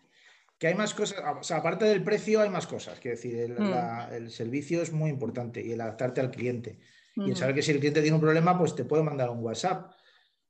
que 0.58 0.68
hay 0.68 0.76
más 0.76 0.94
cosas, 0.94 1.24
o 1.40 1.44
sea, 1.44 1.58
aparte 1.58 1.86
del 1.86 2.04
precio, 2.04 2.42
hay 2.42 2.50
más 2.50 2.68
cosas. 2.68 3.00
Quiero 3.00 3.18
decir, 3.18 3.40
el, 3.40 3.60
mm. 3.60 4.14
el 4.14 4.32
servicio 4.32 4.82
es 4.82 4.92
muy 4.92 5.10
importante 5.10 5.66
y 5.66 5.72
el 5.72 5.82
adaptarte 5.82 6.22
al 6.22 6.32
cliente. 6.32 6.80
Y 7.16 7.32
el 7.32 7.36
saber 7.36 7.56
que 7.56 7.64
si 7.64 7.72
el 7.72 7.80
cliente 7.80 8.02
tiene 8.02 8.14
un 8.14 8.22
problema, 8.22 8.56
pues 8.56 8.76
te 8.76 8.86
puede 8.86 9.02
mandar 9.02 9.32
un 9.32 9.44
WhatsApp 9.44 9.92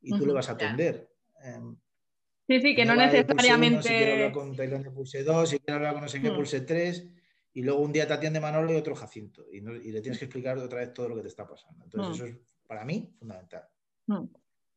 y 0.01 0.17
tú 0.17 0.25
le 0.25 0.33
vas 0.33 0.49
a 0.49 0.53
atender. 0.53 1.09
Em, 1.41 1.77
sí, 2.47 2.61
sí, 2.61 2.75
que 2.75 2.85
no, 2.85 2.95
necesariamente. 2.95 3.83
si 3.83 3.89
quiere 3.89 4.13
hablar 4.13 4.31
con 4.31 4.55
Tailandia 4.55 4.91
Pulse 4.91 5.23
2, 5.23 5.49
si 5.49 5.59
quiere 5.59 5.73
hablar 5.73 5.93
con 5.93 6.01
no 6.01 6.07
sé 6.07 6.21
qué 6.21 6.31
Pulse 6.31 6.61
3, 6.61 7.07
y 7.53 7.63
luego 7.63 7.81
un 7.81 7.91
día 7.91 8.07
te 8.07 8.13
atiende 8.13 8.39
Manolo 8.39 8.73
y 8.73 8.75
otro 8.75 8.95
Jacinto. 8.95 9.45
Y, 9.51 9.61
le 9.61 10.01
tienes 10.01 10.19
que 10.19 10.25
explicar 10.25 10.57
otra 10.57 10.79
vez 10.79 10.93
todo 10.93 11.09
lo 11.09 11.15
que 11.15 11.21
te 11.21 11.27
está 11.27 11.47
pasando. 11.47 11.83
Entonces, 11.83 12.15
eso 12.15 12.25
es 12.25 12.37
para 12.67 12.85
mí 12.85 13.13
fundamental. 13.17 13.63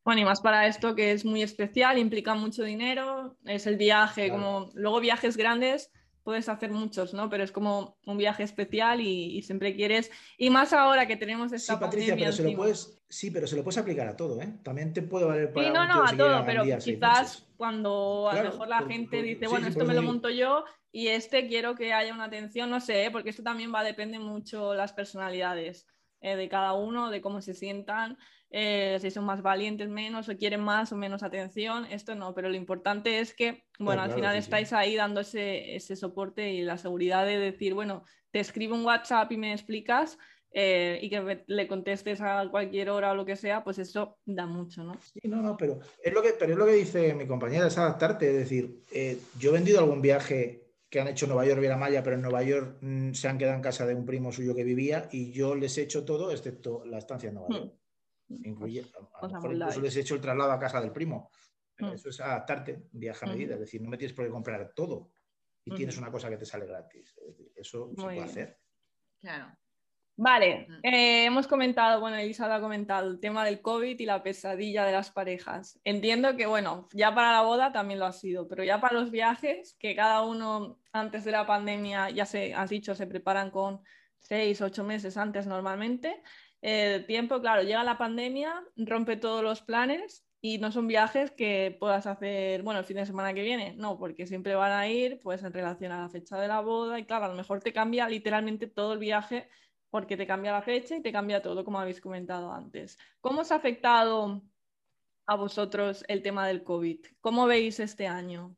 Bueno, 0.03 0.21
y 0.21 0.25
más 0.25 0.41
para 0.41 0.65
esto 0.65 0.95
que 0.95 1.11
es 1.11 1.23
muy 1.23 1.43
especial, 1.43 1.97
implica 1.97 2.33
mucho 2.33 2.63
dinero, 2.63 3.37
es 3.45 3.67
el 3.67 3.77
viaje, 3.77 4.29
como 4.29 4.71
luego 4.73 4.99
viajes 4.99 5.37
grandes 5.37 5.91
puedes 6.23 6.49
hacer 6.49 6.71
muchos, 6.71 7.13
¿no? 7.13 7.29
Pero 7.29 7.43
es 7.43 7.51
como 7.51 7.97
un 8.05 8.17
viaje 8.17 8.43
especial 8.43 9.01
y, 9.01 9.41
siempre 9.41 9.75
quieres, 9.75 10.11
y 10.37 10.49
más 10.49 10.73
ahora 10.73 11.07
que 11.07 11.17
tenemos 11.17 11.51
esta 11.51 11.73
sí, 11.73 11.79
Patricia, 11.79 12.15
pero 12.15 12.31
se 12.31 12.43
lo 12.43 12.55
puedes, 12.55 13.01
sí, 13.09 13.31
pero 13.31 13.47
se 13.47 13.55
lo 13.55 13.63
puedes 13.63 13.77
aplicar 13.77 14.07
a 14.07 14.15
todo, 14.15 14.41
¿eh? 14.41 14.53
También 14.63 14.93
te 14.93 15.01
puede 15.01 15.25
valer 15.25 15.51
para 15.51 15.67
Sí, 15.67 15.73
no, 15.73 15.87
no, 15.87 16.03
a 16.03 16.15
todo, 16.15 16.45
pero 16.45 16.63
quizás 16.77 17.47
cuando 17.57 18.29
a 18.29 18.35
lo 18.35 18.51
mejor 18.51 18.67
la 18.67 18.81
gente 18.83 19.21
dice, 19.21 19.47
bueno, 19.47 19.67
esto 19.67 19.85
me 19.85 19.93
lo 19.93 20.01
monto 20.01 20.29
yo 20.29 20.63
y 20.91 21.07
este 21.07 21.47
quiero 21.47 21.75
que 21.75 21.93
haya 21.93 22.13
una 22.13 22.25
atención, 22.25 22.69
no 22.69 22.79
sé, 22.79 23.05
¿eh? 23.05 23.11
porque 23.11 23.29
esto 23.29 23.43
también 23.43 23.73
va 23.73 23.79
a 23.79 23.83
depender 23.85 24.19
mucho 24.19 24.73
las 24.73 24.93
personalidades 24.93 25.87
eh, 26.19 26.35
de 26.35 26.49
cada 26.49 26.73
uno, 26.73 27.09
de 27.09 27.21
cómo 27.21 27.41
se 27.41 27.53
sientan. 27.53 28.17
Eh, 28.53 28.97
si 28.99 29.11
son 29.11 29.23
más 29.23 29.41
valientes, 29.41 29.87
menos, 29.87 30.27
o 30.27 30.35
quieren 30.35 30.59
más 30.59 30.91
o 30.91 30.97
menos 30.97 31.23
atención, 31.23 31.85
esto 31.85 32.15
no, 32.15 32.33
pero 32.33 32.49
lo 32.49 32.55
importante 32.55 33.19
es 33.19 33.33
que, 33.33 33.63
bueno, 33.79 34.01
al 34.01 34.11
final 34.11 34.35
estáis 34.35 34.73
ahí 34.73 34.97
dando 34.97 35.21
ese, 35.21 35.79
soporte 35.95 36.51
y 36.51 36.61
la 36.61 36.77
seguridad 36.77 37.25
de 37.25 37.37
decir, 37.37 37.73
bueno, 37.73 38.03
te 38.29 38.41
escribo 38.41 38.75
un 38.75 38.85
WhatsApp 38.85 39.31
y 39.31 39.37
me 39.37 39.53
explicas 39.53 40.17
eh, 40.51 40.99
y 41.01 41.09
que 41.09 41.43
le 41.47 41.67
contestes 41.69 42.19
a 42.19 42.45
cualquier 42.51 42.89
hora 42.89 43.11
o 43.11 43.15
lo 43.15 43.25
que 43.25 43.37
sea, 43.37 43.63
pues 43.63 43.79
eso 43.79 44.17
da 44.25 44.45
mucho, 44.45 44.83
¿no? 44.83 44.95
Sí, 45.01 45.21
no, 45.29 45.41
no, 45.41 45.55
pero 45.55 45.79
es 46.03 46.13
lo 46.13 46.21
que, 46.21 46.33
pero 46.37 46.51
es 46.51 46.57
lo 46.57 46.65
que 46.65 46.73
dice 46.73 47.13
mi 47.13 47.25
compañera, 47.25 47.67
es 47.67 47.77
adaptarte, 47.77 48.27
es 48.31 48.35
decir, 48.35 48.83
eh, 48.91 49.17
yo 49.39 49.51
he 49.51 49.53
vendido 49.53 49.79
algún 49.79 50.01
viaje 50.01 50.61
que 50.89 50.99
han 50.99 51.07
hecho 51.07 51.25
Nueva 51.25 51.45
York, 51.45 51.61
Maya, 51.77 52.03
pero 52.03 52.17
en 52.17 52.21
Nueva 52.21 52.43
York 52.43 52.79
mm, 52.81 53.13
se 53.13 53.29
han 53.29 53.37
quedado 53.37 53.55
en 53.55 53.61
casa 53.61 53.85
de 53.85 53.95
un 53.95 54.05
primo 54.05 54.33
suyo 54.33 54.53
que 54.53 54.65
vivía 54.65 55.07
y 55.09 55.31
yo 55.31 55.55
les 55.55 55.77
he 55.77 55.83
hecho 55.83 56.03
todo 56.03 56.31
excepto 56.31 56.83
la 56.83 56.97
estancia 56.97 57.29
en 57.29 57.35
Nueva 57.35 57.47
hmm. 57.49 57.53
York. 57.53 57.80
Incluye, 58.43 58.81
a, 58.81 59.25
lo 59.25 59.33
mejor 59.33 59.53
incluso 59.53 59.81
les 59.81 59.95
he 59.95 60.01
hecho 60.01 60.15
el 60.15 60.21
traslado 60.21 60.51
a 60.51 60.59
casa 60.59 60.81
del 60.81 60.91
primo. 60.91 61.31
Mm. 61.79 61.93
Eso 61.93 62.09
es 62.09 62.19
adaptarte, 62.19 62.87
viaja 62.91 63.25
a 63.25 63.29
medida. 63.29 63.55
Es 63.55 63.61
decir, 63.61 63.81
no 63.81 63.89
me 63.89 63.97
tienes 63.97 64.15
por 64.15 64.25
qué 64.25 64.31
comprar 64.31 64.73
todo 64.75 65.11
y 65.65 65.75
tienes 65.75 65.97
una 65.97 66.11
cosa 66.11 66.29
que 66.29 66.37
te 66.37 66.45
sale 66.45 66.65
gratis. 66.65 67.15
eso 67.55 67.89
se 67.89 68.01
puede 68.01 68.21
hacer. 68.21 68.59
Claro. 69.19 69.55
Vale, 70.17 70.67
mm. 70.67 70.73
eh, 70.83 71.25
hemos 71.25 71.47
comentado, 71.47 71.99
bueno, 71.99 72.17
Elisa 72.17 72.53
ha 72.53 72.61
comentado 72.61 73.09
el 73.09 73.19
tema 73.19 73.45
del 73.45 73.61
COVID 73.61 73.99
y 73.99 74.05
la 74.05 74.21
pesadilla 74.21 74.85
de 74.85 74.91
las 74.91 75.09
parejas. 75.09 75.79
Entiendo 75.83 76.35
que, 76.35 76.45
bueno, 76.45 76.87
ya 76.93 77.15
para 77.15 77.31
la 77.31 77.41
boda 77.41 77.71
también 77.71 77.99
lo 77.99 78.05
ha 78.05 78.11
sido, 78.11 78.47
pero 78.47 78.63
ya 78.63 78.79
para 78.81 78.99
los 78.99 79.09
viajes, 79.09 79.75
que 79.79 79.95
cada 79.95 80.21
uno 80.23 80.79
antes 80.91 81.23
de 81.23 81.31
la 81.31 81.47
pandemia, 81.47 82.09
ya 82.09 82.25
se 82.25 82.53
has 82.53 82.69
dicho, 82.69 82.93
se 82.93 83.07
preparan 83.07 83.49
con 83.51 83.81
seis, 84.19 84.61
ocho 84.61 84.83
meses 84.83 85.17
antes 85.17 85.47
normalmente 85.47 86.21
el 86.61 87.05
tiempo, 87.05 87.41
claro, 87.41 87.63
llega 87.63 87.83
la 87.83 87.97
pandemia, 87.97 88.63
rompe 88.75 89.17
todos 89.17 89.43
los 89.43 89.61
planes 89.61 90.23
y 90.41 90.57
no 90.57 90.71
son 90.71 90.87
viajes 90.87 91.31
que 91.31 91.75
puedas 91.79 92.07
hacer, 92.07 92.63
bueno, 92.63 92.79
el 92.79 92.85
fin 92.85 92.97
de 92.97 93.05
semana 93.05 93.33
que 93.33 93.41
viene, 93.41 93.73
no, 93.77 93.97
porque 93.97 94.27
siempre 94.27 94.55
van 94.55 94.71
a 94.71 94.87
ir 94.87 95.19
pues 95.21 95.43
en 95.43 95.53
relación 95.53 95.91
a 95.91 96.01
la 96.01 96.09
fecha 96.09 96.37
de 96.37 96.47
la 96.47 96.61
boda 96.61 96.99
y 96.99 97.05
claro, 97.05 97.25
a 97.25 97.29
lo 97.29 97.35
mejor 97.35 97.61
te 97.61 97.73
cambia 97.73 98.07
literalmente 98.09 98.67
todo 98.67 98.93
el 98.93 98.99
viaje 98.99 99.49
porque 99.89 100.17
te 100.17 100.25
cambia 100.25 100.51
la 100.51 100.61
fecha 100.61 100.95
y 100.95 101.01
te 101.01 101.11
cambia 101.11 101.41
todo, 101.41 101.65
como 101.65 101.79
habéis 101.79 102.01
comentado 102.01 102.51
antes. 102.51 102.97
¿Cómo 103.19 103.41
os 103.41 103.51
ha 103.51 103.55
afectado 103.55 104.41
a 105.25 105.35
vosotros 105.35 106.03
el 106.07 106.21
tema 106.21 106.47
del 106.47 106.63
COVID? 106.63 107.05
¿Cómo 107.19 107.45
veis 107.45 107.79
este 107.79 108.07
año? 108.07 108.55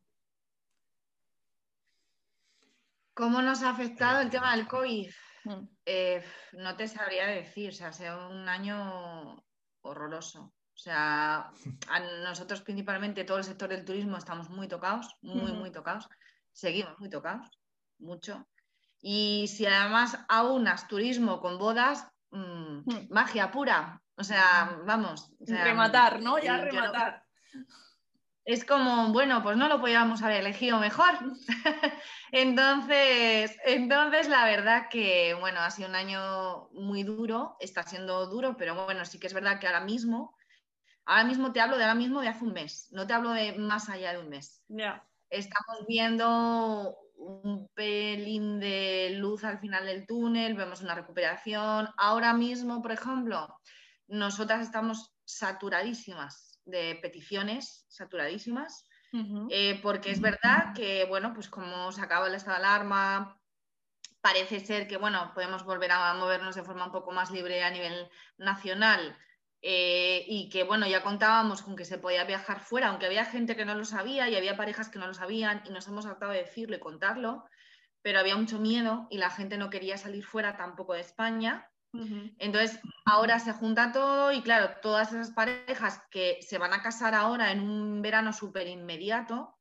¿Cómo 3.14 3.42
nos 3.42 3.62
ha 3.62 3.70
afectado 3.70 4.20
el 4.20 4.30
tema 4.30 4.56
del 4.56 4.66
COVID? 4.66 5.10
Mm. 5.44 5.68
Eh, 5.84 6.24
no 6.52 6.76
te 6.76 6.88
sabría 6.88 7.26
decir, 7.26 7.70
o 7.70 7.72
sea, 7.72 7.92
sido 7.92 8.30
un 8.30 8.48
año 8.48 9.44
horroroso. 9.82 10.52
O 10.74 10.76
sea, 10.76 11.52
a 11.88 12.00
nosotros 12.24 12.62
principalmente 12.62 13.24
todo 13.24 13.38
el 13.38 13.44
sector 13.44 13.68
del 13.68 13.84
turismo 13.84 14.16
estamos 14.16 14.50
muy 14.50 14.66
tocados, 14.66 15.16
muy, 15.22 15.52
muy 15.52 15.70
tocados. 15.70 16.08
Seguimos 16.52 16.98
muy 16.98 17.08
tocados, 17.08 17.48
mucho. 17.98 18.48
Y 19.00 19.46
si 19.48 19.66
además 19.66 20.18
aunas 20.28 20.88
turismo 20.88 21.40
con 21.40 21.58
bodas, 21.58 22.08
mm, 22.30 22.78
mm. 22.84 23.08
magia 23.10 23.50
pura. 23.50 24.02
O 24.16 24.24
sea, 24.24 24.78
vamos. 24.84 25.32
rematar, 25.40 26.22
¿no? 26.22 26.38
Ya 26.38 26.58
rematar 26.58 27.24
es 28.44 28.64
como, 28.64 29.10
bueno, 29.12 29.42
pues 29.42 29.56
no 29.56 29.68
lo 29.68 29.80
podíamos 29.80 30.22
haber 30.22 30.40
elegido 30.40 30.78
mejor. 30.78 31.14
entonces, 32.32 33.56
entonces, 33.64 34.28
la 34.28 34.44
verdad 34.44 34.88
que, 34.90 35.34
bueno, 35.34 35.60
ha 35.60 35.70
sido 35.70 35.88
un 35.88 35.94
año 35.94 36.68
muy 36.72 37.04
duro, 37.04 37.56
está 37.58 37.82
siendo 37.84 38.26
duro, 38.26 38.56
pero 38.58 38.84
bueno, 38.84 39.04
sí 39.06 39.18
que 39.18 39.28
es 39.28 39.34
verdad 39.34 39.58
que 39.58 39.66
ahora 39.66 39.80
mismo, 39.80 40.36
ahora 41.06 41.24
mismo 41.24 41.52
te 41.52 41.60
hablo 41.60 41.78
de 41.78 41.84
ahora 41.84 41.94
mismo 41.94 42.20
de 42.20 42.28
hace 42.28 42.44
un 42.44 42.52
mes, 42.52 42.88
no 42.92 43.06
te 43.06 43.14
hablo 43.14 43.30
de 43.30 43.54
más 43.54 43.88
allá 43.88 44.12
de 44.12 44.18
un 44.18 44.28
mes. 44.28 44.62
Estamos 45.30 45.86
viendo 45.88 46.98
un 47.16 47.68
pelín 47.68 48.60
de 48.60 49.16
luz 49.16 49.42
al 49.44 49.58
final 49.58 49.86
del 49.86 50.06
túnel, 50.06 50.54
vemos 50.54 50.82
una 50.82 50.94
recuperación. 50.94 51.88
Ahora 51.96 52.34
mismo, 52.34 52.82
por 52.82 52.92
ejemplo, 52.92 53.58
nosotras 54.06 54.60
estamos 54.60 55.14
saturadísimas 55.24 56.53
de 56.64 56.98
peticiones 57.00 57.86
saturadísimas, 57.88 58.88
eh, 59.48 59.78
porque 59.82 60.10
es 60.10 60.20
verdad 60.20 60.74
que, 60.74 61.04
bueno, 61.04 61.32
pues 61.34 61.48
como 61.48 61.92
se 61.92 62.00
acaba 62.00 62.26
el 62.26 62.34
estado 62.34 62.58
de 62.58 62.66
alarma, 62.66 63.40
parece 64.20 64.58
ser 64.60 64.88
que, 64.88 64.96
bueno, 64.96 65.32
podemos 65.34 65.64
volver 65.64 65.92
a 65.92 66.14
movernos 66.14 66.54
de 66.54 66.64
forma 66.64 66.86
un 66.86 66.92
poco 66.92 67.12
más 67.12 67.30
libre 67.30 67.62
a 67.62 67.70
nivel 67.70 68.08
nacional 68.38 69.16
eh, 69.60 70.24
y 70.26 70.48
que, 70.48 70.64
bueno, 70.64 70.86
ya 70.86 71.02
contábamos 71.02 71.62
con 71.62 71.76
que 71.76 71.84
se 71.84 71.98
podía 71.98 72.24
viajar 72.24 72.60
fuera, 72.60 72.88
aunque 72.88 73.06
había 73.06 73.24
gente 73.24 73.56
que 73.56 73.64
no 73.64 73.74
lo 73.74 73.84
sabía 73.84 74.28
y 74.28 74.36
había 74.36 74.56
parejas 74.56 74.88
que 74.88 74.98
no 74.98 75.06
lo 75.06 75.14
sabían 75.14 75.62
y 75.64 75.70
nos 75.70 75.86
hemos 75.88 76.04
tratado 76.04 76.32
de 76.32 76.38
decirlo 76.38 76.76
y 76.76 76.80
contarlo, 76.80 77.44
pero 78.02 78.18
había 78.18 78.36
mucho 78.36 78.58
miedo 78.58 79.06
y 79.10 79.18
la 79.18 79.30
gente 79.30 79.56
no 79.56 79.70
quería 79.70 79.96
salir 79.96 80.24
fuera 80.24 80.56
tampoco 80.56 80.94
de 80.94 81.00
España. 81.00 81.70
Entonces, 82.38 82.80
ahora 83.04 83.38
se 83.38 83.52
junta 83.52 83.92
todo 83.92 84.32
y 84.32 84.42
claro, 84.42 84.70
todas 84.82 85.12
esas 85.12 85.30
parejas 85.30 86.02
que 86.10 86.38
se 86.42 86.58
van 86.58 86.72
a 86.72 86.82
casar 86.82 87.14
ahora 87.14 87.52
en 87.52 87.60
un 87.60 88.02
verano 88.02 88.32
súper 88.32 88.66
inmediato, 88.66 89.56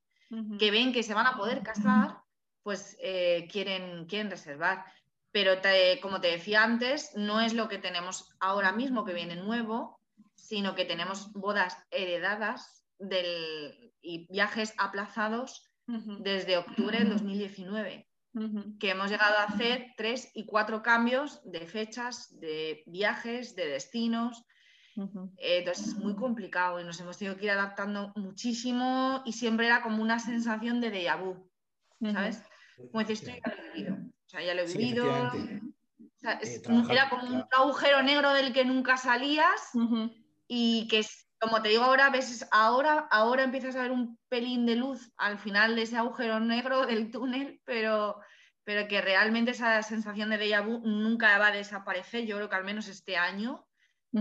que 0.58 0.72
ven 0.72 0.94
que 0.94 1.04
se 1.04 1.14
van 1.14 1.28
a 1.28 1.38
poder 1.38 1.62
casar, 1.62 2.18
pues 2.64 2.98
eh, 3.00 3.48
quieren, 3.52 4.08
quieren 4.08 4.32
reservar. 4.32 4.84
Pero 5.32 5.54
como 6.02 6.22
te 6.22 6.30
decía 6.30 6.64
antes, 6.64 7.12
no 7.16 7.40
es 7.40 7.54
lo 7.54 7.68
que 7.68 7.78
tenemos 7.78 8.36
ahora 8.40 8.72
mismo 8.72 9.06
que 9.06 9.14
viene 9.14 9.36
nuevo, 9.36 10.00
sino 10.34 10.74
que 10.74 10.86
tenemos 10.86 11.32
bodas 11.34 11.78
heredadas 11.92 12.84
del, 12.98 13.94
y 14.02 14.28
viajes 14.32 14.74
aplazados 14.78 15.70
desde 15.86 16.58
octubre 16.58 16.98
del 16.98 17.10
2019 17.10 18.08
que 18.80 18.90
hemos 18.90 19.12
llegado 19.12 19.38
a 19.38 19.44
hacer 19.44 19.94
tres 19.96 20.32
y 20.34 20.46
cuatro 20.46 20.82
cambios 20.82 21.42
de 21.44 21.68
fechas, 21.68 22.40
de 22.40 22.84
viajes, 22.88 23.56
de 23.56 23.68
destinos. 23.68 24.44
Eh, 25.38 25.60
entonces 25.60 25.88
es 25.90 25.96
muy 25.96 26.16
complicado 26.16 26.80
y 26.80 26.84
nos 26.84 27.00
hemos 27.00 27.18
tenido 27.18 27.38
que 27.38 27.46
ir 27.46 27.52
adaptando 27.52 28.12
muchísimo 28.16 29.22
y 29.26 29.34
siempre 29.34 29.66
era 29.66 29.82
como 29.82 30.02
una 30.02 30.20
sensación 30.20 30.82
de 30.82 30.92
déjà 30.92 31.16
vu, 31.16 31.50
¿sabes? 32.00 32.44
Como 32.92 33.04
dices, 33.04 33.28
esto 33.28 33.40
ya 33.44 33.56
lo 33.56 33.64
he 33.64 33.72
vivido. 33.72 33.96
O 33.96 34.30
sea, 34.30 34.44
ya 34.44 34.54
lo 34.54 34.62
he 34.62 34.66
vivido. 34.66 35.34
Eh, 35.36 36.62
era 36.90 37.10
como 37.10 37.28
un 37.28 37.44
agujero 37.52 38.02
negro 38.02 38.34
del 38.34 38.54
que 38.54 38.66
nunca 38.66 38.98
salías 38.98 39.72
y 40.48 40.88
que 40.88 41.06
como 41.44 41.62
te 41.62 41.70
digo 41.70 41.84
ahora, 41.84 42.08
a 42.08 42.10
veces 42.10 42.48
ahora, 42.52 43.08
ahora 43.12 43.44
empiezas 43.44 43.76
a 43.76 43.82
ver 43.82 43.92
un 43.92 44.18
pelín 44.30 44.66
de 44.66 44.76
luz 44.76 45.12
al 45.18 45.38
final 45.38 45.76
de 45.76 45.84
ese 45.84 45.98
agujero 45.98 46.40
negro 46.40 46.86
del 46.86 47.12
túnel, 47.12 47.62
pero, 47.66 48.20
pero 48.64 48.88
que 48.88 49.02
realmente 49.02 49.52
esa 49.52 49.84
sensación 49.84 50.30
de 50.30 50.40
déjà 50.40 50.62
vu 50.66 50.80
nunca 50.80 51.38
va 51.38 51.48
a 51.48 51.52
desaparecer, 51.52 52.26
yo 52.26 52.38
creo 52.38 52.50
que 52.50 52.56
al 52.56 52.64
menos 52.64 52.88
este 52.88 53.18
año, 53.18 53.68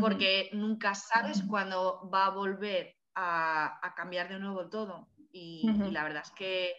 porque 0.00 0.50
nunca 0.52 0.94
sabes 0.94 1.42
cuándo 1.48 2.08
va 2.12 2.26
a 2.26 2.30
volver 2.30 2.96
a, 3.14 3.92
cambiar 3.94 4.28
de 4.28 4.38
nuevo 4.38 4.68
todo. 4.68 5.08
Y, 5.30 5.70
la 5.90 6.02
verdad 6.02 6.22
es 6.24 6.30
que, 6.32 6.74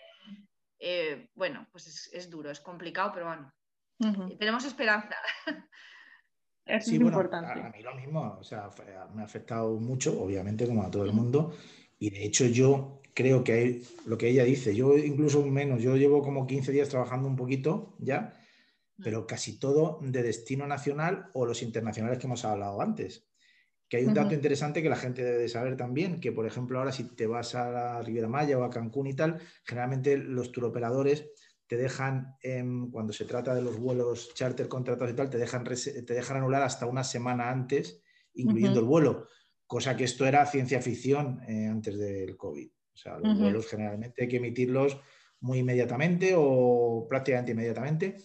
eh, 0.80 1.30
bueno, 1.36 1.68
pues 1.72 2.10
es, 2.12 2.30
duro, 2.30 2.50
es 2.50 2.60
complicado, 2.60 3.12
pero 3.14 3.28
bueno, 3.28 3.54
tenemos 4.38 4.66
esperanza. 4.66 5.16
Es 6.66 6.86
sí, 6.86 6.96
importante. 6.96 7.60
a, 7.60 7.70
mí 7.70 7.82
lo 7.84 7.96
mismo, 7.96 8.38
o 8.40 8.44
sea, 8.44 8.70
me 9.14 9.22
ha 9.22 9.26
afectado 9.26 9.76
mucho, 9.80 10.22
obviamente, 10.22 10.66
como 10.66 10.84
a 10.84 10.92
todo 10.92 11.04
el 11.04 11.14
mundo. 11.14 11.54
Y 12.00 12.10
de 12.10 12.26
hecho 12.26 12.46
yo 12.46 13.02
creo 13.14 13.44
que 13.44 13.54
hay, 13.54 13.84
lo 14.06 14.18
que 14.18 14.30
ella 14.30 14.44
dice, 14.44 14.76
yo 14.76 14.98
incluso 14.98 15.46
menos, 15.46 15.82
yo 15.82 15.96
llevo 15.96 16.22
como 16.22 16.48
15 16.48 16.72
días 16.72 16.90
trabajando 16.90 17.28
un 17.28 17.36
poquito 17.36 17.96
ya, 18.00 18.34
pero 19.04 19.28
casi 19.28 19.60
todo 19.60 20.00
de 20.02 20.24
destino 20.24 20.68
nacional 20.68 21.30
o 21.34 21.46
los 21.46 21.62
internacionales 21.62 22.20
que 22.20 22.28
hemos 22.28 22.46
hablado 22.46 22.82
antes. 22.82 23.28
Que 23.90 23.98
hay 23.98 24.06
un 24.06 24.14
dato 24.14 24.34
interesante 24.34 24.82
que 24.82 24.90
la 24.90 24.96
gente 24.96 25.24
debe 25.24 25.48
saber 25.48 25.78
también, 25.78 26.20
que 26.20 26.32
por 26.32 26.48
ejemplo 26.48 26.80
ahora 26.80 26.92
si 26.92 27.16
te 27.16 27.28
vas 27.28 27.54
a 27.54 27.70
la 27.70 28.02
Riviera 28.02 28.28
Maya 28.28 28.58
o 28.58 28.64
a 28.64 28.70
Cancún 28.70 29.08
y 29.08 29.14
tal, 29.14 29.40
generalmente 29.64 30.18
los 30.18 30.52
turoperadores 30.52 31.30
te 31.74 31.82
dejan, 31.82 32.38
cuando 32.92 33.14
se 33.14 33.26
trata 33.26 33.56
de 33.56 33.64
los 33.64 33.80
vuelos 33.80 34.32
charter 34.36 34.68
contratados 34.68 35.12
y 35.12 35.16
tal, 35.16 35.32
te 35.32 35.40
dejan, 35.40 35.64
te 35.64 36.14
dejan 36.14 36.38
anular 36.38 36.62
hasta 36.62 36.86
una 36.86 37.04
semana 37.04 37.50
antes, 37.50 38.00
incluyendo 38.36 38.80
el 38.80 38.86
vuelo, 38.86 39.28
cosa 39.66 39.98
que 39.98 40.04
esto 40.04 40.28
era 40.28 40.46
ciencia 40.46 40.84
ficción 40.84 41.42
eh, 41.48 41.66
antes 41.66 41.98
del 41.98 42.38
COVID. 42.38 42.70
O 42.70 42.96
sea, 42.96 43.18
los 43.18 43.40
vuelos 43.40 43.68
generalmente 43.68 44.22
hay 44.22 44.28
que 44.28 44.38
emitirlos 44.38 45.00
muy 45.40 45.60
inmediatamente 45.60 46.36
o 46.38 47.08
prácticamente 47.10 47.54
inmediatamente. 47.54 48.18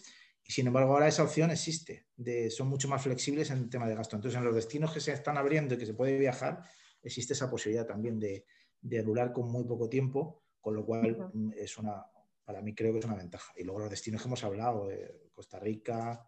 Y 0.43 0.51
sin 0.51 0.67
embargo, 0.67 0.93
ahora 0.93 1.07
esa 1.07 1.23
opción 1.23 1.49
existe. 1.49 2.05
De, 2.15 2.51
son 2.51 2.67
mucho 2.67 2.87
más 2.87 3.01
flexibles 3.01 3.49
en 3.49 3.57
el 3.57 3.69
tema 3.69 3.87
de 3.87 3.95
gasto. 3.95 4.15
Entonces, 4.15 4.37
en 4.37 4.45
los 4.45 4.53
destinos 4.53 4.93
que 4.93 4.99
se 4.99 5.11
están 5.11 5.39
abriendo 5.39 5.73
y 5.73 5.79
que 5.79 5.87
se 5.87 5.95
puede 5.95 6.19
viajar, 6.19 6.65
existe 7.01 7.33
esa 7.33 7.49
posibilidad 7.49 7.87
también 7.87 8.19
de, 8.19 8.45
de 8.79 8.99
anular 8.99 9.33
con 9.33 9.51
muy 9.51 9.63
poco 9.63 9.89
tiempo, 9.89 10.43
con 10.61 10.75
lo 10.75 10.85
cual 10.85 11.31
mm, 11.33 11.53
es 11.57 11.79
una, 11.79 12.05
para 12.49 12.63
mí 12.63 12.73
creo 12.73 12.91
que 12.91 12.97
es 12.97 13.05
una 13.05 13.15
ventaja. 13.15 13.53
Y 13.57 13.63
luego 13.63 13.81
los 13.81 13.91
destinos 13.91 14.23
que 14.23 14.27
hemos 14.27 14.43
hablado, 14.43 14.89
eh, 14.89 15.29
Costa 15.31 15.59
Rica, 15.59 16.25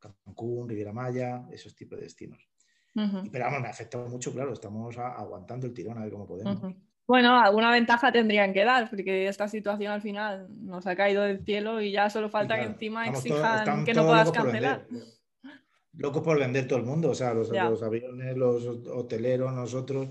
Cancún, 0.00 0.68
Riviera 0.68 0.92
Maya, 0.92 1.46
esos 1.52 1.76
tipos 1.76 1.96
de 1.96 2.06
destinos. 2.06 2.50
pero 2.92 3.44
vamos, 3.44 3.60
me 3.60 3.68
ha 3.68 3.70
afectado 3.70 4.08
mucho, 4.08 4.32
claro, 4.32 4.52
estamos 4.52 4.98
aguantando 4.98 5.68
el 5.68 5.72
tirón 5.72 5.96
a 5.96 6.02
ver 6.02 6.10
cómo 6.10 6.26
podemos. 6.26 6.74
Bueno, 7.06 7.38
alguna 7.38 7.70
ventaja 7.70 8.10
tendrían 8.10 8.52
que 8.52 8.64
dar, 8.64 8.90
porque 8.90 9.28
esta 9.28 9.46
situación 9.46 9.92
al 9.92 10.02
final 10.02 10.48
nos 10.50 10.88
ha 10.88 10.96
caído 10.96 11.22
del 11.22 11.44
cielo 11.44 11.80
y 11.80 11.92
ya 11.92 12.10
solo 12.10 12.28
falta 12.28 12.56
que 12.56 12.64
encima 12.64 13.06
exijan 13.06 13.84
que 13.84 13.94
no 13.94 14.06
puedas 14.06 14.32
cancelar. 14.32 14.88
Locos 15.92 16.22
por 16.24 16.36
vender 16.36 16.66
todo 16.66 16.80
el 16.80 16.84
mundo, 16.84 17.10
o 17.10 17.14
sea, 17.14 17.32
los, 17.32 17.52
aviones, 17.80 18.36
los 18.36 18.66
hoteleros, 18.88 19.52
nosotros, 19.52 20.08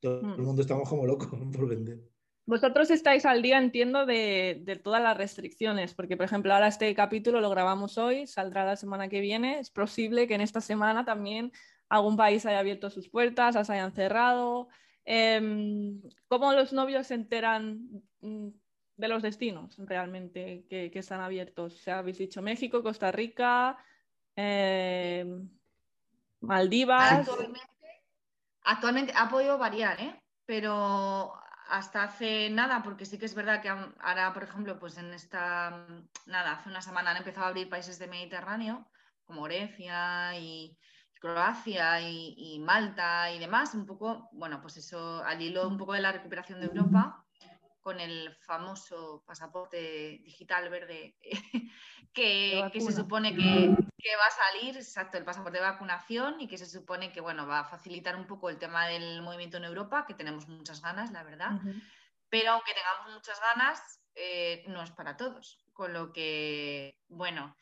todo 0.00 0.20
el 0.20 0.38
mm. 0.38 0.42
mundo 0.42 0.62
estamos 0.62 0.88
como 0.88 1.04
locos 1.04 1.28
por 1.52 1.68
vender. 1.68 2.11
Vosotros 2.44 2.90
estáis 2.90 3.24
al 3.24 3.40
día, 3.40 3.58
entiendo, 3.58 4.04
de, 4.04 4.80
todas 4.82 5.00
las 5.00 5.16
restricciones, 5.16 5.94
porque 5.94 6.16
por 6.16 6.26
ejemplo 6.26 6.52
ahora 6.52 6.66
este 6.66 6.92
capítulo 6.94 7.40
lo 7.40 7.50
grabamos 7.50 7.98
hoy, 7.98 8.26
saldrá 8.26 8.64
la 8.64 8.76
semana 8.76 9.08
que 9.08 9.20
viene, 9.20 9.60
es 9.60 9.70
posible 9.70 10.26
que 10.26 10.34
en 10.34 10.40
esta 10.40 10.60
semana 10.60 11.04
también 11.04 11.52
algún 11.88 12.16
país 12.16 12.44
haya 12.44 12.58
abierto 12.58 12.90
sus 12.90 13.08
puertas, 13.08 13.54
las 13.54 13.70
hayan 13.70 13.92
cerrado. 13.92 14.68
Em, 15.04 16.00
¿Cómo 16.26 16.52
los 16.52 16.72
novios 16.72 17.06
se 17.06 17.14
enteran 17.14 18.02
mm, 18.20 18.48
de 18.96 19.08
los 19.08 19.22
destinos 19.22 19.76
realmente 19.78 20.64
que, 20.68 20.90
están 20.94 21.20
abiertos? 21.20 21.74
O 21.74 21.78
sea, 21.78 21.98
habéis 21.98 22.18
dicho 22.18 22.42
México, 22.42 22.82
Costa 22.82 23.12
Rica, 23.12 23.76
em, 24.34 25.48
Maldivas. 26.40 27.28
Actualmente, 28.64 29.12
ha 29.16 29.28
podido 29.28 29.58
variar, 29.58 30.00
¿eh? 30.00 30.22
pero 30.46 31.32
hasta 31.72 32.02
hace 32.02 32.50
nada, 32.50 32.82
porque 32.82 33.06
sí 33.06 33.18
que 33.18 33.24
es 33.24 33.34
verdad 33.34 33.62
que 33.62 33.70
ahora, 33.70 34.34
por 34.34 34.42
ejemplo, 34.42 34.78
pues 34.78 34.98
en 34.98 35.14
esta, 35.14 35.86
nada, 36.26 36.52
hace 36.52 36.68
una 36.68 36.82
semana 36.82 37.12
han 37.12 37.16
empezado 37.16 37.46
a 37.46 37.48
abrir 37.48 37.70
países 37.70 37.98
de 37.98 38.08
Mediterráneo, 38.08 38.90
como 39.24 39.44
Grecia 39.44 40.38
y, 40.38 40.78
Croacia 41.18 42.00
y, 42.00 42.58
Malta 42.60 43.30
y 43.32 43.38
demás, 43.38 43.74
un 43.74 43.86
poco, 43.86 44.28
bueno, 44.32 44.60
pues 44.60 44.76
eso 44.76 45.24
al 45.24 45.40
hilo 45.40 45.66
un 45.66 45.78
poco 45.78 45.94
de 45.94 46.00
la 46.00 46.12
recuperación 46.12 46.60
de 46.60 46.66
Europa 46.66 47.21
con 47.82 48.00
el 48.00 48.34
famoso 48.36 49.24
pasaporte 49.26 50.20
digital 50.24 50.70
verde 50.70 51.16
que, 52.14 52.70
se 52.72 52.92
supone 52.92 53.34
que, 53.34 54.16
va 54.16 54.26
a 54.26 54.30
salir, 54.30 54.76
exacto, 54.76 55.18
el 55.18 55.24
pasaporte 55.24 55.58
de 55.58 55.64
vacunación 55.64 56.40
y 56.40 56.48
que 56.48 56.58
se 56.58 56.66
supone 56.66 57.12
que 57.12 57.20
bueno, 57.20 57.46
va 57.46 57.60
a 57.60 57.64
facilitar 57.64 58.16
un 58.16 58.26
poco 58.26 58.48
el 58.50 58.58
tema 58.58 58.86
del 58.86 59.20
movimiento 59.22 59.56
en 59.56 59.64
Europa, 59.64 60.06
que 60.06 60.14
tenemos 60.14 60.48
muchas 60.48 60.80
ganas, 60.80 61.10
la 61.10 61.24
verdad. 61.24 61.60
Pero 62.28 62.52
aunque 62.52 62.72
tengamos 62.72 63.14
muchas 63.14 63.40
ganas, 63.40 64.00
eh, 64.14 64.64
no 64.68 64.82
es 64.82 64.90
para 64.92 65.16
todos. 65.16 65.58
Con 65.72 65.92
lo 65.92 66.12
que, 66.12 66.98
bueno, 67.08 67.56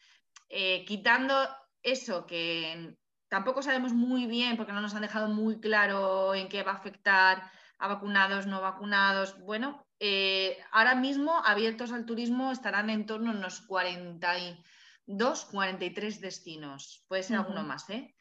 eh, 0.49 0.85
quitando 0.85 1.49
eso 1.83 2.27
que 2.27 2.97
tampoco 3.29 3.63
sabemos 3.63 3.93
muy 3.93 4.27
bien, 4.27 4.57
porque 4.57 4.73
no 4.73 4.81
nos 4.81 4.95
han 4.95 5.03
dejado 5.03 5.29
muy 5.29 5.61
claro 5.61 6.35
en 6.35 6.49
qué 6.49 6.63
va 6.63 6.73
a 6.73 6.77
afectar 6.77 7.51
a 7.79 7.89
vacunados, 7.89 8.47
no 8.47 8.61
vacunados. 8.61 9.39
Bueno, 9.41 9.87
eh, 10.01 10.59
ahora 10.73 10.95
mismo 10.95 11.43
abiertos 11.45 11.93
al 11.93 12.07
turismo 12.07 12.51
estarán 12.53 12.89
en 12.89 13.05
torno 13.05 13.31
a 13.31 13.35
unos 13.35 13.61
42, 13.61 15.45
43 15.45 16.21
destinos. 16.23 17.05
Puede 17.07 17.23
ser 17.23 17.37
alguno 17.37 17.63
más, 17.63 17.89
¿eh? 17.91 18.17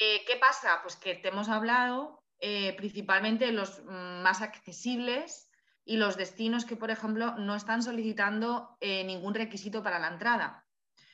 ¿eh? 0.00 0.24
¿Qué 0.26 0.36
pasa? 0.40 0.80
Pues 0.82 0.96
que 0.96 1.14
te 1.14 1.28
hemos 1.28 1.50
hablado 1.50 2.24
eh, 2.40 2.74
principalmente 2.76 3.44
de 3.44 3.52
los 3.52 3.84
mm, 3.84 4.22
más 4.22 4.40
accesibles 4.40 5.50
y 5.84 5.98
los 5.98 6.16
destinos 6.16 6.64
que, 6.64 6.76
por 6.76 6.90
ejemplo, 6.90 7.36
no 7.36 7.54
están 7.56 7.82
solicitando 7.82 8.78
ningún 8.80 9.34
requisito 9.34 9.82
para 9.82 9.98
la 9.98 10.08
entrada. 10.08 10.64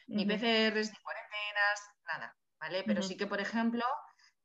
Ni 0.07 0.26
PCRs, 0.26 0.90
ni 0.90 0.99
cuarentenas, 1.03 1.80
nada. 2.07 2.36
¿vale? 2.61 2.84
Pero 2.86 3.03
sí 3.03 3.16
que, 3.16 3.26
por 3.26 3.40
ejemplo, 3.40 3.84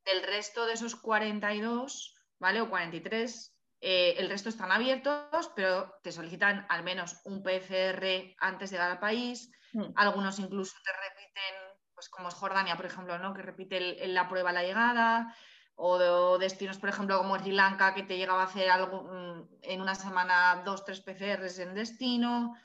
del 0.05 0.23
resto 0.23 0.65
de 0.65 0.73
esos 0.73 0.95
42, 0.95 2.15
¿vale? 2.39 2.61
O 2.61 2.69
43, 2.69 3.52
eh, 3.85 4.15
el 4.17 4.29
resto 4.29 4.47
están 4.47 4.71
abiertos, 4.71 5.51
pero 5.57 5.95
te 6.01 6.13
solicitan 6.13 6.65
al 6.69 6.83
menos 6.83 7.19
un 7.25 7.43
PCR 7.43 8.33
antes 8.39 8.69
de 8.69 8.77
llegar 8.77 8.91
al 8.91 8.99
país. 8.99 9.51
Mm. 9.73 9.91
Algunos 9.97 10.39
incluso 10.39 10.77
te 10.85 10.91
repiten, 10.93 11.81
pues 11.93 12.07
como 12.07 12.29
es 12.29 12.33
Jordania, 12.33 12.77
por 12.77 12.85
ejemplo, 12.85 13.17
¿no? 13.17 13.33
Que 13.33 13.41
repite 13.41 14.07
la 14.07 14.29
prueba 14.29 14.51
a 14.51 14.53
la 14.53 14.63
llegada. 14.63 15.35
O, 15.75 16.37
destinos, 16.37 16.77
por 16.77 16.87
ejemplo, 16.87 17.17
como 17.17 17.37
Sri 17.37 17.51
Lanka, 17.51 17.93
que 17.93 18.03
te 18.03 18.15
llegaba 18.15 18.43
a 18.43 18.45
hacer 18.45 18.69
algo 18.69 19.03
mm, 19.03 19.49
en 19.63 19.81
una 19.81 19.95
semana, 19.95 20.61
dos, 20.63 20.85
tres 20.85 21.01
PCRs 21.01 21.59
en 21.59 21.73
destino. 21.73 22.55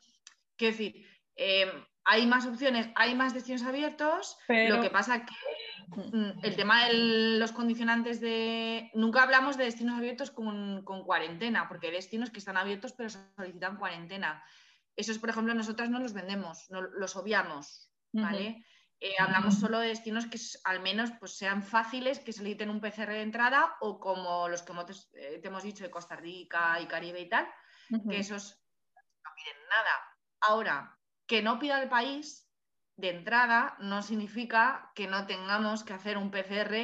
Quiero 0.57 0.77
decir, 0.77 1.05
eh, 1.35 1.85
hay 2.05 2.27
más 2.29 2.47
opciones, 2.47 2.91
hay 2.95 3.17
más 3.17 3.35
destinos 3.35 3.65
abiertos, 3.65 4.39
lo 4.47 4.81
que 4.81 4.91
pasa 4.91 5.27
que 5.27 5.35
el 6.43 6.57
tema 6.57 6.87
de 6.87 7.39
los 7.39 7.53
condicionantes 7.53 8.21
de... 8.21 8.91
Nunca 8.95 9.23
hablamos 9.23 9.57
de 9.57 9.65
destinos 9.65 9.99
abiertos 9.99 10.31
con, 10.31 10.83
cuarentena, 10.85 11.69
porque 11.69 11.89
hay 11.89 11.95
destinos 11.95 12.31
que 12.31 12.39
están 12.39 12.57
abiertos 12.57 12.93
pero 12.93 13.11
solicitan 13.11 13.77
cuarentena. 13.77 14.43
Esos, 14.97 15.19
por 15.19 15.31
ejemplo, 15.31 15.55
nosotras 15.55 15.91
no 15.91 16.01
los 16.01 16.13
vendemos, 16.13 16.67
no, 16.71 16.83
los 16.83 17.17
obviamos, 17.17 17.91
¿vale? 18.13 18.65
Eh, 19.01 19.15
hablamos 19.21 19.61
solo 19.61 19.79
de 19.79 19.89
destinos 19.89 20.27
que 20.27 20.39
al 20.65 20.81
menos 20.81 21.13
pues, 21.21 21.37
sean 21.37 21.63
fáciles, 21.63 22.19
que 22.19 22.33
soliciten 22.33 22.71
un 22.71 22.81
PCR 22.81 23.11
de 23.11 23.23
entrada 23.23 23.77
o 23.81 24.01
como 24.01 24.49
los 24.49 24.63
que 24.63 24.73
eh, 25.13 25.39
te 25.41 25.49
hemos 25.49 25.63
dicho 25.63 25.85
de 25.85 25.91
Costa 25.91 26.17
Rica 26.17 26.81
y 26.81 26.87
Caribe 26.87 27.21
y 27.21 27.29
tal, 27.29 27.49
que 28.11 28.19
esos 28.19 28.61
no 29.25 29.31
piden 29.37 29.69
nada. 29.69 29.91
Ahora, 30.41 30.99
que 31.29 31.43
no 31.43 31.61
pida 31.61 31.81
el 31.81 31.89
país 31.89 32.48
de 32.99 33.11
entrada 33.11 33.77
no 33.79 34.03
significa 34.03 34.91
que 34.95 35.07
no 35.07 35.25
tengamos 35.25 35.85
que 35.85 35.95
hacer 35.95 36.19
un 36.19 36.31
PCR 36.31 36.75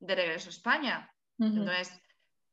de 0.00 0.14
regreso 0.14 0.48
a 0.48 0.50
España. 0.50 1.14
Entonces, 1.38 1.98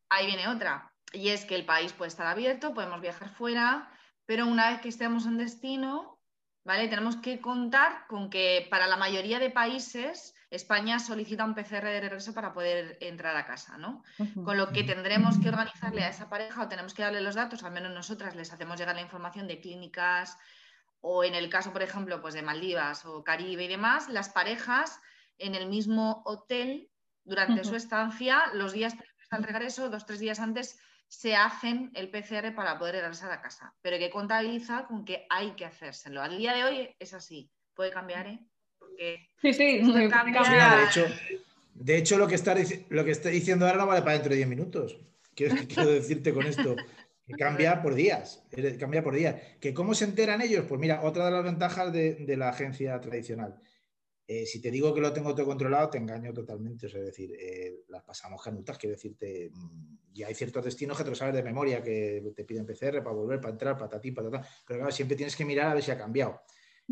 ahí 0.09 0.27
viene 0.27 0.47
otra. 0.47 0.93
Y 1.11 1.29
es 1.29 1.43
que 1.43 1.55
el 1.55 1.65
país 1.65 1.93
puede 1.93 2.09
estar 2.09 2.27
abierto, 2.27 2.73
podemos 2.73 3.01
viajar 3.01 3.29
fuera, 3.29 3.91
pero 4.25 4.45
una 4.45 4.69
vez 4.69 4.81
que 4.81 4.89
estemos 4.89 5.25
en 5.25 5.37
destino, 5.37 6.19
¿vale? 6.63 6.87
Tenemos 6.89 7.15
que 7.17 7.41
contar 7.41 8.05
con 8.07 8.29
que 8.29 8.67
para 8.69 8.87
la 8.87 8.97
mayoría 8.97 9.39
de 9.39 9.49
países 9.49 10.35
España 10.51 10.99
solicita 10.99 11.43
un 11.43 11.55
PCR 11.55 11.85
de 11.85 12.01
regreso 12.01 12.33
para 12.33 12.53
poder 12.53 12.97
entrar 13.01 13.35
a 13.35 13.47
casa, 13.47 13.77
¿no? 13.79 14.03
Con 14.45 14.57
lo 14.57 14.71
que 14.71 14.83
tendremos 14.83 15.39
que 15.39 15.49
organizarle 15.49 16.03
a 16.03 16.09
esa 16.09 16.29
pareja 16.29 16.61
o 16.61 16.69
tenemos 16.69 16.93
que 16.93 17.01
darle 17.01 17.21
los 17.21 17.35
datos, 17.35 17.63
al 17.63 17.71
menos 17.71 17.91
nosotras 17.93 18.35
les 18.35 18.53
hacemos 18.53 18.77
llegar 18.77 18.95
la 18.95 19.01
información 19.01 19.47
de 19.47 19.59
clínicas 19.59 20.37
o 21.01 21.23
en 21.23 21.35
el 21.35 21.49
caso, 21.49 21.71
por 21.71 21.81
ejemplo, 21.81 22.21
pues 22.21 22.33
de 22.33 22.41
Maldivas 22.41 23.05
o 23.05 23.23
Caribe 23.23 23.65
y 23.65 23.67
demás, 23.67 24.09
las 24.09 24.29
parejas 24.29 24.99
en 25.37 25.55
el 25.55 25.67
mismo 25.67 26.23
hotel 26.25 26.89
durante 27.23 27.63
su 27.63 27.75
estancia, 27.75 28.47
los 28.53 28.73
días 28.73 28.95
al 29.29 29.43
regreso, 29.43 29.89
dos, 29.89 30.05
tres 30.05 30.19
días 30.19 30.39
antes, 30.39 30.79
se 31.07 31.35
hacen 31.35 31.91
el 31.93 32.09
PCR 32.09 32.53
para 32.55 32.77
poder 32.77 32.95
regresar 32.95 33.31
a 33.31 33.41
casa. 33.41 33.73
Pero 33.81 33.97
que 33.97 34.09
contabiliza 34.09 34.85
con 34.85 35.05
que 35.05 35.25
hay 35.29 35.51
que 35.51 35.65
hacérselo. 35.65 36.21
Al 36.21 36.37
día 36.37 36.53
de 36.53 36.63
hoy 36.63 36.89
es 36.99 37.13
así. 37.13 37.49
Puede 37.73 37.91
cambiar, 37.91 38.27
¿eh? 38.27 38.39
sí, 39.41 39.53
sí, 39.53 39.81
puede 39.83 40.09
cambiar. 40.09 40.77
De 40.77 40.85
hecho, 40.85 41.05
de 41.73 41.97
hecho 41.97 42.17
lo, 42.17 42.27
que 42.27 42.35
está, 42.35 42.55
lo 42.89 43.05
que 43.05 43.11
está 43.11 43.29
diciendo 43.29 43.65
ahora 43.65 43.77
no 43.77 43.87
vale 43.87 44.01
para 44.01 44.13
dentro 44.13 44.31
de 44.31 44.37
10 44.37 44.49
minutos. 44.49 44.97
quiero 45.35 45.91
decirte 45.91 46.33
con 46.33 46.47
esto 46.47 46.75
que 47.27 47.33
cambia 47.33 47.81
por 47.81 47.93
días, 47.93 48.41
cambia 48.79 49.03
por 49.03 49.13
días. 49.13 49.35
¿Que 49.59 49.73
¿Cómo 49.73 49.93
se 49.93 50.05
enteran 50.05 50.41
ellos? 50.41 50.65
Pues 50.67 50.79
mira, 50.79 51.03
otra 51.03 51.25
de 51.25 51.31
las 51.31 51.43
ventajas 51.43 51.91
de, 51.91 52.35
la 52.37 52.49
agencia 52.49 52.97
tradicional. 53.01 53.59
Eh, 54.25 54.45
si 54.45 54.61
te 54.61 54.71
digo 54.71 54.93
que 54.93 55.01
lo 55.01 55.11
tengo 55.11 55.35
todo 55.35 55.45
controlado, 55.45 55.89
te 55.89 55.97
engaño 55.97 56.33
totalmente. 56.33 56.87
es 56.87 56.93
decir, 56.93 57.33
eh, 57.37 57.81
las 57.89 58.03
pasamos 58.03 58.41
canutas, 58.41 58.77
quiero 58.77 58.95
decirte, 58.95 59.49
mm, 59.53 59.97
y 60.13 60.23
hay 60.23 60.33
ciertos 60.35 60.63
destinos 60.63 60.97
que 60.97 61.03
te 61.03 61.09
lo 61.09 61.15
sabes 61.15 61.35
de 61.35 61.43
memoria, 61.43 61.83
que 61.83 62.31
te 62.33 62.45
piden 62.45 62.65
PCR 62.65 63.03
para 63.03 63.15
volver, 63.15 63.41
para 63.41 63.51
entrar, 63.51 63.77
patatín, 63.77 64.13
patatán, 64.13 64.43
pero 64.65 64.79
claro, 64.79 64.91
siempre 64.91 65.17
tienes 65.17 65.35
que 65.35 65.43
mirar 65.43 65.67
a 65.67 65.73
ver 65.73 65.83
si 65.83 65.91
ha 65.91 65.97
cambiado. 65.97 66.41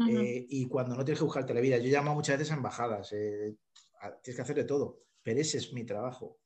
eh, 0.10 0.46
y 0.50 0.68
cuando 0.68 0.94
no 0.96 1.06
tienes 1.06 1.20
que 1.20 1.26
buscarte 1.26 1.54
la 1.54 1.62
vida. 1.62 1.78
Yo 1.78 1.90
llamo 1.90 2.14
muchas 2.14 2.38
veces 2.38 2.52
a 2.52 2.56
embajadas, 2.58 3.14
eh, 3.14 3.56
tienes 4.22 4.36
que 4.36 4.42
hacer 4.42 4.56
de 4.58 4.66
todo, 4.66 5.04
pero 5.24 5.40
ese 5.40 5.60
es 5.60 5.72
mi 5.72 5.86
trabajo. 5.86 6.40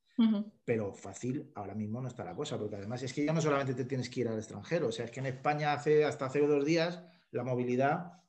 Pero 0.66 0.94
fácil 0.94 1.52
ahora 1.56 1.76
mismo 1.76 2.02
no 2.02 2.08
está 2.08 2.26
la 2.26 2.36
cosa, 2.36 2.58
porque 2.58 2.76
además 2.76 3.02
es 3.04 3.14
que 3.14 3.26
ya 3.26 3.34
no 3.34 3.42
solamente 3.42 3.74
te 3.74 3.86
tienes 3.86 4.10
que 4.10 4.22
ir 4.22 4.28
al 4.28 4.38
extranjero, 4.38 4.88
o 4.88 4.92
sea, 4.92 5.06
es 5.06 5.12
que 5.12 5.22
en 5.22 5.28
España 5.28 5.72
hace 5.72 6.04
hasta 6.04 6.26
hace 6.26 6.46
dos 6.46 6.66
días 6.66 7.02
la 7.32 7.44
movilidad 7.44 8.20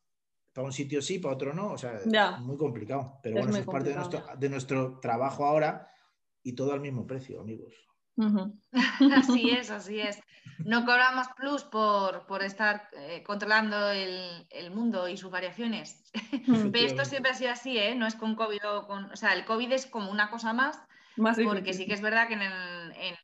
para 0.53 0.67
un 0.67 0.73
sitio 0.73 1.03
sí, 1.03 1.19
para 1.19 1.35
otro 1.35 1.55
no, 1.55 1.73
o 1.73 1.79
sea, 1.79 1.97
es 1.97 2.07
muy 2.41 2.57
complicado. 2.57 3.19
Pero 3.23 3.37
bueno, 3.37 3.51
eso 3.51 3.61
es 3.61 3.67
parte 3.67 3.91
de 3.91 3.97
nuestro, 3.97 4.25
de 4.39 4.49
nuestro 4.49 5.01
trabajo 5.01 5.45
ahora 5.45 5.89
y 6.43 6.55
todo 6.55 6.73
al 6.73 6.81
mismo 6.81 7.07
precio, 7.07 7.41
amigos. 7.41 7.75
así 9.17 9.51
es, 9.51 9.71
así 9.71 10.01
es. 10.01 10.21
No 10.59 10.85
cobramos 10.85 11.27
plus 11.37 11.65
por, 11.65 12.43
estar 12.43 12.89
eh, 12.93 13.23
controlando 13.23 13.91
el, 13.91 14.71
mundo 14.75 15.09
y 15.09 15.17
sus 15.17 15.31
variaciones. 15.31 16.11
Pero 16.73 16.87
esto 16.87 17.05
siempre 17.05 17.33
ha 17.33 17.35
sido 17.35 17.53
así, 17.53 17.79
¿eh? 17.79 17.95
No 17.95 18.07
es 18.07 18.15
con 18.15 18.35
COVID 18.35 18.61
o 18.69 18.87
con... 18.87 19.11
O 19.11 19.17
sea, 19.17 19.33
el 19.35 19.45
COVID 19.45 19.73
es 19.73 19.87
como 19.87 20.11
una 20.11 20.31
cosa 20.31 20.53
más, 20.53 20.83
porque 21.17 21.73
sí 21.73 21.87
que 21.87 21.95
es 21.95 22.01
verdad 22.01 22.29
que 22.29 22.35
en 22.35 22.43
el... 22.43 23.19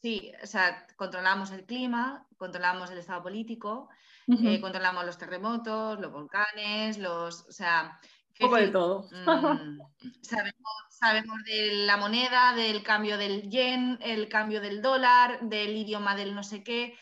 sí, 0.00 0.32
o 0.42 0.46
sea, 0.46 0.86
controlamos 0.96 1.50
el 1.50 1.64
clima, 1.64 2.26
controlamos 2.36 2.90
el 2.90 2.98
estado 2.98 3.22
político, 3.22 3.88
eh, 4.28 4.60
controlamos 4.60 5.04
los 5.04 5.18
terremotos, 5.18 6.00
los 6.00 6.12
volcanes, 6.12 6.98
los... 6.98 7.46
O 7.48 7.52
sea, 7.52 7.98
poco 8.38 8.56
de 8.56 8.68
todo. 8.68 9.08
Mm, 9.10 9.78
sabemos, 10.20 11.44
de 11.44 11.86
la 11.86 11.96
moneda, 11.96 12.54
del 12.54 12.82
cambio 12.82 13.18
del 13.18 13.48
yen, 13.50 13.98
el 14.00 14.28
cambio 14.28 14.60
del 14.60 14.82
dólar, 14.82 15.40
del 15.42 15.76
idioma 15.76 16.14
del 16.14 16.34
no 16.34 16.42
sé 16.42 16.62
qué. 16.62 16.96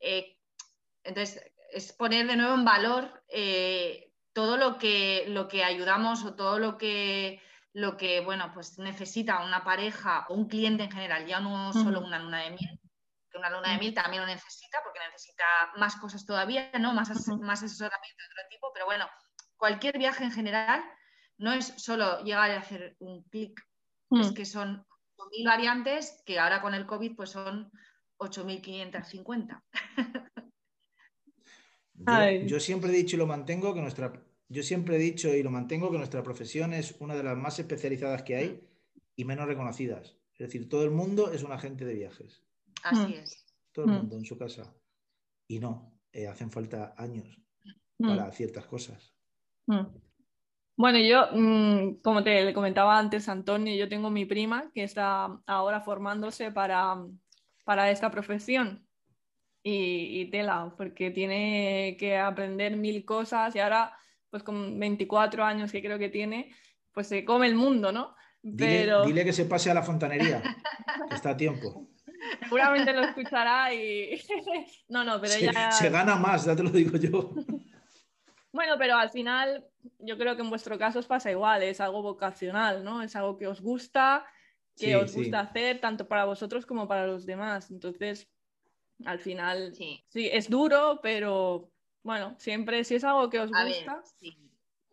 Eh, 0.00 0.36
entonces, 1.02 1.42
es 1.72 1.92
poner 1.92 2.26
de 2.26 2.36
nuevo 2.36 2.54
en 2.54 2.64
valor 2.64 3.22
eh, 3.28 4.12
todo 4.32 4.56
lo 4.56 4.78
que, 4.78 5.24
lo 5.28 5.48
que 5.48 5.64
ayudamos 5.64 6.24
o 6.24 6.34
todo 6.34 6.58
lo 6.58 6.78
que, 6.78 7.40
lo 7.74 7.96
que 7.96 8.20
bueno, 8.20 8.52
pues 8.54 8.78
necesita 8.78 9.44
una 9.44 9.64
pareja 9.64 10.26
o 10.28 10.34
un 10.34 10.48
cliente 10.48 10.84
en 10.84 10.92
general, 10.92 11.26
ya 11.26 11.40
no 11.40 11.72
solo 11.72 12.00
una 12.00 12.20
luna 12.20 12.44
de 12.44 12.50
miel, 12.50 12.80
que 13.28 13.36
una 13.36 13.50
luna 13.50 13.72
de 13.72 13.78
miel 13.78 13.92
también 13.92 14.22
lo 14.22 14.28
necesita 14.28 14.78
porque 14.84 15.00
necesita 15.10 15.44
más 15.76 15.96
cosas 15.96 16.24
todavía, 16.24 16.70
¿no? 16.78 16.94
Más, 16.94 17.10
más 17.40 17.62
asesoramiento 17.62 18.22
de 18.22 18.26
otro 18.26 18.48
tipo, 18.48 18.70
pero 18.72 18.86
bueno, 18.86 19.06
cualquier 19.56 19.98
viaje 19.98 20.22
en 20.22 20.30
general 20.30 20.84
no 21.36 21.52
es 21.52 21.74
solo 21.76 22.22
llegar 22.22 22.52
a 22.52 22.60
hacer 22.60 22.96
un 23.00 23.24
clic, 23.24 23.60
es 24.12 24.30
que 24.30 24.44
son 24.44 24.86
mil 25.32 25.46
variantes 25.46 26.22
que 26.24 26.38
ahora 26.38 26.62
con 26.62 26.74
el 26.74 26.86
COVID 26.86 27.16
pues 27.16 27.30
son 27.30 27.72
8.550. 28.18 29.62
Yo, 31.96 32.46
yo, 32.46 32.60
siempre 32.60 32.90
he 32.90 32.92
dicho 32.92 33.16
y 33.16 33.18
lo 33.20 33.26
mantengo 33.26 33.72
que 33.72 33.80
nuestra, 33.80 34.12
yo 34.54 34.62
siempre 34.62 34.96
he 34.96 34.98
dicho 34.98 35.34
y 35.34 35.42
lo 35.42 35.50
mantengo 35.50 35.90
que 35.90 35.98
nuestra 35.98 36.22
profesión 36.22 36.72
es 36.72 36.94
una 37.00 37.14
de 37.14 37.24
las 37.24 37.36
más 37.36 37.58
especializadas 37.58 38.22
que 38.22 38.36
hay 38.36 38.68
y 39.16 39.24
menos 39.24 39.46
reconocidas. 39.46 40.16
Es 40.32 40.46
decir, 40.46 40.68
todo 40.68 40.84
el 40.84 40.90
mundo 40.90 41.32
es 41.32 41.42
un 41.42 41.52
agente 41.52 41.84
de 41.84 41.94
viajes. 41.94 42.42
Así 42.84 43.12
hmm. 43.12 43.18
es. 43.18 43.44
Todo 43.72 43.86
el 43.86 43.90
hmm. 43.90 43.94
mundo 43.94 44.16
en 44.16 44.24
su 44.24 44.38
casa. 44.38 44.72
Y 45.48 45.58
no, 45.58 45.98
eh, 46.12 46.28
hacen 46.28 46.50
falta 46.50 46.94
años 46.96 47.26
para 47.98 48.30
ciertas 48.32 48.66
cosas. 48.66 49.14
Mm. 49.66 49.86
Bueno, 50.76 50.98
yo, 50.98 51.28
mm, 51.32 52.00
como 52.02 52.22
te 52.22 52.52
comentaba 52.52 52.98
antes, 52.98 53.28
Antonio, 53.28 53.74
yo 53.74 53.88
tengo 53.88 54.10
mi 54.10 54.24
prima 54.24 54.70
que 54.74 54.84
está 54.84 55.40
ahora 55.46 55.80
formándose 55.80 56.50
para, 56.50 56.96
para 57.64 57.90
esta 57.90 58.10
profesión 58.10 58.86
y, 59.62 60.30
tela, 60.30 60.74
porque 60.76 61.10
tiene 61.10 61.96
que 61.98 62.18
aprender 62.18 62.76
mil 62.76 63.04
cosas 63.04 63.56
y 63.56 63.60
ahora, 63.60 63.96
pues 64.34 64.42
con 64.42 64.80
24 64.80 65.44
años 65.44 65.70
que 65.70 65.80
creo 65.80 65.96
que 65.96 66.08
tiene, 66.08 66.52
pues 66.90 67.06
se 67.06 67.24
come 67.24 67.46
el 67.46 67.54
mundo, 67.54 67.92
¿no? 67.92 68.16
Pero... 68.58 69.04
Dile, 69.04 69.24
que 69.24 69.32
se 69.32 69.44
pase 69.44 69.70
a 69.70 69.74
la 69.74 69.82
fontanería, 69.84 70.42
que 71.08 71.14
está 71.14 71.30
a 71.30 71.36
tiempo. 71.36 71.88
Seguramente 72.42 72.92
lo 72.92 73.02
escuchará 73.02 73.72
y... 73.72 74.20
no, 74.88 75.04
no, 75.04 75.20
pero 75.20 75.34
se, 75.34 75.44
ella... 75.44 75.70
Se 75.70 75.88
gana 75.88 76.16
más, 76.16 76.46
ya 76.46 76.56
te 76.56 76.64
lo 76.64 76.70
digo 76.70 76.96
yo. 76.98 77.30
Bueno, 78.52 78.74
pero 78.76 78.96
al 78.96 79.10
final 79.10 79.64
yo 79.98 80.18
creo 80.18 80.34
que 80.34 80.42
en 80.42 80.50
vuestro 80.50 80.78
caso 80.78 80.98
os 80.98 81.06
pasa 81.06 81.30
igual, 81.30 81.62
es 81.62 81.80
algo 81.80 82.02
vocacional, 82.02 82.82
¿no? 82.82 83.02
Es 83.02 83.14
algo 83.14 83.36
que 83.36 83.46
os 83.46 83.60
gusta, 83.60 84.24
que 84.76 84.96
os 84.96 85.14
gusta 85.14 85.40
hacer, 85.40 85.80
tanto 85.80 86.08
para 86.08 86.24
vosotros 86.24 86.64
como 86.64 86.86
para 86.88 87.06
los 87.06 87.26
demás. 87.26 87.72
Entonces, 87.72 88.28
al 89.04 89.18
final, 89.18 89.74
sí, 89.74 90.04
es 90.12 90.48
duro, 90.48 91.00
pero 91.02 91.73
bueno, 92.04 92.36
siempre 92.38 92.84
si 92.84 92.94
es 92.94 93.04
algo 93.04 93.28
que 93.30 93.40
os 93.40 93.50
gusta. 93.50 94.02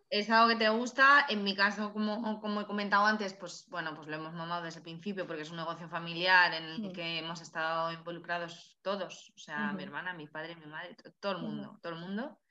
Es 0.09 0.29
algo 0.29 0.49
que 0.49 0.57
te 0.57 0.67
gusta, 0.67 1.25
en 1.29 1.41
mi 1.45 1.55
caso, 1.55 1.93
como, 1.93 2.41
como 2.41 2.59
he 2.59 2.65
comentado 2.65 3.05
antes, 3.05 3.33
pues 3.33 3.65
bueno, 3.69 3.95
pues 3.95 4.09
lo 4.09 4.15
hemos 4.17 4.33
mamado 4.33 4.63
desde 4.63 4.79
el 4.79 4.83
principio 4.83 5.25
porque 5.25 5.43
es 5.43 5.51
un 5.51 5.55
negocio 5.55 5.87
familiar 5.87 6.53
en 6.53 6.63
el 6.63 6.81
mm. 6.81 6.91
que 6.91 7.19
hemos 7.19 7.41
estado 7.41 7.93
involucrados 7.93 8.77
todos, 8.81 9.31
o 9.33 9.37
sea, 9.37 9.71
mi 9.71 9.83
hermana, 9.83 10.13
mi 10.13 10.27
padre, 10.27 10.57
mi 10.57 10.65
madre, 10.65 10.97
todo 11.21 11.33
el 11.33 11.37
mundo, 11.37 11.79
todo 11.81 11.93
el 11.93 11.99
mundo. 11.99 12.41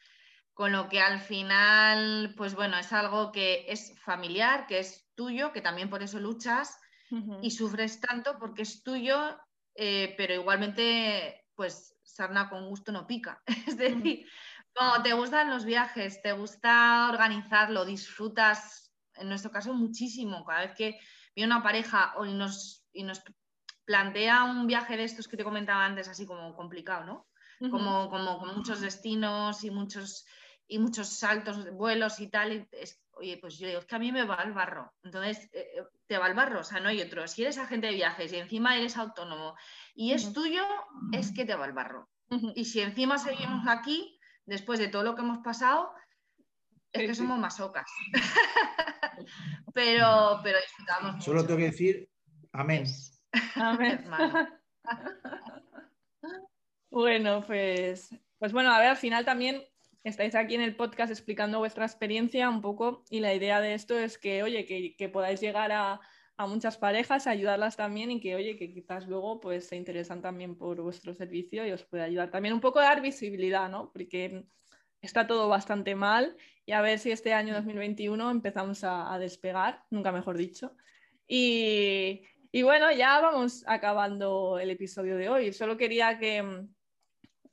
Con 0.54 0.72
lo 0.72 0.88
que 0.88 1.02
al 1.02 1.20
final, 1.20 2.32
pues 2.34 2.54
bueno, 2.54 2.78
es 2.78 2.94
algo 2.94 3.30
que 3.30 3.66
es 3.68 3.94
familiar, 4.00 4.66
que 4.66 4.78
es 4.78 5.10
tuyo, 5.14 5.52
que 5.52 5.60
también 5.60 5.90
por 5.90 6.02
eso 6.02 6.18
luchas 6.18 6.78
y 7.42 7.50
sufres 7.50 8.00
tanto 8.00 8.38
porque 8.38 8.62
es 8.62 8.82
tuyo, 8.82 9.38
eh, 9.74 10.14
pero 10.16 10.32
igualmente, 10.32 11.44
pues 11.54 11.94
sarna 12.02 12.48
con 12.48 12.68
gusto 12.68 12.90
no 12.90 13.06
pica. 13.06 13.42
es 13.66 13.76
decir, 13.76 14.26
como 14.74 15.02
te 15.02 15.12
gustan 15.12 15.50
los 15.50 15.64
viajes, 15.64 16.22
te 16.22 16.32
gusta 16.32 17.08
organizarlo, 17.10 17.84
disfrutas, 17.84 18.92
en 19.14 19.28
nuestro 19.28 19.50
caso, 19.50 19.74
muchísimo. 19.74 20.44
Cada 20.44 20.60
vez 20.60 20.74
que 20.74 20.98
viene 21.34 21.52
una 21.52 21.62
pareja 21.62 22.14
o 22.16 22.24
nos, 22.24 22.84
y 22.92 23.02
nos 23.02 23.22
plantea 23.84 24.44
un 24.44 24.66
viaje 24.66 24.96
de 24.96 25.04
estos 25.04 25.28
que 25.28 25.36
te 25.36 25.44
comentaba 25.44 25.84
antes, 25.84 26.08
así 26.08 26.26
como 26.26 26.54
complicado, 26.54 27.04
¿no? 27.04 27.26
como, 27.70 28.08
como 28.08 28.38
con 28.38 28.56
muchos 28.56 28.80
destinos 28.80 29.64
y 29.64 29.70
muchos 29.70 30.24
y 30.70 30.78
muchos 30.78 31.08
saltos, 31.08 31.68
vuelos 31.72 32.20
y 32.20 32.28
tal. 32.28 32.68
oye, 33.12 33.38
pues 33.38 33.58
yo 33.58 33.66
digo, 33.66 33.80
es 33.80 33.86
que 33.86 33.96
a 33.96 33.98
mí 33.98 34.12
me 34.12 34.24
va 34.24 34.36
el 34.44 34.52
barro. 34.52 34.94
Entonces, 35.02 35.50
eh, 35.52 35.68
eh, 35.76 35.82
te 36.06 36.16
va 36.16 36.28
el 36.28 36.34
barro, 36.34 36.60
o 36.60 36.64
sea, 36.64 36.78
no 36.80 36.88
hay 36.88 37.02
otro. 37.02 37.26
Si 37.26 37.42
eres 37.42 37.58
agente 37.58 37.88
de 37.88 37.94
viajes 37.94 38.32
y 38.32 38.36
encima 38.36 38.76
eres 38.76 38.96
autónomo 38.96 39.56
y 39.94 40.12
es 40.12 40.32
tuyo, 40.32 40.62
es 41.12 41.32
que 41.32 41.44
te 41.44 41.56
va 41.56 41.66
el 41.66 41.72
barro. 41.72 42.08
Y 42.54 42.64
si 42.64 42.80
encima 42.80 43.18
seguimos 43.18 43.66
aquí, 43.66 44.19
después 44.50 44.80
de 44.80 44.88
todo 44.88 45.04
lo 45.04 45.14
que 45.14 45.22
hemos 45.22 45.38
pasado, 45.38 45.94
es 46.92 47.06
que 47.06 47.14
somos 47.14 47.38
masocas. 47.38 47.88
pero, 49.72 50.40
pero 50.42 50.58
disfrutamos. 50.60 51.24
Solo 51.24 51.46
tengo 51.46 51.58
que 51.58 51.66
decir 51.66 52.10
amén. 52.52 52.84
Amén. 53.54 54.04
bueno, 56.90 57.44
pues, 57.46 58.10
pues 58.38 58.52
bueno, 58.52 58.72
a 58.72 58.80
ver, 58.80 58.88
al 58.88 58.96
final 58.96 59.24
también 59.24 59.62
estáis 60.02 60.34
aquí 60.34 60.56
en 60.56 60.62
el 60.62 60.74
podcast 60.74 61.12
explicando 61.12 61.60
vuestra 61.60 61.86
experiencia 61.86 62.50
un 62.50 62.60
poco 62.60 63.04
y 63.08 63.20
la 63.20 63.32
idea 63.32 63.60
de 63.60 63.74
esto 63.74 63.96
es 63.96 64.18
que, 64.18 64.42
oye, 64.42 64.66
que, 64.66 65.08
podáis 65.10 65.40
llegar 65.40 65.70
a, 65.70 66.00
muchas 66.46 66.78
parejas, 66.78 67.26
ayudarlas 67.26 67.76
también 67.76 68.10
y 68.10 68.20
que, 68.20 68.34
oye, 68.34 68.56
que 68.56 68.72
quizás 68.72 69.06
luego 69.06 69.40
pues 69.40 69.66
se 69.68 69.76
interesan 69.76 70.22
también 70.22 70.56
por 70.56 70.80
vuestro 70.80 71.14
servicio 71.14 71.66
y 71.66 71.72
os 71.72 71.84
puede 71.84 72.02
ayudar. 72.04 72.30
También 72.30 72.54
un 72.54 72.60
poco 72.60 72.78
a 72.78 72.84
dar 72.84 73.02
visibilidad, 73.02 73.68
¿no? 73.68 73.90
Porque 73.92 74.44
está 75.02 75.26
todo 75.26 75.48
bastante 75.48 75.94
mal 75.94 76.36
y 76.66 76.72
a 76.72 76.82
ver 76.82 76.98
si 76.98 77.10
este 77.10 77.32
año 77.32 77.54
2021 77.54 78.30
empezamos 78.30 78.84
a, 78.84 79.18
despegar, 79.18 79.84
nunca 79.90 80.12
mejor 80.12 80.36
dicho. 80.36 80.76
Y, 81.26 82.22
y 82.52 82.62
bueno, 82.62 82.90
ya 82.92 83.20
vamos 83.20 83.64
acabando 83.66 84.58
el 84.58 84.70
episodio 84.70 85.16
de 85.16 85.28
hoy. 85.28 85.52
Solo 85.52 85.76
quería 85.76 86.18
que 86.18 86.66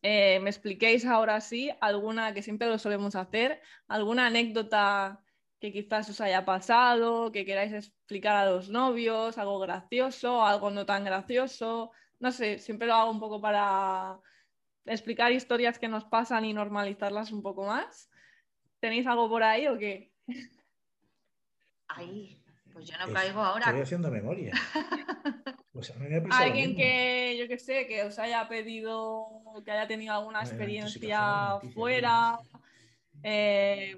eh, 0.04 0.40
me 0.40 0.50
expliquéis 0.50 1.06
ahora 1.06 1.42
sí 1.42 1.70
alguna 1.82 2.34
que 2.34 2.44
siempre 2.44 2.68
lo 2.68 2.78
solemos 2.78 3.16
hacer, 3.16 3.62
alguna 3.88 4.28
anécdota 4.28 5.24
que 5.60 5.72
quizás 5.72 6.10
os 6.10 6.22
haya 6.22 6.45
pasado, 6.45 7.32
que 7.32 7.45
queráis 7.45 7.74
explicar 7.74 8.36
a 8.36 8.49
los 8.49 8.70
novios, 8.70 9.38
algo 9.38 9.60
gracioso, 9.60 10.45
algo 10.45 10.70
no 10.70 10.86
tan 10.86 11.03
gracioso. 11.03 11.91
No 12.20 12.32
sé, 12.32 12.60
siempre 12.60 12.88
lo 12.88 12.93
hago 12.93 13.12
un 13.12 13.20
poco 13.20 13.41
para 13.41 14.20
explicar 14.86 15.32
historias 15.32 15.80
que 15.80 15.88
nos 15.88 16.05
pasan 16.05 16.45
y 16.45 16.53
normalizarlas 16.53 17.32
un 17.32 17.41
poco 17.41 17.66
más. 17.66 18.10
¿Tenéis 18.80 19.08
algo 19.08 19.30
por 19.30 19.43
ahí 19.43 19.68
o 19.68 19.78
qué? 19.78 20.12
Ahí, 21.88 22.38
pues 22.72 22.86
yo 22.86 22.97
no 22.97 23.12
caigo 23.12 23.41
ahora. 23.41 23.66
Estoy 23.66 23.82
haciendo 23.82 24.12
memoria. 24.12 24.53
Pues 25.78 25.93
Alguien 26.32 26.76
que, 26.76 27.38
yo 27.39 27.47
que 27.47 27.60
sé, 27.60 27.86
que 27.86 28.01
os 28.01 28.18
haya 28.18 28.47
pedido, 28.47 29.43
que 29.64 29.70
haya 29.70 29.88
tenido 29.88 30.12
alguna 30.16 30.39
experiencia 30.39 31.60
fuera, 31.72 32.39
eh, 33.22 33.95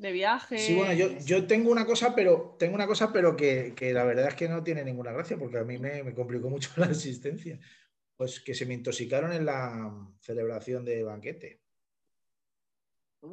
de 0.00 0.12
viaje. 0.12 0.58
Sí, 0.58 0.74
bueno, 0.74 0.94
yo, 0.94 1.46
tengo 1.46 1.70
una 1.70 1.84
cosa, 1.84 2.14
pero 2.14 2.56
tengo 2.58 2.74
una 2.74 2.86
cosa, 2.86 3.12
pero 3.12 3.36
que, 3.36 3.74
la 3.92 4.04
verdad 4.04 4.28
es 4.28 4.34
que 4.34 4.48
no 4.48 4.64
tiene 4.64 4.82
ninguna 4.82 5.12
gracia, 5.12 5.36
porque 5.36 5.58
a 5.58 5.64
mí 5.64 5.78
me, 5.78 6.14
complicó 6.14 6.48
mucho 6.50 6.70
la 6.76 6.86
existencia. 6.86 7.60
Pues 8.16 8.40
que 8.40 8.54
se 8.54 8.66
me 8.66 8.74
intoxicaron 8.74 9.32
en 9.32 9.46
la 9.46 9.92
celebración 10.20 10.84
de 10.84 11.04
banquete. 11.04 11.60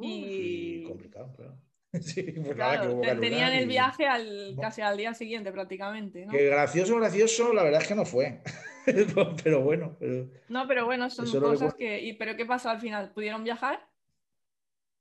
y 0.01 0.83
complicado, 0.83 1.33
claro. 1.33 1.57
Sí, 2.01 2.21
pues 2.23 2.53
claro, 2.53 2.99
tenían 3.19 3.53
el 3.53 3.65
viaje 3.65 4.05
al, 4.05 4.55
casi 4.59 4.81
al 4.81 4.97
día 4.97 5.13
siguiente 5.13 5.53
prácticamente. 5.53 6.25
¿no? 6.25 6.31
Que 6.33 6.47
gracioso, 6.47 6.97
gracioso, 6.97 7.53
la 7.53 7.63
verdad 7.63 7.81
es 7.81 7.87
que 7.87 7.95
no 7.95 8.05
fue. 8.05 8.41
pero 9.43 9.61
bueno. 9.61 9.95
Pero... 9.97 10.29
No, 10.49 10.67
pero 10.67 10.85
bueno, 10.85 11.09
son 11.09 11.31
cosas 11.39 11.73
que. 11.75 12.01
¿Y, 12.03 12.13
¿Pero 12.13 12.35
qué 12.35 12.45
pasó 12.45 12.69
al 12.69 12.81
final? 12.81 13.13
¿Pudieron 13.13 13.43
viajar? 13.45 13.87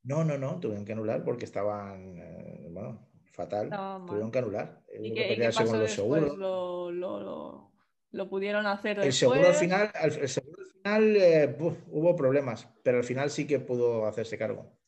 No, 0.07 0.23
no, 0.23 0.39
no, 0.39 0.61
tuvieron 0.61 0.85
que 0.85 0.93
anular 0.93 1.25
porque 1.25 1.45
estaban, 1.45 2.17
eh, 2.17 2.69
bueno, 2.71 3.09
fatal. 3.33 3.69
tuvieron 4.07 4.31
que 4.31 4.39
anular. 4.39 4.81
¿Y 5.01 5.13
qué, 5.13 5.51
pasó 5.53 5.67
con 5.67 5.81
los 5.81 5.91
seguros. 5.91 6.39
Lo, 6.39 6.93
lo, 6.93 7.73
lo, 8.13 8.29
pudieron 8.29 8.67
hacer 8.67 8.99
después? 8.99 9.07
El 9.07 9.13
seguro 9.13 9.49
al 9.49 9.55
final, 9.55 9.91
el 10.01 10.29
seguro 10.29 10.63
al 10.63 10.71
final 10.71 11.17
eh, 11.17 11.57
hubo 11.59 12.15
problemas, 12.15 12.69
pero 12.85 12.99
al 12.99 13.05
final 13.05 13.31
sí 13.31 13.49
que 13.49 13.59
pudo 13.59 14.07
hacerse 14.07 14.39
cargo. 14.39 14.79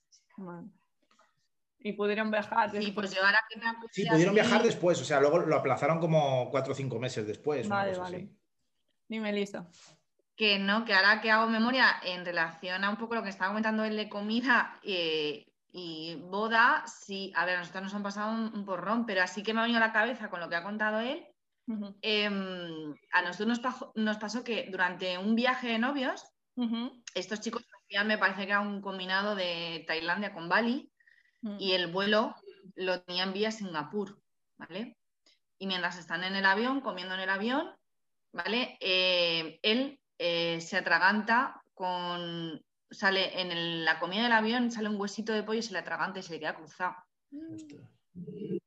Y 1.81 1.95
pudieron 1.95 2.31
viajar 2.31 2.71
después. 2.71 2.85
Sí, 2.85 2.93
pues 2.93 3.11
que 3.11 3.59
me 3.59 3.89
Sí, 3.91 4.07
pudieron 4.09 4.35
viajar 4.35 4.63
después, 4.63 5.01
o 5.01 5.05
sea, 5.05 5.21
luego 5.21 5.41
lo 5.41 5.57
aplazaron 5.57 5.99
como 5.99 6.49
cuatro 6.51 6.75
o 6.75 6.77
cinco 6.77 7.01
meses 7.01 7.27
después. 7.27 7.69
Vale, 7.69 7.99
vale. 7.99 8.31
Dime, 9.09 9.33
Lisa. 9.33 9.69
Que 10.39 10.59
no, 10.59 10.85
que 10.87 10.95
ahora 10.95 11.21
que 11.21 11.31
hago 11.31 11.49
memoria 11.49 11.97
en 12.03 12.25
relación 12.25 12.85
a 12.85 12.91
un 12.91 12.97
poco 12.97 13.15
lo 13.15 13.23
que 13.23 13.29
estaba 13.29 13.51
comentando 13.51 13.85
él 13.85 13.97
de 13.97 14.09
comida 14.09 14.81
eh, 14.83 15.45
y 15.73 16.15
boda, 16.15 16.85
sí, 16.87 17.33
a 17.35 17.45
ver, 17.45 17.57
a 17.57 17.59
nosotros 17.59 17.83
nos 17.83 17.95
han 17.95 18.03
pasado 18.03 18.33
un, 18.33 18.65
porrón, 18.65 19.05
pero 19.05 19.23
así 19.23 19.43
que 19.43 19.53
me 19.53 19.61
ha 19.61 19.65
venido 19.65 19.83
a 19.83 19.87
la 19.87 19.93
cabeza 19.93 20.31
con 20.31 20.41
lo 20.41 20.49
que 20.49 20.57
ha 20.57 20.63
contado 20.63 21.01
él. 21.01 21.27
Em, 22.01 22.95
a 23.13 23.23
nosotros 23.23 23.61
nos 23.97 24.17
pasó, 24.17 24.43
que 24.43 24.69
durante 24.71 25.19
un 25.19 25.35
viaje 25.35 25.69
de 25.69 25.79
novios, 25.79 26.25
estos 27.15 27.41
chicos 27.41 27.67
me 28.05 28.19
parece 28.19 28.47
que 28.47 28.53
era 28.53 28.61
un 28.61 28.81
combinado 28.81 29.35
de 29.35 29.85
Tailandia 29.87 30.33
con 30.33 30.49
Bali 30.49 30.91
mm. 31.43 31.57
y 31.59 31.73
el 31.73 31.89
vuelo 31.89 32.35
lo 32.75 33.03
tenían 33.03 33.33
vía 33.33 33.51
Singapur, 33.51 34.21
¿vale? 34.57 34.97
Y 35.59 35.67
mientras 35.67 35.99
están 35.99 36.25
en 36.25 36.37
el 36.37 36.47
avión, 36.47 36.81
comiendo 36.81 37.15
en 37.15 37.21
el 37.21 37.31
avión, 37.31 37.75
¿vale? 38.33 38.79
Eh, 38.81 39.59
él 39.63 40.01
eh, 40.19 40.61
se 40.61 40.77
atraganta 40.77 41.63
con, 41.75 42.63
sale 42.91 43.41
en 43.41 43.85
la 43.85 43.99
comida 43.99 44.25
del 44.25 44.33
avión, 44.33 44.71
sale 44.71 44.89
un 44.89 45.01
huesito 45.01 45.33
de 45.33 45.43
pollo 45.43 45.61
y 45.61 45.63
se 45.63 45.73
le 45.73 45.79
atraganta 45.79 46.21
y 46.21 46.23
se 46.23 46.33
le 46.33 46.41
queda 46.41 46.55
cruzado. 46.55 46.97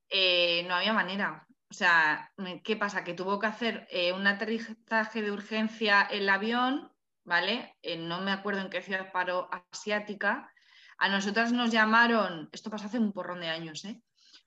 Eh, 0.09 0.65
no 0.67 0.75
había 0.75 0.93
manera. 0.93 1.45
O 1.69 1.73
sea, 1.73 2.31
¿qué 2.63 2.75
pasa? 2.75 3.03
Que 3.03 3.13
tuvo 3.13 3.39
que 3.39 3.47
hacer 3.47 3.87
un 4.13 4.27
aterrizaje 4.27 5.21
de 5.21 5.31
urgencia 5.31 6.01
el 6.01 6.27
avión 6.27 6.91
¿vale? 7.23 7.75
Eh, 7.81 7.97
no 7.97 8.21
me 8.21 8.31
acuerdo 8.31 8.61
en 8.61 8.69
qué 8.69 8.81
ciudad 8.81 9.11
paró 9.11 9.49
asiática. 9.71 10.51
A 10.97 11.09
nosotras 11.09 11.51
nos 11.51 11.71
llamaron, 11.71 12.49
esto 12.51 12.69
pasó 12.69 12.85
hace 12.85 12.99
un 12.99 13.11
porrón 13.11 13.41
de 13.41 13.49
años, 13.49 13.85
¿eh? 13.85 14.01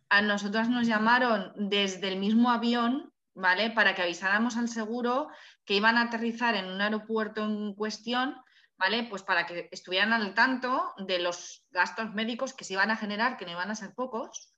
A 0.09 0.23
nosotras 0.23 0.69
nos 0.69 0.87
llamaron 0.87 1.53
desde 1.57 2.09
el 2.09 2.19
mismo 2.19 2.51
avión, 2.51 3.13
¿vale? 3.35 3.71
Para 3.71 3.95
que 3.95 4.03
avisáramos 4.03 4.57
al 4.57 4.69
seguro 4.69 5.29
que 5.65 5.75
iban 5.75 5.97
a 5.97 6.03
aterrizar 6.03 6.55
en 6.55 6.67
un 6.67 6.81
aeropuerto 6.81 7.45
en 7.45 7.75
cuestión, 7.75 8.37
¿vale? 8.77 9.07
Pues 9.11 9.23
para 9.23 9.47
que 9.47 9.69
estuvieran 9.73 10.13
al 10.13 10.35
tanto 10.35 10.95
de 10.99 11.19
los 11.19 11.65
gastos 11.71 12.13
médicos 12.15 12.55
que 12.55 12.65
se 12.65 12.75
iban 12.75 12.91
a 12.91 12.97
generar, 12.97 13.37
que 13.37 13.45
no 13.45 13.53
iban 13.53 13.71
a 13.71 13.77
ser 13.77 13.95
pocos, 13.95 14.55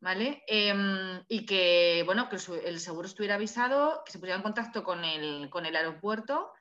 ¿vale? 0.00 0.42
Em, 0.46 1.22
y 1.28 1.46
que, 1.46 2.02
bueno, 2.06 2.28
que 2.28 2.36
el 2.64 2.80
seguro 2.80 3.06
estuviera 3.06 3.34
avisado, 3.34 4.02
que 4.04 4.12
se 4.12 4.18
pusiera 4.18 4.36
en 4.36 4.42
contacto 4.42 4.82
con 4.84 5.04
el, 5.04 5.50
con 5.50 5.66
el 5.66 5.76
aeropuerto 5.76 6.52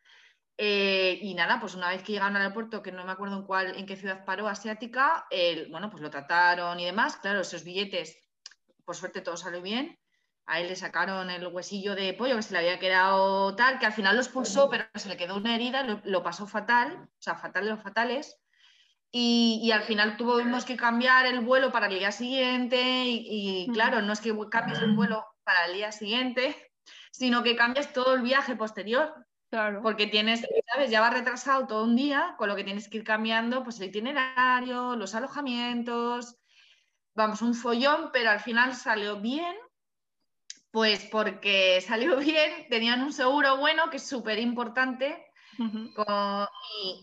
eh, 0.61 1.17
y 1.21 1.35
nada, 1.35 1.57
pues 1.61 1.73
una 1.75 1.87
vez 1.87 2.03
que 2.03 2.11
llegaron 2.11 2.35
al 2.35 2.41
aeropuerto, 2.41 2.83
que 2.83 2.91
no 2.91 3.05
me 3.05 3.13
acuerdo 3.13 3.37
en 3.37 3.45
cuál, 3.45 3.77
en 3.77 3.85
qué 3.85 3.95
ciudad 3.95 4.25
paró, 4.25 4.49
asiática, 4.49 5.25
bueno, 5.69 5.89
pues 5.89 6.03
lo 6.03 6.09
trataron 6.09 6.77
y 6.81 6.85
demás. 6.85 7.15
Claro, 7.15 7.39
esos 7.39 7.63
billetes, 7.63 8.17
por 8.83 8.97
suerte 8.97 9.21
todo 9.21 9.37
salió 9.37 9.61
bien. 9.61 9.97
A 10.49 10.59
él 10.59 10.67
le 10.67 10.75
sacaron 10.75 11.29
el 11.29 11.45
huesillo 11.47 11.93
de 11.93 12.13
pollo 12.13 12.35
que 12.35 12.41
se 12.41 12.53
le 12.53 12.59
había 12.59 12.79
quedado 12.79 13.55
tal, 13.55 13.77
que 13.77 13.85
al 13.85 13.93
final 13.93 14.15
lo 14.15 14.21
expulsó, 14.21 14.69
pero 14.69 14.85
se 14.95 15.07
le 15.07 15.15
quedó 15.15 15.37
una 15.37 15.53
herida, 15.53 15.83
lo, 16.03 16.23
pasó 16.23 16.47
fatal, 16.47 16.97
o 17.03 17.21
sea, 17.21 17.35
fatal 17.35 17.65
de 17.65 17.69
los 17.69 17.83
fatales. 17.83 18.35
Y, 19.11 19.69
al 19.71 19.83
final 19.83 20.17
tuvimos 20.17 20.65
que 20.65 20.75
cambiar 20.75 21.27
el 21.27 21.41
vuelo 21.41 21.71
para 21.71 21.87
el 21.87 21.99
día 21.99 22.11
siguiente. 22.11 23.05
Y, 23.05 23.67
y 23.67 23.71
claro, 23.73 24.01
no 24.01 24.11
es 24.13 24.21
que 24.21 24.35
cambies 24.49 24.79
el 24.79 24.95
vuelo 24.95 25.23
para 25.43 25.65
el 25.65 25.73
día 25.73 25.91
siguiente, 25.91 26.55
sino 27.11 27.43
que 27.43 27.55
cambias 27.55 27.93
todo 27.93 28.15
el 28.15 28.21
viaje 28.23 28.55
posterior. 28.55 29.13
Porque 29.81 30.07
tienes, 30.07 30.45
¿sabes? 30.73 30.91
Ya 30.91 31.01
va 31.01 31.09
retrasado 31.09 31.65
todo 31.65 31.83
un 31.83 31.95
día, 31.95 32.35
con 32.37 32.49
lo 32.49 32.55
que 32.55 32.63
tienes 32.63 32.87
que 32.87 32.97
ir 32.97 33.03
cambiando, 33.03 33.63
pues 33.63 33.79
el 33.79 33.89
itinerario, 33.89 34.95
los 34.95 35.15
alojamientos, 35.15 36.37
vamos, 37.15 37.41
un 37.41 37.55
follón, 37.55 38.11
pero 38.13 38.29
al 38.29 38.39
final 38.39 38.75
salió 38.75 39.19
bien, 39.19 39.55
pues 40.71 41.05
porque 41.11 41.81
salió 41.81 42.17
bien, 42.19 42.67
tenían 42.69 43.01
un 43.01 43.13
seguro 43.13 43.57
bueno, 43.57 43.89
que 43.89 43.97
es 43.97 44.07
súper 44.07 44.39
importante, 44.39 45.29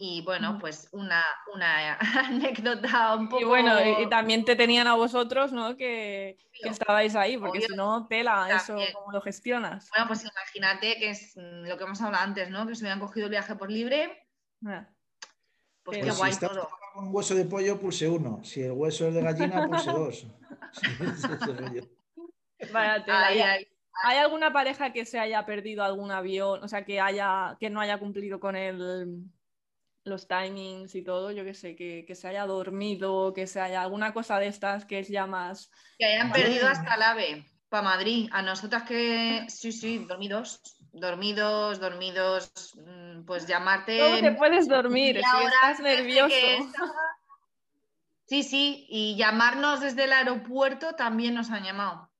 y, 0.00 0.22
bueno, 0.24 0.58
pues 0.58 0.88
una, 0.92 1.22
anécdota 2.24 3.14
un 3.14 3.28
poco. 3.28 3.42
Y 3.42 3.44
bueno, 3.44 3.72
y, 4.00 4.08
también 4.08 4.44
te 4.44 4.56
tenían 4.56 4.86
a 4.86 4.94
vosotros, 4.94 5.52
¿no? 5.52 5.76
Que, 5.76 6.38
estabais 6.62 7.14
ahí, 7.16 7.36
porque 7.36 7.60
si 7.60 7.74
no, 7.74 8.06
tela, 8.08 8.48
eso, 8.54 8.76
¿cómo 8.94 9.12
lo 9.12 9.20
gestionas? 9.20 9.90
Bueno, 9.90 10.08
pues 10.08 10.24
imagínate 10.24 10.98
que 10.98 11.10
es 11.10 11.32
lo 11.36 11.76
que 11.76 11.84
hemos 11.84 12.00
hablado 12.00 12.24
antes, 12.24 12.48
¿no? 12.50 12.66
Que 12.66 12.74
se 12.74 12.82
hubieran 12.82 13.00
cogido 13.00 13.26
el 13.26 13.30
viaje 13.30 13.56
por 13.56 13.70
libre. 13.70 14.26
Ah. 14.66 14.88
Pues, 15.82 15.98
qué 15.98 16.10
guay 16.10 16.32
si 16.32 16.40
todo. 16.40 16.68
un 16.96 17.14
hueso 17.14 17.34
de 17.34 17.44
pollo, 17.44 17.78
pulse 17.78 18.08
uno. 18.08 18.42
Si 18.42 18.62
el 18.62 18.72
hueso 18.72 19.06
es 19.08 19.14
de 19.14 19.22
gallina, 19.22 19.66
pulse 19.66 19.90
dos. 19.90 20.26
¿Hay 24.04 24.18
alguna 24.18 24.52
pareja 24.52 24.92
que 24.92 25.04
se 25.04 25.18
haya 25.18 25.46
perdido 25.46 25.82
algún 25.82 26.10
avión, 26.10 26.62
o 26.62 26.68
sea, 26.68 26.84
que, 26.84 27.00
haya, 27.00 27.56
que 27.58 27.70
no 27.70 27.80
haya 27.80 27.98
cumplido 27.98 28.38
con 28.40 28.56
el, 28.56 29.24
los 30.04 30.28
timings 30.28 30.94
y 30.94 31.02
todo? 31.02 31.30
Yo 31.30 31.44
que 31.44 31.54
sé, 31.54 31.76
que, 31.76 32.14
se 32.14 32.28
haya 32.28 32.46
dormido, 32.46 33.32
que 33.32 33.46
se 33.46 33.60
haya 33.60 33.82
alguna 33.82 34.12
cosa 34.12 34.38
de 34.38 34.48
estas 34.48 34.84
que 34.84 34.98
es 34.98 35.08
ya 35.08 35.26
más... 35.26 35.70
Que 35.98 36.06
hayan 36.06 36.30
perdido 36.30 36.68
hasta 36.68 36.94
el 36.94 37.02
AVE 37.02 37.46
para 37.68 37.82
Madrid. 37.82 38.28
A 38.32 38.42
nosotras 38.42 38.82
que, 38.84 39.46
sí, 39.48 39.72
sí, 39.72 40.04
dormidos, 40.06 40.60
dormidos, 40.92 41.80
dormidos, 41.80 42.52
mm, 42.74 43.24
pues 43.24 43.46
llamarte... 43.46 43.98
¿Cómo 43.98 44.20
te 44.20 44.32
puedes 44.32 44.68
dormir 44.68 45.16
si 45.16 45.44
estás 45.44 45.80
nervioso? 45.80 46.36
Sí, 48.26 48.42
sí, 48.42 48.86
y 48.88 49.16
llamarnos 49.16 49.80
desde 49.80 50.04
el 50.04 50.12
aeropuerto 50.12 50.94
también 50.94 51.34
nos 51.34 51.50
han 51.50 51.62
llamado. 51.62 52.10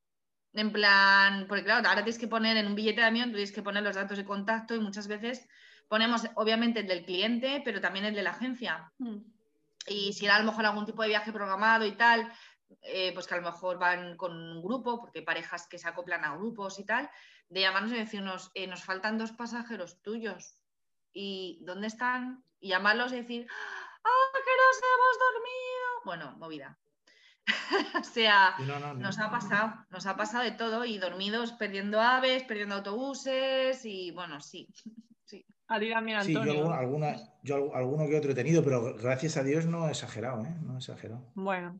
En 0.56 0.72
plan, 0.72 1.44
porque 1.46 1.64
claro, 1.64 1.86
ahora 1.86 2.02
tienes 2.02 2.18
que 2.18 2.28
poner 2.28 2.56
en 2.56 2.66
un 2.66 2.74
billete 2.74 3.02
de 3.02 3.06
avión, 3.06 3.30
tienes 3.30 3.52
que 3.52 3.62
poner 3.62 3.82
los 3.82 3.94
datos 3.94 4.16
de 4.16 4.24
contacto 4.24 4.74
y 4.74 4.80
muchas 4.80 5.06
veces 5.06 5.46
ponemos 5.86 6.22
obviamente 6.34 6.80
el 6.80 6.86
del 6.86 7.04
cliente, 7.04 7.60
pero 7.62 7.78
también 7.78 8.06
el 8.06 8.14
de 8.14 8.22
la 8.22 8.30
agencia. 8.30 8.90
Hmm. 8.98 9.18
Y 9.86 10.14
si 10.14 10.24
era 10.24 10.36
a 10.36 10.38
lo 10.38 10.46
mejor 10.46 10.64
algún 10.64 10.86
tipo 10.86 11.02
de 11.02 11.08
viaje 11.08 11.30
programado 11.30 11.84
y 11.84 11.92
tal, 11.92 12.32
eh, 12.80 13.12
pues 13.12 13.26
que 13.26 13.34
a 13.34 13.36
lo 13.36 13.44
mejor 13.44 13.78
van 13.78 14.16
con 14.16 14.32
un 14.32 14.62
grupo, 14.62 14.98
porque 14.98 15.18
hay 15.18 15.24
parejas 15.26 15.66
que 15.68 15.78
se 15.78 15.88
acoplan 15.88 16.24
a 16.24 16.34
grupos 16.36 16.78
y 16.78 16.86
tal, 16.86 17.10
de 17.50 17.60
llamarnos 17.60 17.92
y 17.92 17.96
decirnos, 17.96 18.50
eh, 18.54 18.66
nos 18.66 18.82
faltan 18.82 19.18
dos 19.18 19.32
pasajeros 19.32 20.00
tuyos. 20.00 20.56
¿Y 21.12 21.58
dónde 21.66 21.88
están? 21.88 22.42
Y 22.60 22.68
llamarlos 22.68 23.12
y 23.12 23.16
decir, 23.16 23.46
¡ah, 23.50 24.32
que 24.32 24.40
nos 24.40 24.76
hemos 24.78 25.18
dormido! 25.18 26.04
Bueno, 26.06 26.36
movida. 26.38 26.78
o 28.00 28.04
sea, 28.04 28.54
nos 28.96 29.18
ha 29.18 29.30
pasado, 29.30 29.74
nos 29.90 30.06
ha 30.06 30.16
pasado 30.16 30.44
de 30.44 30.52
todo 30.52 30.84
y 30.84 30.98
dormidos 30.98 31.52
perdiendo 31.52 32.00
aves, 32.00 32.42
perdiendo 32.42 32.76
autobuses 32.76 33.84
y 33.84 34.10
bueno, 34.10 34.40
sí. 34.40 34.68
sí. 35.24 35.44
A 35.68 35.78
ti 35.78 35.90
también, 35.90 36.18
Antonio. 36.18 36.52
Sí, 36.52 36.58
yo, 36.58 36.72
alguna, 36.72 37.16
yo 37.42 37.74
alguno 37.74 38.06
que 38.06 38.16
otro 38.16 38.32
he 38.32 38.34
tenido, 38.34 38.62
pero 38.62 38.94
gracias 38.96 39.36
a 39.36 39.42
Dios 39.42 39.66
no 39.66 39.88
he 39.88 39.90
exagerado, 39.90 40.44
¿eh? 40.44 40.54
No 40.62 40.74
he 40.74 40.78
exagerado. 40.78 41.24
Bueno. 41.34 41.78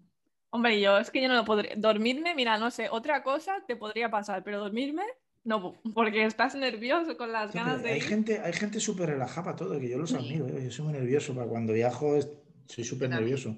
Hombre, 0.51 0.81
yo 0.81 0.97
es 0.99 1.11
que 1.11 1.21
yo 1.21 1.29
no 1.29 1.35
lo 1.35 1.45
podría. 1.45 1.75
Dormirme, 1.77 2.35
mira, 2.35 2.57
no 2.57 2.71
sé, 2.71 2.89
otra 2.91 3.23
cosa 3.23 3.63
te 3.67 3.77
podría 3.77 4.11
pasar, 4.11 4.43
pero 4.43 4.59
dormirme, 4.59 5.03
no, 5.45 5.75
porque 5.95 6.25
estás 6.25 6.55
nervioso 6.55 7.17
con 7.17 7.31
las 7.31 7.53
ganas 7.53 7.83
de. 7.83 7.91
Hay 7.91 8.01
gente, 8.01 8.41
hay 8.41 8.53
gente 8.53 8.81
súper 8.81 9.11
relajada 9.11 9.45
para 9.45 9.57
todo, 9.57 9.79
que 9.79 9.89
yo 9.89 9.99
los 9.99 10.15
admiro, 10.15 10.49
¿eh? 10.49 10.65
yo 10.65 10.71
soy 10.71 10.87
muy 10.87 10.95
nervioso, 10.95 11.35
para 11.35 11.47
cuando 11.47 11.73
viajo 11.73 12.19
soy 12.67 12.85
súper 12.85 13.11
nervioso. 13.11 13.57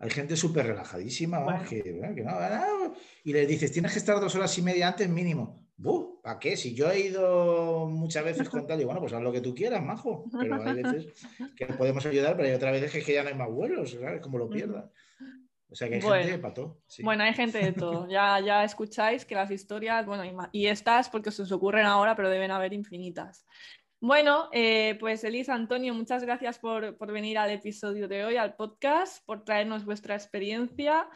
Hay 0.00 0.10
gente 0.10 0.34
súper 0.34 0.66
relajadísima, 0.66 1.62
que, 1.68 2.00
no, 2.24 2.94
y 3.22 3.32
le 3.34 3.46
dices, 3.46 3.70
tienes 3.70 3.92
que 3.92 3.98
estar 3.98 4.18
dos 4.18 4.34
horas 4.34 4.56
y 4.56 4.62
media 4.62 4.88
antes 4.88 5.08
mínimo. 5.08 5.68
¿Para 6.22 6.38
qué? 6.38 6.56
Si 6.56 6.74
yo 6.74 6.90
he 6.90 7.00
ido 7.00 7.86
muchas 7.86 8.24
veces 8.24 8.48
con 8.48 8.66
tal, 8.66 8.80
y 8.80 8.84
bueno, 8.84 9.00
pues 9.00 9.12
haz 9.12 9.22
lo 9.22 9.32
que 9.32 9.40
tú 9.40 9.54
quieras, 9.54 9.82
majo. 9.82 10.24
Pero 10.38 10.62
hay 10.62 10.82
veces 10.82 11.06
que 11.56 11.66
podemos 11.66 12.04
ayudar, 12.06 12.36
pero 12.36 12.48
hay 12.48 12.54
otras 12.54 12.72
veces 12.72 12.92
que, 12.92 13.02
que 13.02 13.14
ya 13.14 13.22
no 13.22 13.28
hay 13.28 13.34
más 13.34 13.50
vuelos, 13.50 13.92
¿sabes? 13.92 14.20
Como 14.20 14.38
lo 14.38 14.48
pierdas. 14.48 14.90
O 15.70 15.76
sea 15.76 15.88
que 15.88 15.96
hay 15.96 16.00
gente 16.00 16.32
de 16.32 16.38
pato. 16.38 16.82
Bueno, 17.02 17.22
hay 17.22 17.32
gente 17.32 17.58
de 17.58 17.72
todo. 17.72 18.08
Ya, 18.08 18.40
ya 18.40 18.64
escucháis 18.64 19.24
que 19.24 19.36
las 19.36 19.50
historias, 19.50 20.04
bueno, 20.04 20.48
y, 20.52 20.66
estas 20.66 21.08
porque 21.08 21.30
se 21.30 21.42
os 21.42 21.52
ocurren 21.52 21.86
ahora, 21.86 22.16
pero 22.16 22.28
deben 22.28 22.50
haber 22.50 22.72
infinitas. 22.72 23.46
Bueno, 24.02 24.48
eh, 24.52 24.96
pues 24.98 25.22
Elisa, 25.24 25.52
Antonio, 25.52 25.92
muchas 25.92 26.24
gracias 26.24 26.58
por, 26.58 26.96
venir 27.12 27.36
al 27.36 27.50
episodio 27.50 28.08
de 28.08 28.24
hoy, 28.24 28.36
al 28.36 28.56
podcast, 28.56 29.22
por 29.26 29.44
traernos 29.44 29.84
vuestra 29.84 30.14
experiencia. 30.14 31.06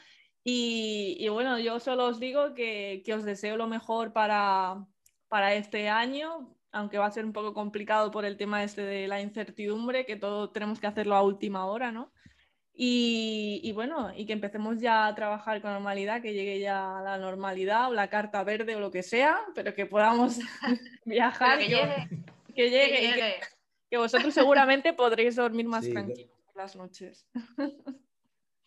Y, 0.44 1.26
bueno, 1.30 1.58
yo 1.58 1.80
solo 1.80 2.04
os 2.04 2.20
digo 2.20 2.52
que, 2.52 3.02
os 3.16 3.24
deseo 3.24 3.56
lo 3.56 3.66
mejor 3.68 4.12
para, 4.12 4.84
para 5.28 5.54
este 5.54 5.88
año, 5.88 6.54
aunque 6.72 6.98
va 6.98 7.06
a 7.06 7.10
ser 7.10 7.24
un 7.24 7.32
poco 7.32 7.54
complicado 7.54 8.10
por 8.10 8.26
el 8.26 8.36
tema 8.36 8.62
este 8.62 8.82
de 8.82 9.08
la 9.08 9.22
incertidumbre, 9.22 10.04
que 10.04 10.16
todo 10.16 10.50
tenemos 10.50 10.78
que 10.78 10.86
hacerlo 10.86 11.16
a 11.16 11.22
última 11.22 11.64
hora, 11.64 11.90
¿no? 11.90 12.12
Y, 12.74 13.72
bueno, 13.72 14.12
y 14.14 14.26
que 14.26 14.34
empecemos 14.34 14.78
ya 14.80 15.06
a 15.06 15.14
trabajar 15.14 15.62
con 15.62 15.72
normalidad, 15.72 16.20
que 16.20 16.34
llegue 16.34 16.60
ya 16.60 17.00
la 17.02 17.16
normalidad 17.16 17.88
o 17.88 17.94
la 17.94 18.10
carta 18.10 18.44
verde 18.44 18.76
o 18.76 18.80
lo 18.80 18.90
que 18.90 19.02
sea, 19.02 19.38
pero 19.54 19.72
que 19.72 19.86
podamos 19.86 20.38
viajar. 21.06 21.60
que, 21.60 22.08
llegue. 22.62 22.90
Que 22.90 23.00
llegue. 23.00 23.34
Que, 23.90 23.98
vosotros 23.98 24.34
seguramente 24.34 24.92
podréis 24.94 25.36
dormir 25.36 25.66
más 25.66 25.88
tranquilos 25.88 26.36
por 26.46 26.56
las 26.56 26.76
noches. 26.76 27.26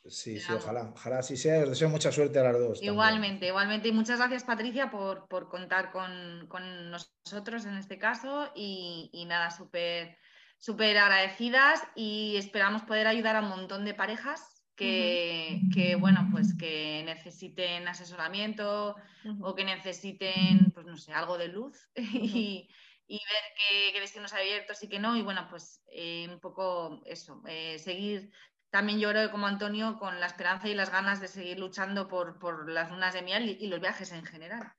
Sí, 0.10 0.40
sí, 0.40 0.54
ojalá, 0.54 0.94
ojalá 0.96 1.20
así 1.20 1.36
sea. 1.36 1.64
Os 1.64 1.70
deseo 1.72 1.90
mucha 1.90 2.14
suerte 2.14 2.40
a 2.40 2.44
las 2.44 2.58
dos. 2.58 2.82
Igualmente, 2.82 3.48
igualmente. 3.48 3.90
Y 3.90 3.92
muchas 3.92 4.20
gracias, 4.20 4.46
Patricia, 4.46 4.90
por, 4.90 5.28
contar 5.50 5.92
con, 5.92 6.90
nosotros 6.90 7.66
en 7.66 7.76
este 7.76 8.00
caso. 8.00 8.50
Y, 8.56 9.10
y 9.12 9.26
nada, 9.26 9.52
súper 9.52 10.18
súper 10.60 10.98
agradecidas 10.98 11.82
y 11.96 12.36
esperamos 12.38 12.84
poder 12.84 13.08
ayudar 13.08 13.36
a 13.36 13.42
un 13.42 13.50
montón 13.50 13.86
de 13.86 13.94
parejas 13.94 14.64
que, 14.76 15.98
bueno, 16.00 16.28
pues 16.32 16.56
que 16.56 17.02
necesiten 17.04 17.88
asesoramiento 17.88 18.96
o 19.42 19.56
que 19.56 19.66
necesiten, 19.66 20.72
pues 20.72 20.86
no 20.86 20.98
sé, 20.98 21.14
algo 21.14 21.38
de 21.38 21.48
luz 21.48 21.90
y, 21.96 22.70
ver 23.16 23.93
qué, 23.93 23.99
destinos 23.99 24.34
abiertos 24.34 24.84
y 24.84 24.89
qué 24.89 24.99
no. 24.99 25.16
Y 25.16 25.22
bueno, 25.22 25.47
pues 25.49 25.84
eh, 25.91 26.28
un 26.30 26.39
poco 26.39 27.01
eso, 27.05 27.41
eh, 27.47 27.80
seguir 27.80 28.32
también 28.70 28.99
yo 28.99 29.10
creo 29.10 29.32
como 29.32 29.47
Antonio 29.47 29.97
con 29.97 30.20
la 30.20 30.26
esperanza 30.26 30.68
y 30.68 30.74
las 30.74 30.91
ganas 30.91 31.22
de 31.22 31.28
seguir 31.28 31.58
luchando 31.58 32.08
por, 32.08 32.70
las 32.70 32.91
lunas 32.91 33.14
de 33.14 33.22
miel 33.22 33.58
y, 33.60 33.68
los 33.68 33.80
viajes 33.80 34.12
en 34.12 34.26
general. 34.26 34.74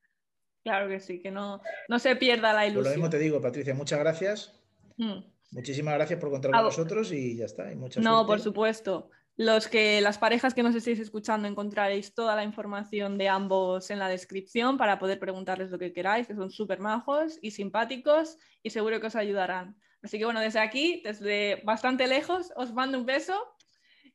Claro 0.62 0.88
que 0.88 1.00
sí, 1.00 1.20
que 1.20 1.30
no, 1.30 1.62
no 1.88 1.98
se 1.98 2.14
pierda 2.16 2.52
la 2.52 2.66
ilusión. 2.66 2.84
Por 2.84 2.90
lo 2.90 2.96
mismo 2.96 3.10
te 3.10 3.18
digo, 3.18 3.40
Patricia, 3.40 3.74
muchas 3.74 3.98
gracias. 3.98 4.60
Mm. 4.98 5.20
Muchísimas 5.52 5.94
gracias 5.94 6.20
por 6.20 6.30
contar 6.30 6.50
con 6.50 6.64
nosotros 6.64 7.10
y 7.12 7.36
ya 7.36 7.46
está. 7.46 7.70
no, 8.00 8.26
por 8.26 8.40
supuesto. 8.40 9.10
Los 9.38 9.68
que, 9.68 10.00
las 10.00 10.18
parejas 10.18 10.52
que 10.52 10.64
nos 10.64 10.74
estéis 10.74 10.98
escuchando 10.98 11.46
encontraréis 11.46 12.12
toda 12.12 12.34
la 12.34 12.42
información 12.42 13.16
de 13.18 13.28
ambos 13.28 13.88
en 13.92 14.00
la 14.00 14.08
descripción 14.08 14.76
para 14.76 14.98
poder 14.98 15.20
preguntarles 15.20 15.70
lo 15.70 15.78
que 15.78 15.92
queráis, 15.92 16.26
que 16.26 16.34
son 16.34 16.50
súper 16.50 16.80
majos 16.80 17.38
y 17.40 17.52
simpáticos 17.52 18.36
y 18.64 18.70
seguro 18.70 19.00
que 19.00 19.06
os 19.06 19.14
ayudarán. 19.14 19.76
Así 20.02 20.18
que 20.18 20.24
bueno, 20.24 20.40
desde 20.40 20.58
aquí, 20.58 21.02
desde 21.04 21.62
bastante 21.64 22.08
lejos, 22.08 22.52
os 22.56 22.72
mando 22.72 22.98
un 22.98 23.06
beso 23.06 23.40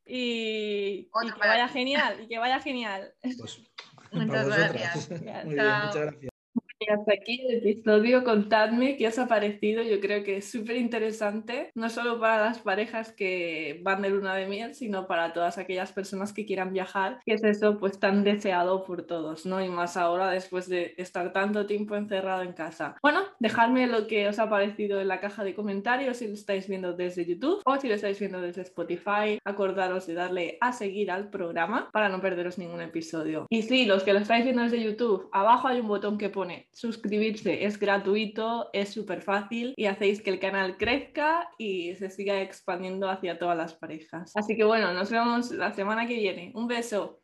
y, 0.05 1.03
que 1.03 1.39
vaya 1.39 1.69
genial, 1.69 2.19
y 2.21 2.27
que 2.27 2.37
vaya 2.37 2.59
genial. 2.59 3.13
Pues, 3.21 3.61
muchas 4.11 4.45
gracias. 4.45 5.09
muchas 5.09 5.95
gracias 5.95 6.32
hasta 6.89 7.13
aquí 7.13 7.41
el 7.47 7.57
episodio. 7.57 8.23
Contadme 8.23 8.97
qué 8.97 9.07
os 9.07 9.19
ha 9.19 9.27
parecido. 9.27 9.83
Yo 9.83 9.99
creo 9.99 10.23
que 10.23 10.37
es 10.37 10.49
súper 10.49 10.77
interesante, 10.77 11.71
no 11.75 11.89
solo 11.89 12.19
para 12.19 12.45
las 12.45 12.59
parejas 12.59 13.11
que 13.11 13.79
van 13.83 14.01
de 14.01 14.09
luna 14.09 14.35
de 14.35 14.47
miel, 14.47 14.75
sino 14.75 15.07
para 15.07 15.33
todas 15.33 15.57
aquellas 15.57 15.91
personas 15.91 16.33
que 16.33 16.45
quieran 16.45 16.73
viajar, 16.73 17.19
que 17.25 17.33
es 17.33 17.43
eso 17.43 17.79
pues 17.79 17.99
tan 17.99 18.23
deseado 18.23 18.83
por 18.83 19.03
todos, 19.03 19.45
¿no? 19.45 19.63
Y 19.63 19.69
más 19.69 19.97
ahora 19.97 20.29
después 20.29 20.67
de 20.69 20.93
estar 20.97 21.33
tanto 21.33 21.65
tiempo 21.65 21.95
encerrado 21.95 22.43
en 22.43 22.53
casa. 22.53 22.95
Bueno, 23.01 23.21
dejadme 23.39 23.87
lo 23.87 24.07
que 24.07 24.27
os 24.27 24.39
ha 24.39 24.49
parecido 24.49 24.99
en 25.01 25.07
la 25.07 25.19
caja 25.19 25.43
de 25.43 25.53
comentarios 25.53 26.17
si 26.17 26.27
lo 26.27 26.33
estáis 26.33 26.67
viendo 26.67 26.93
desde 26.93 27.25
YouTube 27.25 27.61
o 27.65 27.79
si 27.79 27.87
lo 27.87 27.95
estáis 27.95 28.19
viendo 28.19 28.41
desde 28.41 28.61
Spotify. 28.61 29.39
Acordaros 29.43 30.07
de 30.07 30.13
darle 30.13 30.57
a 30.61 30.73
seguir 30.73 31.11
al 31.11 31.29
programa 31.29 31.89
para 31.91 32.09
no 32.09 32.21
perderos 32.21 32.57
ningún 32.57 32.81
episodio. 32.81 33.45
Y 33.49 33.63
sí, 33.63 33.85
los 33.85 34.03
que 34.03 34.13
lo 34.13 34.19
estáis 34.19 34.43
viendo 34.43 34.63
desde 34.63 34.83
YouTube, 34.83 35.29
abajo 35.31 35.67
hay 35.67 35.79
un 35.79 35.87
botón 35.87 36.17
que 36.17 36.29
pone 36.29 36.67
suscribirse 36.73 37.65
es 37.65 37.79
gratuito, 37.79 38.69
es 38.73 38.89
súper 38.89 39.21
fácil 39.21 39.73
y 39.77 39.85
hacéis 39.85 40.21
que 40.21 40.31
el 40.31 40.39
canal 40.39 40.77
crezca 40.77 41.49
y 41.57 41.95
se 41.95 42.09
siga 42.09 42.41
expandiendo 42.41 43.09
hacia 43.09 43.39
todas 43.39 43.57
las 43.57 43.73
parejas. 43.73 44.31
Así 44.35 44.55
que 44.55 44.63
bueno, 44.63 44.93
nos 44.93 45.09
vemos 45.11 45.51
la 45.51 45.73
semana 45.73 46.07
que 46.07 46.15
viene. 46.15 46.51
Un 46.55 46.67
beso. 46.67 47.21